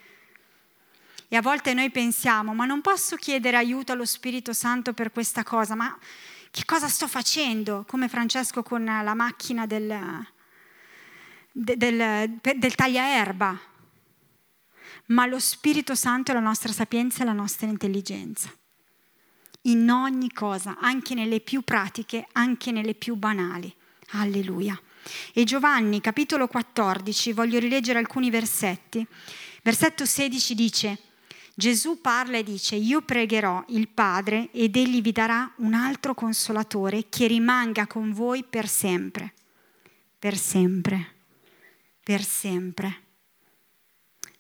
E 1.29 1.37
a 1.37 1.41
volte 1.41 1.73
noi 1.73 1.91
pensiamo, 1.91 2.53
ma 2.53 2.67
non 2.67 2.83
posso 2.83 3.17
chiedere 3.17 3.57
aiuto 3.57 3.93
allo 3.93 4.05
Spirito 4.05 4.53
Santo 4.53 4.93
per 4.93 5.11
questa 5.11 5.43
cosa, 5.43 5.75
ma 5.75 5.99
che 6.51 6.65
cosa 6.67 6.89
sto 6.89 7.09
facendo? 7.09 7.87
Come 7.89 8.09
Francesco 8.09 8.63
con 8.63 8.85
la 8.85 9.15
macchina 9.15 9.67
del, 9.67 10.27
del, 11.51 12.39
del, 12.43 12.75
tagliaerba 12.75 13.59
ma 15.13 15.27
lo 15.27 15.39
Spirito 15.39 15.95
Santo 15.95 16.31
è 16.31 16.35
la 16.35 16.41
nostra 16.41 16.73
sapienza 16.73 17.23
e 17.23 17.27
la 17.27 17.33
nostra 17.33 17.67
intelligenza. 17.67 18.51
In 19.63 19.89
ogni 19.91 20.33
cosa, 20.33 20.79
anche 20.81 21.15
nelle 21.15 21.41
più 21.41 21.63
pratiche, 21.63 22.27
anche 22.33 22.73
nelle 22.73 22.95
più 22.95 23.15
banali. 23.15 23.73
Alleluia. 24.15 24.79
E 25.33 25.45
Giovanni, 25.45 26.01
capitolo 26.01 26.49
14, 26.49 27.33
voglio 27.33 27.59
rileggere 27.59 27.99
alcuni 27.99 28.31
versetti. 28.31 29.07
Versetto 29.63 30.05
16 30.05 30.55
dice, 30.55 30.99
Gesù 31.55 32.01
parla 32.01 32.39
e 32.39 32.43
dice, 32.43 32.75
io 32.77 33.03
pregherò 33.03 33.65
il 33.69 33.89
Padre 33.89 34.49
ed 34.53 34.77
egli 34.77 35.03
vi 35.03 35.13
darà 35.13 35.53
un 35.59 35.75
altro 35.75 36.15
consolatore 36.15 37.09
che 37.09 37.27
rimanga 37.27 37.87
con 37.87 38.13
voi 38.13 38.43
per 38.45 38.67
sempre. 38.67 39.35
Per 40.19 40.37
sempre. 40.37 41.15
Per 42.03 42.23
sempre 42.25 43.11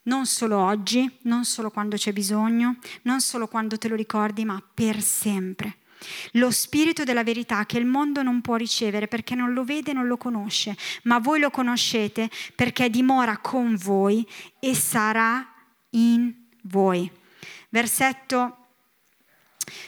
non 0.05 0.27
solo 0.27 0.59
oggi, 0.59 1.19
non 1.23 1.45
solo 1.45 1.71
quando 1.71 1.97
c'è 1.97 2.13
bisogno, 2.13 2.77
non 3.03 3.21
solo 3.21 3.47
quando 3.47 3.79
te 3.79 3.89
lo 3.89 3.95
ricordi, 3.95 4.45
ma 4.45 4.63
per 4.75 5.01
sempre. 5.01 5.77
Lo 6.33 6.51
spirito 6.51 7.05
della 7.05 7.23
verità 7.23 7.65
che 7.67 7.79
il 7.79 7.87
mondo 7.87 8.23
non 8.23 8.41
può 8.41 8.57
ricevere 8.57 9.07
perché 9.07 9.35
non 9.35 9.53
lo 9.53 9.65
vede 9.65 9.93
e 9.93 9.95
non 9.95 10.07
lo 10.07 10.17
conosce, 10.17 10.77
ma 11.05 11.19
voi 11.19 11.39
lo 11.39 11.51
conoscete 11.51 12.29
perché 12.55 12.91
dimora 12.91 13.39
con 13.39 13.77
voi 13.77 14.27
e 14.59 14.75
sarà 14.75 15.47
in 15.91 16.35
voi. 16.63 17.11
Versetto 17.69 18.62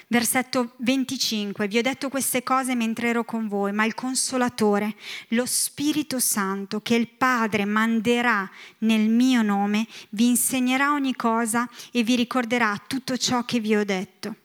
Versetto 0.06 0.74
25, 0.78 1.66
vi 1.66 1.78
ho 1.78 1.82
detto 1.82 2.08
queste 2.08 2.42
cose 2.42 2.74
mentre 2.74 3.08
ero 3.08 3.24
con 3.24 3.48
voi, 3.48 3.72
ma 3.72 3.84
il 3.84 3.94
consolatore, 3.94 4.94
lo 5.28 5.46
Spirito 5.46 6.18
Santo 6.20 6.80
che 6.80 6.94
il 6.94 7.08
Padre 7.08 7.64
manderà 7.64 8.48
nel 8.78 9.08
mio 9.08 9.42
nome, 9.42 9.86
vi 10.10 10.28
insegnerà 10.28 10.92
ogni 10.92 11.16
cosa 11.16 11.68
e 11.90 12.02
vi 12.02 12.14
ricorderà 12.14 12.80
tutto 12.86 13.16
ciò 13.16 13.44
che 13.44 13.60
vi 13.60 13.74
ho 13.74 13.84
detto. 13.84 14.36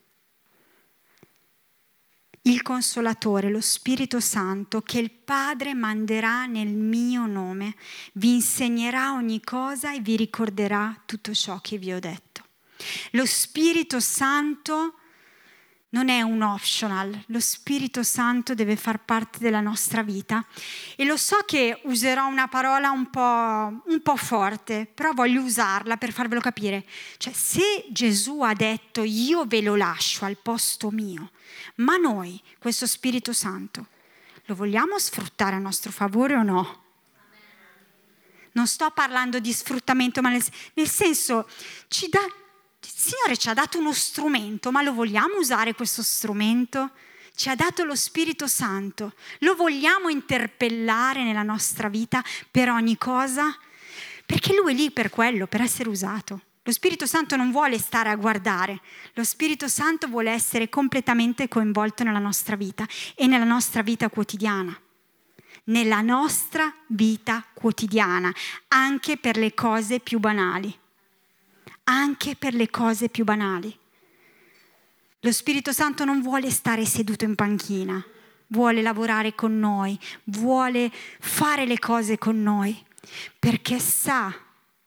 Il 2.44 2.62
consolatore, 2.62 3.50
lo 3.50 3.62
Spirito 3.62 4.20
Santo 4.20 4.82
che 4.82 4.98
il 4.98 5.12
Padre 5.12 5.74
manderà 5.74 6.46
nel 6.46 6.70
mio 6.70 7.28
nome, 7.28 7.76
vi 8.14 8.34
insegnerà 8.36 9.12
ogni 9.12 9.42
cosa 9.44 9.94
e 9.94 10.00
vi 10.00 10.16
ricorderà 10.16 11.00
tutto 11.06 11.34
ciò 11.34 11.60
che 11.60 11.78
vi 11.78 11.92
ho 11.92 12.00
detto. 12.00 12.46
Lo 13.12 13.26
Spirito 13.26 14.00
Santo 14.00 14.99
non 15.92 16.10
è 16.10 16.22
un 16.22 16.42
optional, 16.44 17.24
lo 17.28 17.40
Spirito 17.40 18.04
Santo 18.04 18.54
deve 18.54 18.76
far 18.76 19.04
parte 19.04 19.40
della 19.40 19.62
nostra 19.62 20.04
vita. 20.04 20.46
E 20.96 21.04
lo 21.04 21.18
so 21.18 21.38
che 21.46 21.82
userò 21.86 22.28
una 22.28 22.48
parola 22.48 22.92
un 22.92 23.10
po', 23.10 23.82
un 23.86 24.02
po', 24.04 24.16
forte, 24.16 24.86
però 24.94 25.14
voglio 25.14 25.42
usarla 25.42 25.98
per 25.98 26.12
farvelo 26.12 26.42
capire. 26.42 26.86
Cioè, 27.18 27.34
se 27.34 27.86
Gesù 27.90 28.42
ha 28.42 28.54
detto 28.54 29.02
io 29.04 29.46
ve 29.46 29.62
lo 29.62 29.76
lascio 29.76 30.26
al 30.26 30.38
posto 30.38 30.92
mio, 30.92 31.32
ma 31.76 31.98
noi, 31.98 32.40
questo 32.60 32.86
Spirito 32.86 33.34
Santo, 33.34 33.88
lo 34.46 34.56
vogliamo 34.56 35.00
sfruttare 35.00 35.56
a 35.56 35.60
nostro 35.60 35.92
favore 35.92 36.36
o 36.36 36.44
no? 36.44 36.84
Non 38.52 38.68
sto 38.68 38.92
parlando 38.92 39.40
di 39.40 39.54
sfruttamento, 39.54 40.22
ma 40.22 40.30
nel, 40.30 40.44
nel 40.74 40.88
senso 40.88 41.48
ci 41.88 42.10
dà 42.10 42.20
il 42.82 42.94
Signore 42.96 43.38
ci 43.38 43.50
ha 43.50 43.54
dato 43.54 43.78
uno 43.78 43.92
strumento, 43.94 44.72
ma 44.72 44.82
lo 44.82 44.94
vogliamo 44.94 45.38
usare 45.38 45.74
questo 45.74 46.02
strumento? 46.02 46.92
Ci 47.36 47.50
ha 47.50 47.56
dato 47.56 47.84
lo 47.84 47.96
Spirito 47.96 48.48
Santo, 48.48 49.14
lo 49.40 49.56
vogliamo 49.56 50.10
interpellare 50.10 51.24
nella 51.24 51.44
nostra 51.44 51.90
vita 51.90 52.24
per 52.50 52.70
ogni 52.70 52.98
cosa? 52.98 53.56
Perché 54.26 54.54
Lui 54.54 54.74
è 54.74 54.76
lì 54.76 54.92
per 54.92 55.10
quello, 55.10 55.48
per 55.48 55.62
essere 55.62 55.90
usato. 55.90 56.42
Lo 56.64 56.72
Spirito 56.72 57.06
Santo 57.06 57.36
non 57.36 57.52
vuole 57.52 57.80
stare 57.80 58.10
a 58.10 58.16
guardare, 58.16 58.82
lo 59.14 59.24
Spirito 59.24 59.68
Santo 59.68 60.08
vuole 60.08 60.32
essere 60.32 60.70
completamente 60.70 61.48
coinvolto 61.48 62.04
nella 62.04 62.20
nostra 62.20 62.56
vita 62.56 62.86
e 63.16 63.28
nella 63.28 63.46
nostra 63.46 63.82
vita 63.82 64.10
quotidiana. 64.10 64.78
Nella 65.66 66.02
nostra 66.02 66.74
vita 66.88 67.46
quotidiana, 67.54 68.34
anche 68.70 69.18
per 69.18 69.38
le 69.38 69.54
cose 69.54 70.00
più 70.00 70.20
banali 70.20 70.79
anche 71.90 72.36
per 72.36 72.54
le 72.54 72.70
cose 72.70 73.10
più 73.10 73.24
banali. 73.24 73.76
Lo 75.22 75.32
Spirito 75.32 75.74
Santo 75.74 76.06
non 76.06 76.22
vuole 76.22 76.50
stare 76.52 76.86
seduto 76.86 77.26
in 77.26 77.36
panchina, 77.36 78.04
vuole 78.48 78.82
lavorare 78.82 79.34
con 79.36 79.60
noi, 79.60 80.00
vuole 80.26 80.92
fare 81.20 81.66
le 81.66 81.80
cose 81.80 82.18
con 82.18 82.42
noi, 82.42 82.78
perché 83.38 83.80
sa 83.80 84.34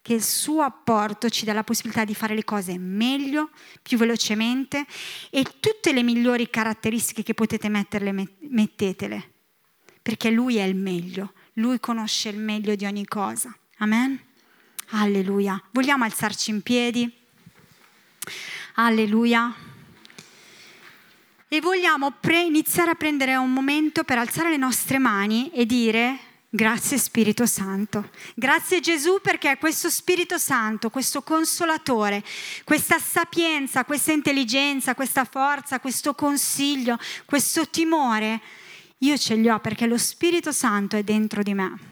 che 0.00 0.14
il 0.14 0.22
suo 0.22 0.62
apporto 0.62 1.28
ci 1.28 1.44
dà 1.44 1.52
la 1.52 1.64
possibilità 1.64 2.04
di 2.04 2.14
fare 2.14 2.34
le 2.34 2.44
cose 2.44 2.78
meglio, 2.78 3.50
più 3.82 3.98
velocemente 3.98 4.86
e 5.30 5.44
tutte 5.60 5.92
le 5.92 6.02
migliori 6.02 6.48
caratteristiche 6.50 7.22
che 7.22 7.34
potete 7.34 7.68
metterle, 7.68 8.12
mettetele, 8.38 9.30
perché 10.00 10.30
lui 10.30 10.56
è 10.56 10.64
il 10.64 10.76
meglio, 10.76 11.34
lui 11.54 11.78
conosce 11.78 12.30
il 12.30 12.38
meglio 12.38 12.74
di 12.74 12.84
ogni 12.84 13.04
cosa. 13.04 13.54
Amen? 13.78 14.18
Alleluia. 14.90 15.62
Vogliamo 15.70 16.04
alzarci 16.04 16.50
in 16.50 16.62
piedi? 16.62 17.10
Alleluia. 18.74 19.54
E 21.48 21.60
vogliamo 21.60 22.12
pre- 22.12 22.42
iniziare 22.42 22.90
a 22.90 22.94
prendere 22.94 23.36
un 23.36 23.52
momento 23.52 24.04
per 24.04 24.18
alzare 24.18 24.50
le 24.50 24.56
nostre 24.56 24.98
mani 24.98 25.50
e 25.52 25.66
dire 25.66 26.18
Grazie 26.54 26.98
Spirito 26.98 27.46
Santo. 27.46 28.10
Grazie 28.34 28.80
Gesù 28.80 29.20
perché 29.22 29.56
questo 29.56 29.88
Spirito 29.88 30.36
Santo, 30.36 30.90
questo 30.90 31.22
consolatore, 31.22 32.22
questa 32.64 32.98
sapienza, 32.98 33.86
questa 33.86 34.12
intelligenza, 34.12 34.94
questa 34.94 35.24
forza, 35.24 35.80
questo 35.80 36.14
consiglio, 36.14 36.98
questo 37.24 37.66
timore, 37.70 38.38
io 38.98 39.16
ce 39.16 39.34
li 39.36 39.48
ho 39.48 39.60
perché 39.60 39.86
lo 39.86 39.96
Spirito 39.96 40.52
Santo 40.52 40.96
è 40.96 41.02
dentro 41.02 41.42
di 41.42 41.54
me. 41.54 41.91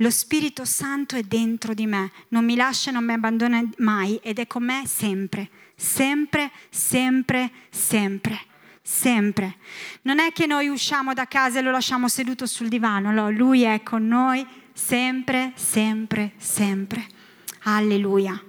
Lo 0.00 0.10
Spirito 0.10 0.64
Santo 0.64 1.16
è 1.16 1.22
dentro 1.22 1.74
di 1.74 1.86
me, 1.86 2.12
non 2.28 2.44
mi 2.44 2.54
lascia 2.54 2.92
non 2.92 3.04
mi 3.04 3.12
abbandona 3.12 3.60
mai 3.78 4.16
ed 4.22 4.38
è 4.38 4.46
con 4.46 4.64
me 4.64 4.84
sempre, 4.86 5.50
sempre, 5.74 6.50
sempre, 6.70 7.50
sempre 7.70 8.46
sempre. 8.88 9.56
Non 10.02 10.18
è 10.18 10.32
che 10.32 10.46
noi 10.46 10.68
usciamo 10.68 11.12
da 11.12 11.26
casa 11.26 11.58
e 11.58 11.62
lo 11.62 11.70
lasciamo 11.70 12.08
seduto 12.08 12.46
sul 12.46 12.68
divano, 12.68 13.12
no, 13.12 13.30
lui 13.30 13.62
è 13.62 13.82
con 13.82 14.08
noi 14.08 14.46
sempre, 14.72 15.52
sempre, 15.56 16.32
sempre. 16.38 17.06
Alleluia. 17.64 18.42